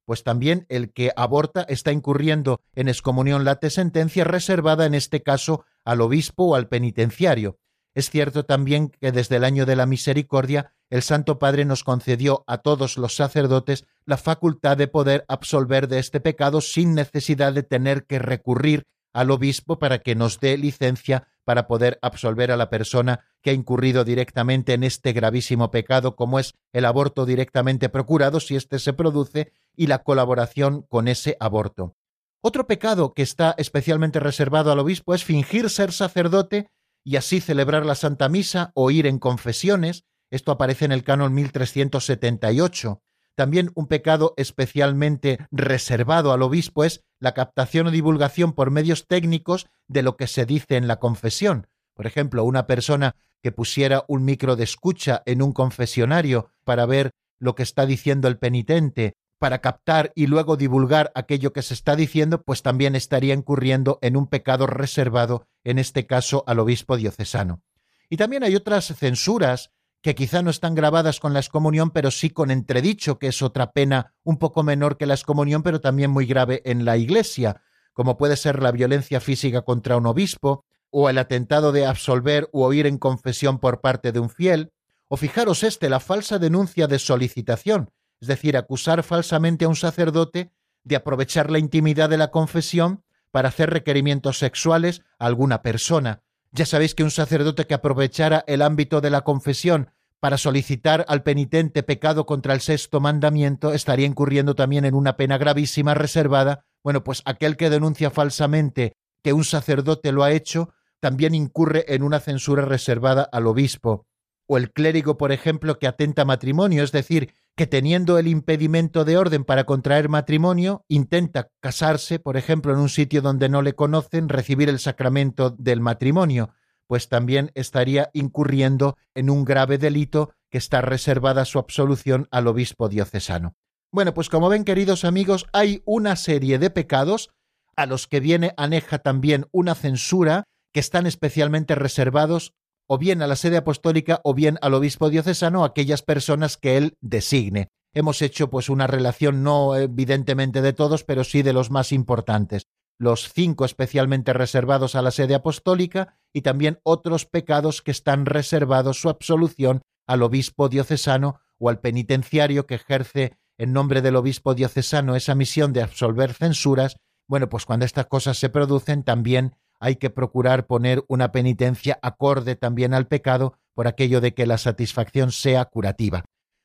pues 0.04 0.22
también 0.22 0.66
el 0.68 0.92
que 0.92 1.12
aborta 1.16 1.62
está 1.62 1.90
incurriendo 1.90 2.60
en 2.74 2.88
excomunión 2.88 3.46
late 3.46 3.70
sentencia 3.70 4.24
reservada 4.24 4.84
en 4.84 4.92
este 4.92 5.22
caso 5.22 5.64
al 5.86 6.02
obispo 6.02 6.44
o 6.44 6.54
al 6.56 6.68
penitenciario. 6.68 7.58
Es 7.94 8.10
cierto 8.10 8.44
también 8.44 8.90
que 8.90 9.12
desde 9.12 9.36
el 9.36 9.44
año 9.44 9.64
de 9.64 9.76
la 9.76 9.86
misericordia 9.86 10.74
el 10.90 11.00
Santo 11.00 11.38
Padre 11.38 11.64
nos 11.64 11.84
concedió 11.84 12.44
a 12.46 12.58
todos 12.58 12.98
los 12.98 13.16
sacerdotes 13.16 13.86
la 14.04 14.18
facultad 14.18 14.76
de 14.76 14.88
poder 14.88 15.24
absolver 15.26 15.88
de 15.88 16.00
este 16.00 16.20
pecado 16.20 16.60
sin 16.60 16.94
necesidad 16.94 17.54
de 17.54 17.62
tener 17.62 18.04
que 18.04 18.18
recurrir 18.18 18.86
al 19.12 19.30
obispo 19.30 19.78
para 19.78 19.98
que 19.98 20.14
nos 20.14 20.40
dé 20.40 20.56
licencia 20.56 21.28
para 21.44 21.66
poder 21.66 21.98
absolver 22.02 22.50
a 22.52 22.56
la 22.56 22.68
persona 22.68 23.24
que 23.42 23.50
ha 23.50 23.54
incurrido 23.54 24.04
directamente 24.04 24.74
en 24.74 24.84
este 24.84 25.12
gravísimo 25.12 25.70
pecado, 25.70 26.14
como 26.14 26.38
es 26.38 26.54
el 26.72 26.84
aborto 26.84 27.24
directamente 27.24 27.88
procurado 27.88 28.40
si 28.40 28.54
éste 28.54 28.78
se 28.78 28.92
produce 28.92 29.52
y 29.74 29.86
la 29.86 30.02
colaboración 30.02 30.82
con 30.82 31.08
ese 31.08 31.36
aborto. 31.40 31.96
Otro 32.40 32.66
pecado 32.66 33.14
que 33.14 33.22
está 33.22 33.54
especialmente 33.58 34.20
reservado 34.20 34.70
al 34.70 34.78
obispo 34.78 35.14
es 35.14 35.24
fingir 35.24 35.70
ser 35.70 35.92
sacerdote 35.92 36.70
y 37.04 37.16
así 37.16 37.40
celebrar 37.40 37.86
la 37.86 37.94
Santa 37.94 38.28
Misa 38.28 38.70
o 38.74 38.90
ir 38.90 39.06
en 39.06 39.18
confesiones. 39.18 40.04
Esto 40.30 40.52
aparece 40.52 40.84
en 40.84 40.92
el 40.92 41.02
canon 41.02 41.32
1378. 41.34 43.02
También 43.38 43.70
un 43.76 43.86
pecado 43.86 44.34
especialmente 44.36 45.38
reservado 45.52 46.32
al 46.32 46.42
obispo 46.42 46.82
es 46.82 47.04
la 47.20 47.34
captación 47.34 47.86
o 47.86 47.92
divulgación 47.92 48.52
por 48.52 48.72
medios 48.72 49.06
técnicos 49.06 49.68
de 49.86 50.02
lo 50.02 50.16
que 50.16 50.26
se 50.26 50.44
dice 50.44 50.74
en 50.74 50.88
la 50.88 50.98
confesión. 50.98 51.68
Por 51.94 52.08
ejemplo, 52.08 52.42
una 52.42 52.66
persona 52.66 53.14
que 53.40 53.52
pusiera 53.52 54.04
un 54.08 54.24
micro 54.24 54.56
de 54.56 54.64
escucha 54.64 55.22
en 55.24 55.40
un 55.40 55.52
confesionario 55.52 56.50
para 56.64 56.84
ver 56.84 57.12
lo 57.38 57.54
que 57.54 57.62
está 57.62 57.86
diciendo 57.86 58.26
el 58.26 58.38
penitente, 58.38 59.14
para 59.38 59.60
captar 59.60 60.10
y 60.16 60.26
luego 60.26 60.56
divulgar 60.56 61.12
aquello 61.14 61.52
que 61.52 61.62
se 61.62 61.74
está 61.74 61.94
diciendo, 61.94 62.42
pues 62.42 62.62
también 62.62 62.96
estaría 62.96 63.34
incurriendo 63.34 64.00
en 64.02 64.16
un 64.16 64.26
pecado 64.26 64.66
reservado, 64.66 65.46
en 65.62 65.78
este 65.78 66.06
caso 66.06 66.42
al 66.48 66.58
obispo 66.58 66.96
diocesano. 66.96 67.62
Y 68.10 68.16
también 68.16 68.42
hay 68.42 68.56
otras 68.56 68.86
censuras 68.96 69.70
que 70.02 70.14
quizá 70.14 70.42
no 70.42 70.50
están 70.50 70.74
grabadas 70.74 71.20
con 71.20 71.32
la 71.32 71.40
excomunión, 71.40 71.90
pero 71.90 72.10
sí 72.10 72.30
con 72.30 72.50
entredicho, 72.50 73.18
que 73.18 73.28
es 73.28 73.42
otra 73.42 73.72
pena 73.72 74.14
un 74.22 74.38
poco 74.38 74.62
menor 74.62 74.96
que 74.96 75.06
la 75.06 75.14
excomunión, 75.14 75.62
pero 75.62 75.80
también 75.80 76.10
muy 76.10 76.26
grave 76.26 76.62
en 76.64 76.84
la 76.84 76.96
Iglesia, 76.96 77.62
como 77.92 78.16
puede 78.16 78.36
ser 78.36 78.62
la 78.62 78.70
violencia 78.70 79.20
física 79.20 79.62
contra 79.62 79.96
un 79.96 80.06
obispo, 80.06 80.64
o 80.90 81.10
el 81.10 81.18
atentado 81.18 81.72
de 81.72 81.84
absolver 81.84 82.48
o 82.52 82.64
oír 82.64 82.86
en 82.86 82.98
confesión 82.98 83.58
por 83.58 83.80
parte 83.80 84.12
de 84.12 84.20
un 84.20 84.30
fiel, 84.30 84.72
o 85.08 85.16
fijaros 85.16 85.62
este, 85.62 85.88
la 85.88 86.00
falsa 86.00 86.38
denuncia 86.38 86.86
de 86.86 86.98
solicitación, 86.98 87.90
es 88.20 88.28
decir, 88.28 88.56
acusar 88.56 89.02
falsamente 89.02 89.64
a 89.64 89.68
un 89.68 89.76
sacerdote 89.76 90.52
de 90.84 90.96
aprovechar 90.96 91.50
la 91.50 91.58
intimidad 91.58 92.08
de 92.08 92.18
la 92.18 92.30
confesión 92.30 93.02
para 93.30 93.48
hacer 93.48 93.70
requerimientos 93.70 94.38
sexuales 94.38 95.02
a 95.18 95.26
alguna 95.26 95.62
persona. 95.62 96.22
Ya 96.52 96.66
sabéis 96.66 96.94
que 96.94 97.04
un 97.04 97.10
sacerdote 97.10 97.66
que 97.66 97.74
aprovechara 97.74 98.44
el 98.46 98.62
ámbito 98.62 99.00
de 99.00 99.10
la 99.10 99.22
confesión 99.22 99.90
para 100.20 100.38
solicitar 100.38 101.04
al 101.08 101.22
penitente 101.22 101.82
pecado 101.82 102.26
contra 102.26 102.54
el 102.54 102.60
sexto 102.60 103.00
mandamiento 103.00 103.72
estaría 103.72 104.06
incurriendo 104.06 104.54
también 104.54 104.84
en 104.84 104.94
una 104.94 105.16
pena 105.16 105.38
gravísima 105.38 105.94
reservada. 105.94 106.64
Bueno, 106.82 107.04
pues 107.04 107.22
aquel 107.24 107.56
que 107.56 107.70
denuncia 107.70 108.10
falsamente 108.10 108.94
que 109.22 109.32
un 109.32 109.44
sacerdote 109.44 110.10
lo 110.12 110.22
ha 110.24 110.32
hecho, 110.32 110.70
también 111.00 111.34
incurre 111.34 111.84
en 111.88 112.02
una 112.02 112.18
censura 112.18 112.64
reservada 112.64 113.28
al 113.30 113.46
obispo. 113.46 114.06
O 114.46 114.56
el 114.56 114.72
clérigo, 114.72 115.18
por 115.18 115.32
ejemplo, 115.32 115.78
que 115.78 115.86
atenta 115.86 116.24
matrimonio, 116.24 116.82
es 116.82 116.92
decir, 116.92 117.34
que 117.58 117.66
teniendo 117.66 118.18
el 118.18 118.28
impedimento 118.28 119.04
de 119.04 119.16
orden 119.18 119.44
para 119.44 119.64
contraer 119.64 120.08
matrimonio, 120.08 120.84
intenta 120.86 121.50
casarse, 121.58 122.20
por 122.20 122.36
ejemplo, 122.36 122.72
en 122.72 122.78
un 122.78 122.88
sitio 122.88 123.20
donde 123.20 123.48
no 123.48 123.62
le 123.62 123.74
conocen, 123.74 124.28
recibir 124.28 124.68
el 124.68 124.78
sacramento 124.78 125.50
del 125.50 125.80
matrimonio, 125.80 126.50
pues 126.86 127.08
también 127.08 127.50
estaría 127.56 128.10
incurriendo 128.12 128.96
en 129.16 129.28
un 129.28 129.44
grave 129.44 129.76
delito 129.76 130.30
que 130.50 130.58
está 130.58 130.82
reservada 130.82 131.44
su 131.44 131.58
absolución 131.58 132.28
al 132.30 132.46
obispo 132.46 132.88
diocesano. 132.88 133.56
Bueno, 133.90 134.14
pues 134.14 134.28
como 134.28 134.48
ven, 134.48 134.62
queridos 134.62 135.04
amigos, 135.04 135.44
hay 135.52 135.82
una 135.84 136.14
serie 136.14 136.60
de 136.60 136.70
pecados 136.70 137.30
a 137.74 137.86
los 137.86 138.06
que 138.06 138.20
viene 138.20 138.54
aneja 138.56 139.00
también 139.00 139.46
una 139.50 139.74
censura 139.74 140.44
que 140.72 140.78
están 140.78 141.06
especialmente 141.06 141.74
reservados 141.74 142.52
o 142.88 142.98
bien 142.98 143.22
a 143.22 143.26
la 143.26 143.36
sede 143.36 143.58
apostólica 143.58 144.20
o 144.24 144.34
bien 144.34 144.58
al 144.62 144.74
obispo 144.74 145.10
diocesano, 145.10 145.64
aquellas 145.64 146.02
personas 146.02 146.56
que 146.56 146.76
él 146.76 146.96
designe. 147.00 147.68
Hemos 147.94 148.22
hecho 148.22 148.50
pues 148.50 148.68
una 148.68 148.86
relación 148.86 149.42
no 149.42 149.76
evidentemente 149.76 150.62
de 150.62 150.72
todos, 150.72 151.04
pero 151.04 151.22
sí 151.22 151.42
de 151.42 151.52
los 151.52 151.70
más 151.70 151.92
importantes. 151.92 152.66
Los 152.98 153.32
cinco 153.32 153.64
especialmente 153.64 154.32
reservados 154.32 154.94
a 154.94 155.02
la 155.02 155.10
sede 155.10 155.34
apostólica 155.34 156.18
y 156.32 156.42
también 156.42 156.80
otros 156.82 157.26
pecados 157.26 157.82
que 157.82 157.90
están 157.90 158.26
reservados 158.26 159.00
su 159.00 159.08
absolución 159.08 159.82
al 160.06 160.22
obispo 160.22 160.68
diocesano 160.68 161.40
o 161.58 161.68
al 161.68 161.80
penitenciario 161.80 162.66
que 162.66 162.76
ejerce 162.76 163.36
en 163.58 163.72
nombre 163.72 164.00
del 164.02 164.16
obispo 164.16 164.54
diocesano 164.54 165.14
esa 165.14 165.34
misión 165.34 165.72
de 165.72 165.82
absolver 165.82 166.32
censuras. 166.32 166.96
Bueno, 167.28 167.48
pues 167.48 167.66
cuando 167.66 167.84
estas 167.84 168.06
cosas 168.06 168.38
se 168.38 168.48
producen 168.48 169.02
también 169.02 169.56
hay 169.80 169.96
que 169.96 170.10
procurar 170.10 170.66
poner 170.66 171.04
una 171.08 171.32
penitencia 171.32 171.98
acorde 172.02 172.56
también 172.56 172.94
al 172.94 173.06
pecado 173.06 173.54
por 173.74 173.86
aquello 173.86 174.20
de 174.20 174.34
que 174.34 174.46
la 174.46 174.58
satisfacción 174.58 175.32
sea 175.32 175.64
curativa. 175.66 176.24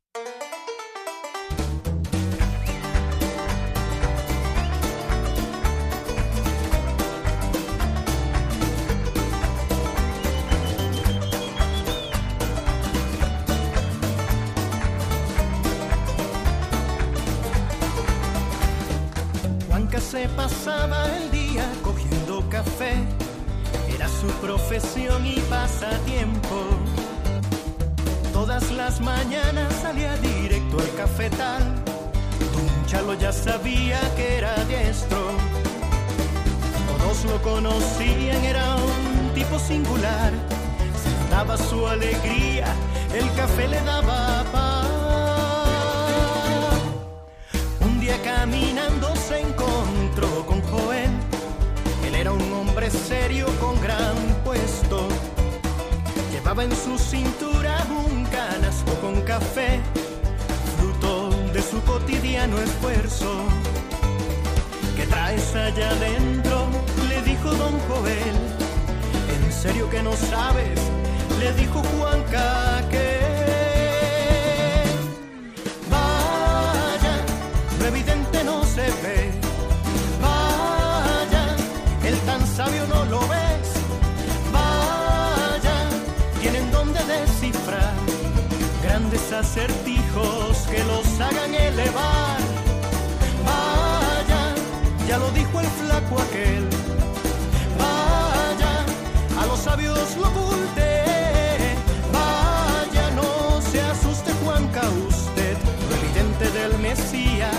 Sabía 33.64 34.00
que 34.16 34.38
era 34.40 34.56
diestro. 34.66 35.20
Todos 36.88 37.24
lo 37.26 37.42
conocían, 37.42 38.44
era 38.44 38.76
un 38.76 39.34
tipo 39.34 39.58
singular, 39.58 40.34
daba 41.30 41.58
su 41.58 41.88
alegría, 41.88 42.76
el 43.14 43.32
café 43.36 43.68
le 43.70 43.82
daba 43.82 44.44
paz. 44.52 44.88
Un 47.80 48.02
día 48.02 48.22
caminando 48.22 49.16
se 49.16 49.40
encontró 49.40 50.46
con 50.46 50.62
Joel. 50.64 51.12
Él 52.06 52.16
era 52.16 52.34
un 52.34 52.54
hombre 52.54 52.90
serio 52.92 53.48
con 53.62 53.80
gran 53.82 54.18
puesto. 54.44 55.08
Llevaba 56.34 56.66
en 56.66 56.76
su 56.76 56.98
cintura 56.98 57.88
un 57.90 58.26
canasto 58.26 58.94
con 59.00 59.22
café, 59.22 59.80
fruto 60.78 61.30
de 61.54 61.62
su 61.62 61.82
cotidiano 61.84 62.58
esfuerzo. 62.60 63.53
¿Qué 65.54 65.60
traes 65.60 65.78
allá 65.78 65.90
adentro? 65.92 66.68
Le 67.10 67.22
dijo 67.22 67.52
don 67.52 67.80
Joel. 67.88 68.38
¿En 69.36 69.52
serio 69.52 69.88
que 69.88 70.02
no 70.02 70.14
sabes? 70.14 70.80
Le 71.40 71.54
dijo 71.54 71.84
Juan 71.84 72.24
que 72.90 73.04
Vaya, 75.92 77.16
lo 77.80 77.86
evidente 77.86 78.44
no 78.44 78.64
se 78.64 78.82
ve. 79.04 79.32
Vaya, 80.22 81.56
el 82.04 82.18
tan 82.22 82.48
sabio 82.48 82.88
no 82.88 83.06
lo 83.06 83.20
ves. 83.20 83.68
Vaya, 84.52 85.78
tienen 86.42 86.72
donde 86.72 87.00
descifrar 87.04 87.94
grandes 88.84 89.32
acertijos 89.32 90.58
que 90.72 90.84
los 90.84 91.06
hagan 91.22 91.54
elevar. 91.54 92.53
Ya 95.08 95.18
lo 95.18 95.30
dijo 95.32 95.60
el 95.60 95.66
flaco 95.66 96.22
aquel. 96.22 96.68
Vaya, 97.78 98.86
a 99.42 99.46
los 99.46 99.60
sabios 99.60 100.16
lo 100.18 100.28
oculté. 100.28 101.04
Vaya, 102.12 103.12
no 103.12 103.62
se 103.62 103.82
asuste 103.82 104.32
Juanca 104.44 104.82
usted, 105.08 105.58
lo 105.90 105.96
evidente 105.96 106.50
del 106.60 106.80
Mesías. 106.80 107.54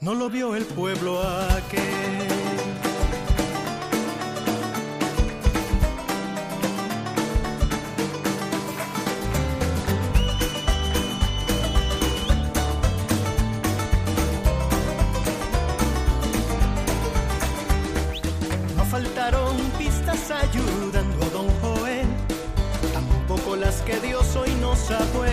No 0.00 0.14
lo 0.14 0.30
vio 0.30 0.56
el 0.56 0.64
pueblo 0.64 1.20
aquel. 1.20 2.49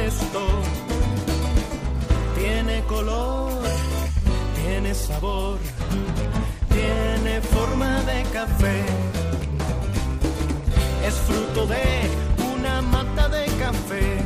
Esto. 0.07 0.47
Tiene 2.37 2.83
color, 2.83 3.51
tiene 4.55 4.93
sabor, 4.93 5.57
tiene 6.69 7.41
forma 7.41 8.01
de 8.03 8.23
café. 8.31 8.85
Es 11.05 11.15
fruto 11.27 11.65
de 11.67 12.09
una 12.53 12.81
mata 12.81 13.27
de 13.29 13.45
café. 13.57 14.17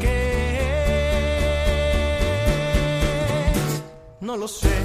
¿Qué 0.00 0.60
es? 3.52 3.82
No 4.20 4.36
lo 4.36 4.48
sé, 4.48 4.76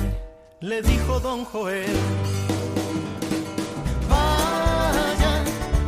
le 0.60 0.82
dijo 0.82 1.20
don 1.20 1.46
Joel. 1.46 1.96
Vaya, 4.10 5.44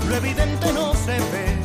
lo 0.08 0.16
evidente 0.16 0.74
no 0.74 0.94
se 0.94 1.20
ve. 1.32 1.57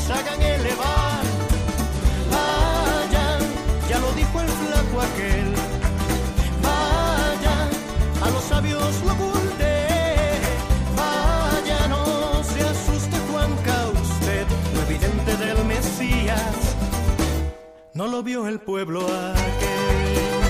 Los 0.00 0.10
hagan 0.10 0.42
elevar. 0.42 1.22
Vaya, 2.30 3.38
ya 3.88 3.98
lo 3.98 4.12
dijo 4.12 4.40
el 4.40 4.48
flaco 4.48 5.00
aquel. 5.00 5.52
Vaya, 6.62 7.68
a 8.24 8.30
los 8.30 8.44
sabios 8.44 9.02
lo 9.04 9.12
oculté. 9.12 9.86
Vaya, 10.96 11.88
no 11.88 12.42
se 12.44 12.60
asuste 12.62 13.16
Juanca 13.30 13.88
usted, 14.02 14.46
lo 14.74 14.82
evidente 14.82 15.36
del 15.36 15.64
Mesías. 15.64 16.76
No 17.94 18.06
lo 18.06 18.22
vio 18.22 18.46
el 18.46 18.60
pueblo 18.60 19.00
aquel. 19.06 20.49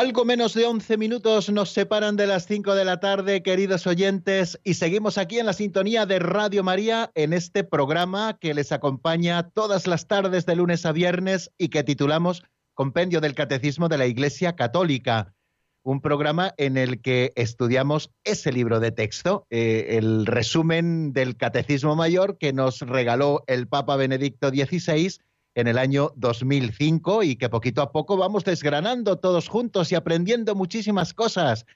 Algo 0.00 0.24
menos 0.24 0.54
de 0.54 0.64
11 0.64 0.96
minutos 0.96 1.50
nos 1.50 1.72
separan 1.72 2.16
de 2.16 2.26
las 2.26 2.46
5 2.46 2.74
de 2.74 2.86
la 2.86 3.00
tarde, 3.00 3.42
queridos 3.42 3.86
oyentes, 3.86 4.58
y 4.64 4.72
seguimos 4.72 5.18
aquí 5.18 5.38
en 5.38 5.44
la 5.44 5.52
sintonía 5.52 6.06
de 6.06 6.18
Radio 6.18 6.64
María 6.64 7.12
en 7.14 7.34
este 7.34 7.64
programa 7.64 8.38
que 8.40 8.54
les 8.54 8.72
acompaña 8.72 9.50
todas 9.50 9.86
las 9.86 10.06
tardes 10.06 10.46
de 10.46 10.56
lunes 10.56 10.86
a 10.86 10.92
viernes 10.92 11.52
y 11.58 11.68
que 11.68 11.84
titulamos 11.84 12.42
Compendio 12.72 13.20
del 13.20 13.34
Catecismo 13.34 13.90
de 13.90 13.98
la 13.98 14.06
Iglesia 14.06 14.56
Católica. 14.56 15.34
Un 15.82 16.00
programa 16.00 16.54
en 16.56 16.78
el 16.78 17.02
que 17.02 17.34
estudiamos 17.36 18.10
ese 18.24 18.52
libro 18.52 18.80
de 18.80 18.92
texto, 18.92 19.46
eh, 19.50 19.98
el 19.98 20.24
resumen 20.24 21.12
del 21.12 21.36
Catecismo 21.36 21.94
Mayor 21.94 22.38
que 22.38 22.54
nos 22.54 22.80
regaló 22.80 23.44
el 23.46 23.68
Papa 23.68 23.96
Benedicto 23.96 24.48
XVI 24.48 25.20
en 25.54 25.66
el 25.66 25.78
año 25.78 26.12
2005 26.16 27.22
y 27.22 27.36
que 27.36 27.48
poquito 27.48 27.82
a 27.82 27.92
poco 27.92 28.16
vamos 28.16 28.44
desgranando 28.44 29.18
todos 29.18 29.48
juntos 29.48 29.90
y 29.92 29.94
aprendiendo 29.94 30.54
muchísimas 30.54 31.14
cosas. 31.14 31.66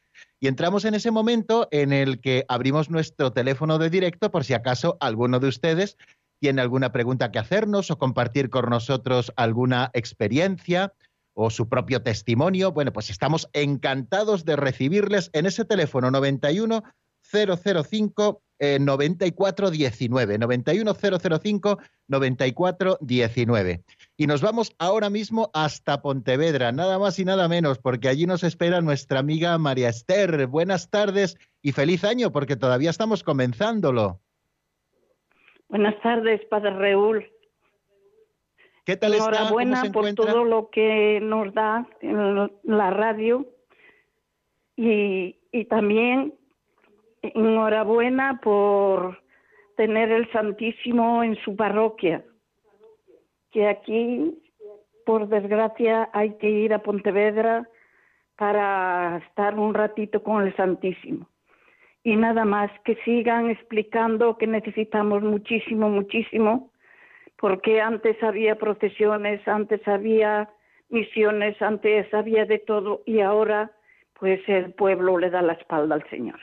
Y 0.40 0.46
entramos 0.46 0.84
en 0.84 0.94
ese 0.94 1.10
momento 1.10 1.68
en 1.70 1.92
el 1.92 2.20
que 2.20 2.44
abrimos 2.48 2.90
nuestro 2.90 3.32
teléfono 3.32 3.78
de 3.78 3.90
directo 3.90 4.30
por 4.30 4.44
si 4.44 4.54
acaso 4.54 4.96
alguno 5.00 5.40
de 5.40 5.48
ustedes 5.48 5.96
tiene 6.40 6.60
alguna 6.60 6.92
pregunta 6.92 7.32
que 7.32 7.38
hacernos 7.38 7.90
o 7.90 7.98
compartir 7.98 8.50
con 8.50 8.68
nosotros 8.68 9.32
alguna 9.36 9.90
experiencia 9.94 10.92
o 11.32 11.50
su 11.50 11.68
propio 11.68 12.02
testimonio. 12.02 12.72
Bueno, 12.72 12.92
pues 12.92 13.10
estamos 13.10 13.48
encantados 13.54 14.44
de 14.44 14.56
recibirles 14.56 15.30
en 15.32 15.46
ese 15.46 15.64
teléfono 15.64 16.10
91 16.10 16.82
005 17.22 18.42
eh, 18.58 18.78
9419, 18.80 20.38
91005 20.38 21.78
9419. 22.08 23.82
Y 24.16 24.26
nos 24.26 24.42
vamos 24.42 24.74
ahora 24.78 25.10
mismo 25.10 25.50
hasta 25.54 26.02
Pontevedra, 26.02 26.70
nada 26.72 26.98
más 26.98 27.18
y 27.18 27.24
nada 27.24 27.48
menos, 27.48 27.78
porque 27.78 28.08
allí 28.08 28.26
nos 28.26 28.44
espera 28.44 28.80
nuestra 28.80 29.18
amiga 29.20 29.56
María 29.58 29.88
Esther. 29.88 30.46
Buenas 30.46 30.90
tardes 30.90 31.36
y 31.62 31.72
feliz 31.72 32.04
año, 32.04 32.30
porque 32.30 32.56
todavía 32.56 32.90
estamos 32.90 33.22
comenzándolo. 33.22 34.20
Buenas 35.68 36.00
tardes, 36.02 36.44
Padre 36.46 36.70
Raúl. 36.70 37.26
¿Qué 38.84 38.96
tal 38.96 39.14
está? 39.14 39.24
¿Cómo 39.24 39.60
Enhorabuena 39.60 39.80
se 39.82 39.90
por 39.90 40.06
encuentra? 40.06 40.32
todo 40.32 40.44
lo 40.44 40.70
que 40.70 41.18
nos 41.20 41.52
da 41.54 41.88
en 42.00 42.52
la 42.62 42.90
radio 42.90 43.46
y, 44.76 45.40
y 45.50 45.64
también 45.64 46.34
enhorabuena 47.34 48.40
por 48.42 49.18
tener 49.76 50.10
el 50.10 50.30
Santísimo 50.32 51.22
en 51.22 51.36
su 51.36 51.56
parroquia, 51.56 52.24
que 53.50 53.66
aquí, 53.66 54.42
por 55.06 55.28
desgracia, 55.28 56.10
hay 56.12 56.34
que 56.38 56.50
ir 56.50 56.74
a 56.74 56.82
Pontevedra 56.82 57.68
para 58.36 59.22
estar 59.28 59.58
un 59.58 59.74
ratito 59.74 60.22
con 60.22 60.46
el 60.46 60.54
Santísimo. 60.56 61.28
Y 62.02 62.16
nada 62.16 62.44
más, 62.44 62.70
que 62.84 62.96
sigan 63.04 63.50
explicando 63.50 64.36
que 64.36 64.46
necesitamos 64.46 65.22
muchísimo, 65.22 65.88
muchísimo, 65.88 66.70
porque 67.38 67.80
antes 67.80 68.22
había 68.22 68.56
procesiones, 68.56 69.46
antes 69.48 69.86
había 69.88 70.50
misiones, 70.88 71.60
antes 71.60 72.12
había 72.12 72.44
de 72.44 72.58
todo 72.58 73.02
y 73.06 73.20
ahora 73.20 73.72
pues 74.18 74.40
el 74.48 74.72
pueblo 74.74 75.18
le 75.18 75.30
da 75.30 75.42
la 75.42 75.54
espalda 75.54 75.96
al 75.96 76.08
Señor. 76.08 76.38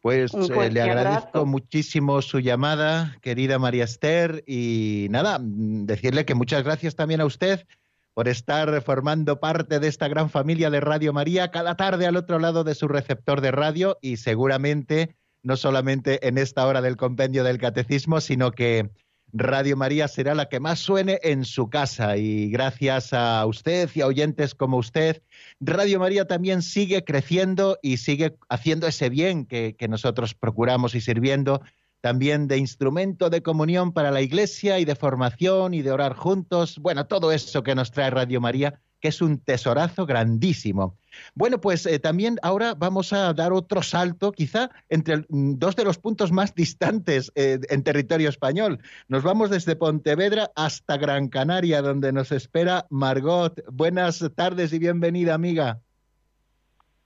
Pues 0.00 0.34
eh, 0.34 0.70
le 0.70 0.82
agradezco 0.82 1.28
abrazo. 1.28 1.46
muchísimo 1.46 2.20
su 2.22 2.40
llamada, 2.40 3.16
querida 3.22 3.58
María 3.58 3.84
Esther, 3.84 4.42
y 4.46 5.06
nada, 5.10 5.38
mm, 5.38 5.86
decirle 5.86 6.24
que 6.24 6.34
muchas 6.34 6.64
gracias 6.64 6.96
también 6.96 7.20
a 7.20 7.24
usted 7.24 7.66
por 8.14 8.28
estar 8.28 8.80
formando 8.82 9.40
parte 9.40 9.80
de 9.80 9.88
esta 9.88 10.08
gran 10.08 10.30
familia 10.30 10.70
de 10.70 10.80
Radio 10.80 11.12
María 11.12 11.50
cada 11.50 11.76
tarde 11.76 12.06
al 12.06 12.16
otro 12.16 12.38
lado 12.38 12.62
de 12.64 12.74
su 12.74 12.86
receptor 12.88 13.40
de 13.40 13.50
radio 13.50 13.98
y 14.00 14.18
seguramente 14.18 15.16
no 15.42 15.56
solamente 15.56 16.26
en 16.26 16.38
esta 16.38 16.66
hora 16.66 16.80
del 16.80 16.96
compendio 16.96 17.44
del 17.44 17.58
catecismo, 17.58 18.20
sino 18.20 18.52
que 18.52 18.90
Radio 19.36 19.76
María 19.76 20.06
será 20.06 20.32
la 20.36 20.48
que 20.48 20.60
más 20.60 20.78
suene 20.78 21.18
en 21.24 21.44
su 21.44 21.68
casa 21.68 22.16
y 22.16 22.50
gracias 22.50 23.12
a 23.12 23.44
usted 23.46 23.90
y 23.92 24.00
a 24.00 24.06
oyentes 24.06 24.54
como 24.54 24.76
usted, 24.76 25.22
Radio 25.58 25.98
María 25.98 26.28
también 26.28 26.62
sigue 26.62 27.02
creciendo 27.02 27.76
y 27.82 27.96
sigue 27.96 28.36
haciendo 28.48 28.86
ese 28.86 29.08
bien 29.08 29.44
que, 29.44 29.74
que 29.76 29.88
nosotros 29.88 30.34
procuramos 30.34 30.94
y 30.94 31.00
sirviendo 31.00 31.62
también 32.00 32.46
de 32.46 32.58
instrumento 32.58 33.28
de 33.28 33.42
comunión 33.42 33.92
para 33.92 34.12
la 34.12 34.22
Iglesia 34.22 34.78
y 34.78 34.84
de 34.84 34.94
formación 34.94 35.74
y 35.74 35.82
de 35.82 35.90
orar 35.90 36.14
juntos. 36.14 36.78
Bueno, 36.78 37.06
todo 37.06 37.32
eso 37.32 37.64
que 37.64 37.74
nos 37.74 37.90
trae 37.90 38.10
Radio 38.10 38.40
María, 38.40 38.78
que 39.04 39.08
es 39.08 39.20
un 39.20 39.38
tesorazo 39.38 40.06
grandísimo. 40.06 40.94
Bueno, 41.34 41.60
pues 41.60 41.84
eh, 41.84 41.98
también 41.98 42.36
ahora 42.42 42.72
vamos 42.74 43.12
a 43.12 43.34
dar 43.34 43.52
otro 43.52 43.82
salto, 43.82 44.32
quizá 44.32 44.70
entre 44.88 45.26
mm, 45.28 45.58
dos 45.58 45.76
de 45.76 45.84
los 45.84 45.98
puntos 45.98 46.32
más 46.32 46.54
distantes 46.54 47.30
eh, 47.34 47.58
en 47.68 47.84
territorio 47.84 48.30
español. 48.30 48.78
Nos 49.08 49.22
vamos 49.22 49.50
desde 49.50 49.76
Pontevedra 49.76 50.52
hasta 50.56 50.96
Gran 50.96 51.28
Canaria, 51.28 51.82
donde 51.82 52.14
nos 52.14 52.32
espera 52.32 52.86
Margot. 52.88 53.60
Buenas 53.70 54.26
tardes 54.34 54.72
y 54.72 54.78
bienvenida, 54.78 55.34
amiga. 55.34 55.80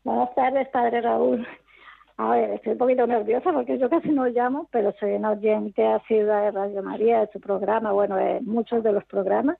Buenas 0.05 0.32
tardes, 0.36 0.68
padre 0.68 1.01
Raúl. 1.01 1.44
A 2.16 2.30
ver, 2.30 2.51
estoy 2.51 2.74
un 2.74 2.78
poquito 2.78 3.09
nerviosa 3.09 3.51
porque 3.53 3.76
yo 3.76 3.90
casi 3.90 4.11
no 4.11 4.26
llamo, 4.26 4.68
pero 4.70 4.94
soy 5.01 5.14
una 5.14 5.32
oyente 5.32 5.82
Ciudad 6.07 6.44
de 6.44 6.51
Radio 6.53 6.80
María, 6.84 7.22
de 7.22 7.32
su 7.32 7.40
programa, 7.40 7.90
bueno, 7.90 8.14
de 8.14 8.40
muchos 8.42 8.84
de 8.84 8.92
los 8.92 9.05
programas 9.07 9.59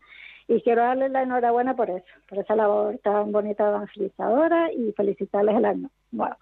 y 0.49 0.63
quiero 0.63 0.83
darles 0.83 1.13
la 1.13 1.23
enhorabuena 1.23 1.77
por 1.77 1.91
eso, 1.91 2.07
por 2.27 2.39
esa 2.39 2.57
labor 2.57 2.99
tan 3.05 3.31
bonita 3.31 3.69
evangelizadora 3.69 4.73
y 4.73 4.93
felicitarles 4.93 5.57
el 5.57 5.65
año. 5.67 5.91
Bueno. 6.11 6.37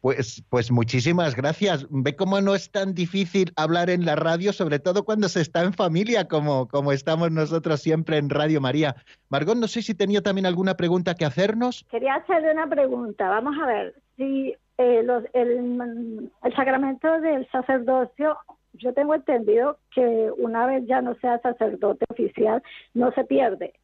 Pues, 0.00 0.44
pues 0.48 0.70
muchísimas 0.70 1.34
gracias. 1.34 1.86
Ve 1.90 2.14
cómo 2.14 2.40
no 2.40 2.54
es 2.54 2.70
tan 2.70 2.94
difícil 2.94 3.52
hablar 3.56 3.90
en 3.90 4.04
la 4.04 4.16
radio, 4.16 4.52
sobre 4.52 4.78
todo 4.78 5.04
cuando 5.04 5.28
se 5.28 5.40
está 5.40 5.62
en 5.62 5.72
familia, 5.72 6.28
como, 6.28 6.68
como 6.68 6.92
estamos 6.92 7.30
nosotros 7.32 7.80
siempre 7.80 8.16
en 8.16 8.30
Radio 8.30 8.60
María. 8.60 8.94
Margot, 9.28 9.56
no 9.56 9.66
sé 9.66 9.82
si 9.82 9.94
tenía 9.94 10.20
también 10.20 10.46
alguna 10.46 10.76
pregunta 10.76 11.14
que 11.14 11.24
hacernos. 11.24 11.84
Quería 11.90 12.14
hacerle 12.14 12.52
una 12.52 12.68
pregunta. 12.68 13.28
Vamos 13.28 13.56
a 13.60 13.66
ver, 13.66 13.94
si 14.16 14.54
eh, 14.78 15.02
los, 15.02 15.24
el, 15.32 16.30
el 16.44 16.54
sacramento 16.54 17.20
del 17.20 17.48
sacerdocio 17.50 18.36
yo 18.72 18.92
tengo 18.94 19.14
entendido 19.14 19.78
que 19.94 20.30
una 20.36 20.66
vez 20.66 20.86
ya 20.86 21.02
no 21.02 21.14
sea 21.16 21.40
sacerdote 21.40 22.04
oficial, 22.10 22.62
no 22.94 23.12
se 23.12 23.24
pierde. 23.24 23.74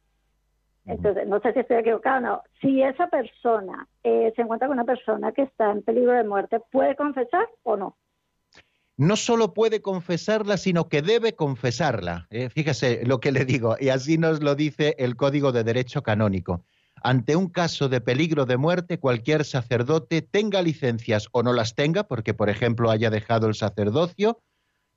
Entonces, 0.85 1.27
no 1.27 1.39
sé 1.39 1.51
si 1.53 1.59
estoy 1.59 1.77
equivocado 1.77 2.17
o 2.17 2.21
no. 2.21 2.43
Si 2.61 2.81
esa 2.81 3.07
persona 3.07 3.87
eh, 4.03 4.31
se 4.35 4.41
encuentra 4.43 4.67
con 4.67 4.77
una 4.77 4.85
persona 4.85 5.31
que 5.31 5.43
está 5.43 5.71
en 5.71 5.81
peligro 5.81 6.11
de 6.11 6.23
muerte, 6.23 6.59
¿puede 6.71 6.95
confesar 6.95 7.47
o 7.63 7.75
no? 7.75 7.97
No 8.97 9.15
solo 9.17 9.53
puede 9.53 9.81
confesarla, 9.81 10.57
sino 10.57 10.87
que 10.87 11.01
debe 11.01 11.35
confesarla. 11.35 12.27
Eh, 12.29 12.49
fíjese 12.49 13.05
lo 13.05 13.19
que 13.19 13.31
le 13.31 13.43
digo, 13.45 13.75
y 13.79 13.89
así 13.89 14.17
nos 14.17 14.41
lo 14.41 14.55
dice 14.55 14.95
el 14.99 15.15
Código 15.17 15.51
de 15.51 15.63
Derecho 15.63 16.01
Canónico. 16.01 16.63
Ante 17.03 17.35
un 17.35 17.49
caso 17.49 17.89
de 17.89 17.99
peligro 17.99 18.45
de 18.45 18.57
muerte, 18.57 18.99
cualquier 18.99 19.43
sacerdote 19.43 20.21
tenga 20.21 20.61
licencias 20.61 21.27
o 21.33 21.43
no 21.43 21.51
las 21.51 21.75
tenga, 21.75 22.05
porque 22.07 22.33
por 22.33 22.49
ejemplo 22.49 22.89
haya 22.89 23.09
dejado 23.09 23.47
el 23.47 23.55
sacerdocio, 23.55 24.39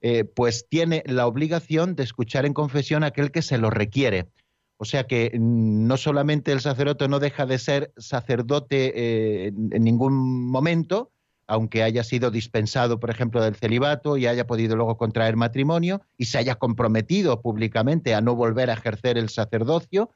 eh, 0.01 0.25
pues 0.25 0.67
tiene 0.69 1.03
la 1.07 1.27
obligación 1.27 1.95
de 1.97 2.05
escuchar 2.05 2.47
en 2.47 2.55
confesión 2.55 3.03
a 3.03 3.09
aquel 3.09 3.31
que 3.31 3.43
se 3.43 3.59
lo 3.59 3.71
requiere. 3.71 4.29
O 4.77 4.85
sea 4.85 5.07
que 5.07 5.33
mm, 5.35 5.87
no 5.87 5.97
solamente 5.97 6.53
el 6.53 6.61
sacerdote 6.61 7.09
no 7.09 7.19
deja 7.19 7.47
de 7.47 7.59
ser 7.59 7.93
sacerdote 7.97 8.93
eh, 8.95 9.47
en 9.49 9.83
ningún 9.83 10.47
momento, 10.47 11.11
aunque 11.49 11.83
haya 11.83 12.05
sido 12.05 12.31
dispensado, 12.31 13.01
por 13.01 13.11
ejemplo, 13.11 13.43
del 13.43 13.57
celibato 13.57 14.17
y 14.17 14.27
haya 14.27 14.47
podido 14.47 14.77
luego 14.77 14.97
contraer 14.97 15.37
matrimonio 15.37 16.03
y 16.17 16.27
se 16.27 16.39
haya 16.39 16.57
comprometido 16.57 17.41
públicamente 17.43 18.15
a 18.15 18.21
no 18.21 18.37
volver 18.37 18.71
a 18.71 18.75
ejercer 18.75 19.19
el 19.19 19.31
sacerdocio, 19.31 20.11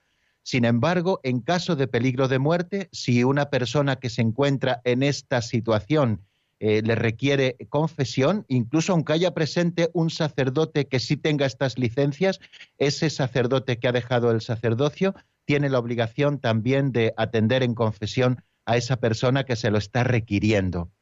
sin 0.44 0.64
embargo, 0.64 1.20
en 1.22 1.40
caso 1.40 1.76
de 1.76 1.86
peligro 1.86 2.28
de 2.28 2.38
muerte, 2.38 2.88
si 2.92 3.24
una 3.24 3.48
persona 3.48 3.96
que 3.96 4.10
se 4.10 4.22
encuentra 4.22 4.80
en 4.84 5.02
esta 5.02 5.40
situación 5.40 6.22
eh, 6.64 6.80
le 6.80 6.94
requiere 6.94 7.56
confesión, 7.70 8.44
incluso 8.46 8.92
aunque 8.92 9.14
haya 9.14 9.34
presente 9.34 9.90
un 9.94 10.10
sacerdote 10.10 10.86
que 10.86 11.00
sí 11.00 11.16
tenga 11.16 11.44
estas 11.44 11.76
licencias, 11.76 12.38
ese 12.78 13.10
sacerdote 13.10 13.80
que 13.80 13.88
ha 13.88 13.92
dejado 13.92 14.30
el 14.30 14.40
sacerdocio 14.40 15.12
tiene 15.44 15.68
la 15.68 15.80
obligación 15.80 16.38
también 16.38 16.92
de 16.92 17.14
atender 17.16 17.64
en 17.64 17.74
confesión 17.74 18.44
a 18.64 18.76
esa 18.76 18.98
persona 18.98 19.42
que 19.42 19.56
se 19.56 19.72
lo 19.72 19.78
está 19.78 20.04
requiriendo. 20.04 20.92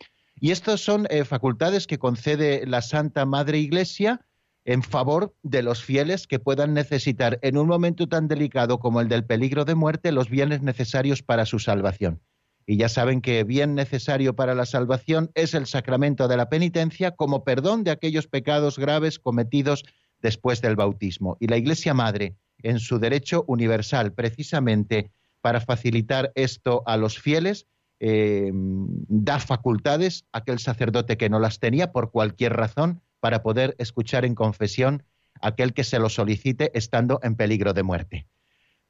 Y 0.41 0.53
estas 0.53 0.81
son 0.81 1.07
eh, 1.11 1.27
facultades 1.27 1.87
que 1.87 1.99
concede 1.99 2.67
la 2.67 2.81
Santa 2.81 3.27
Madre 3.27 3.59
Iglesia 3.59 4.25
en 4.65 4.83
favor 4.83 5.35
de 5.43 5.63
los 5.63 5.85
fieles 5.85 6.27
que 6.27 6.39
puedan 6.39 6.73
necesitar 6.73 7.39
en 7.43 7.59
un 7.59 7.67
momento 7.67 8.09
tan 8.09 8.29
delicado 8.29 8.79
como 8.79 9.03
el 9.03 9.09
del 9.09 9.27
peligro 9.27 9.67
de 9.67 9.75
muerte 9.75 10.11
los 10.11 10.31
bienes 10.31 10.63
necesarios 10.63 11.23
para 11.23 11.45
su 11.45 11.59
salvación. 11.59 12.23
Y 12.67 12.77
ya 12.77 12.89
saben 12.89 13.21
que 13.21 13.43
bien 13.45 13.75
necesario 13.75 14.37
para 14.37 14.55
la 14.55 14.67
salvación 14.67 15.31
es 15.35 15.55
el 15.55 15.67
sacramento 15.67 16.29
de 16.29 16.37
la 16.37 16.49
penitencia 16.49 17.13
como 17.13 17.43
perdón 17.45 17.85
de 17.85 17.91
aquellos 17.91 18.27
pecados 18.27 18.79
graves 18.79 19.19
cometidos 19.19 19.85
después 20.21 20.61
del 20.61 20.77
bautismo. 20.77 21.37
Y 21.41 21.49
la 21.49 21.57
Iglesia 21.57 21.95
Madre, 21.95 22.37
en 22.63 22.79
su 22.79 22.99
derecho 22.99 23.45
universal, 23.47 24.13
precisamente 24.13 25.11
para 25.41 25.61
facilitar 25.61 26.33
esto 26.35 26.83
a 26.87 26.97
los 26.97 27.19
fieles, 27.19 27.67
eh, 27.99 28.51
da 28.53 29.39
facultades 29.39 30.25
a 30.33 30.39
aquel 30.39 30.59
sacerdote 30.59 31.17
que 31.17 31.29
no 31.29 31.39
las 31.39 31.59
tenía 31.59 31.93
por 31.93 32.11
cualquier 32.11 32.55
razón 32.55 33.03
para 33.21 33.43
poder 33.43 33.75
escuchar 33.79 34.25
en 34.25 34.35
confesión 34.35 35.03
aquel 35.43 35.73
que 35.75 35.85
se 35.85 35.99
lo 35.99 36.09
solicite 36.09 36.71
estando 36.75 37.21
en 37.23 37.37
peligro 37.37 37.73
de 37.73 37.83
muerte. 37.83 38.27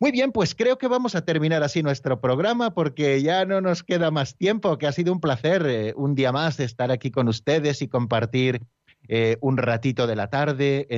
Muy 0.03 0.12
bien, 0.12 0.32
pues 0.32 0.55
creo 0.55 0.78
que 0.78 0.88
vamos 0.88 1.14
a 1.14 1.26
terminar 1.26 1.62
así 1.62 1.82
nuestro 1.82 2.22
programa 2.22 2.72
porque 2.72 3.20
ya 3.20 3.44
no 3.44 3.61
nos 3.61 3.82
queda 3.82 4.11
más 4.11 4.34
tiempo, 4.34 4.78
que 4.78 4.86
ha 4.86 4.92
sido 4.92 5.12
un 5.12 5.20
placer 5.20 5.66
eh, 5.66 5.92
un 5.94 6.14
día 6.14 6.32
más 6.32 6.59
estar 6.59 6.90
aquí 6.90 7.11
con 7.11 7.28
ustedes 7.28 7.82
y 7.82 7.88
compartir 7.88 8.62
eh, 9.09 9.36
un 9.42 9.59
ratito 9.59 10.07
de 10.07 10.16
la 10.16 10.30
tarde 10.30 10.88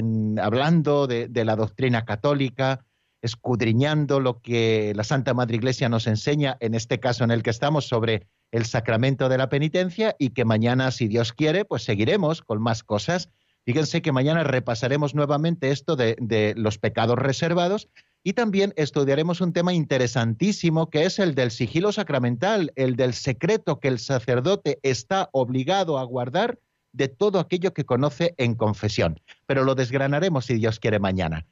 hablando 0.41 1.09
de, 1.09 1.29
la 1.45 1.57
doctrina 1.57 2.05
católica, 2.05 2.87
escudriñando 3.23 4.21
lo 4.21 4.41
que 4.41 4.93
la 4.95 5.03
Santa 5.03 5.35
Madre 5.35 5.57
Iglesia 5.57 5.89
nos 5.89 6.07
enseña, 6.07 6.57
en 6.61 6.77
este 6.77 7.01
caso 7.01 7.25
en 7.25 7.33
el 7.33 7.43
que 7.43 7.51
estamos, 7.51 7.89
sobre 7.89 8.29
el 8.53 8.67
sacramento 8.67 9.29
de 9.29 9.39
la 9.39 9.49
penitencia 9.49 10.15
y 10.17 10.31
que 10.31 10.45
mañana, 10.45 10.93
si 10.93 11.09
Dios 11.09 11.33
quiere, 11.33 11.65
pues 11.65 11.83
seguiremos 11.83 12.41
con 12.41 12.63
más 12.63 12.85
cosas. 12.85 13.31
Fíjense 13.65 14.01
que 14.01 14.13
mañana 14.13 14.45
repasaremos 14.45 15.17
nuevamente 15.17 15.73
esto 15.73 15.97
de 15.97 16.55
los 16.57 16.79
pecados 16.79 17.19
reservados 17.19 17.89
y 18.25 18.35
también 18.35 18.73
estudiaremos 18.77 19.41
un 19.41 19.53
tema 19.53 19.73
interesantísimo 19.73 20.91
que 20.91 21.05
es 21.05 21.19
el 21.19 21.35
del 21.35 21.51
sigilo 21.51 21.93
sacramental, 21.93 22.73
el 22.77 22.97
del 22.97 23.15
secreto 23.15 23.81
que 23.81 23.89
el 23.89 23.99
sacerdote 23.99 24.79
está 24.83 25.29
obligado 25.33 25.99
a 25.99 26.05
guardar 26.05 26.59
de 26.93 27.09
todo 27.09 27.41
aquello 27.41 27.73
que 27.73 27.85
conoce 27.85 28.35
en 28.39 28.55
confesión. 28.55 29.21
Pero 29.47 29.65
lo 29.65 29.75
desgranaremos 29.75 30.47
si 30.47 30.55
Dios 30.55 30.79
quiere 30.79 30.99
mañana. 30.99 31.47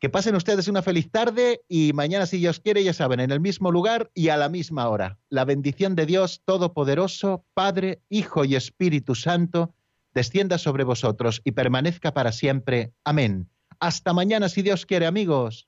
Que 0.00 0.08
pasen 0.08 0.36
ustedes 0.36 0.68
una 0.68 0.82
feliz 0.82 1.10
tarde 1.10 1.62
y 1.68 1.92
mañana, 1.92 2.26
si 2.26 2.38
Dios 2.38 2.60
quiere, 2.60 2.84
ya 2.84 2.92
saben, 2.92 3.20
en 3.20 3.32
el 3.32 3.40
mismo 3.40 3.72
lugar 3.72 4.10
y 4.14 4.28
a 4.28 4.36
la 4.36 4.48
misma 4.48 4.88
hora. 4.88 5.18
La 5.28 5.44
bendición 5.44 5.96
de 5.96 6.06
Dios 6.06 6.42
Todopoderoso, 6.44 7.44
Padre, 7.52 8.00
Hijo 8.08 8.44
y 8.44 8.54
Espíritu 8.54 9.16
Santo, 9.16 9.74
descienda 10.14 10.58
sobre 10.58 10.84
vosotros 10.84 11.42
y 11.44 11.52
permanezca 11.52 12.14
para 12.14 12.32
siempre. 12.32 12.92
Amén. 13.04 13.48
Hasta 13.80 14.12
mañana, 14.12 14.48
si 14.48 14.62
Dios 14.62 14.86
quiere, 14.86 15.06
amigos. 15.06 15.67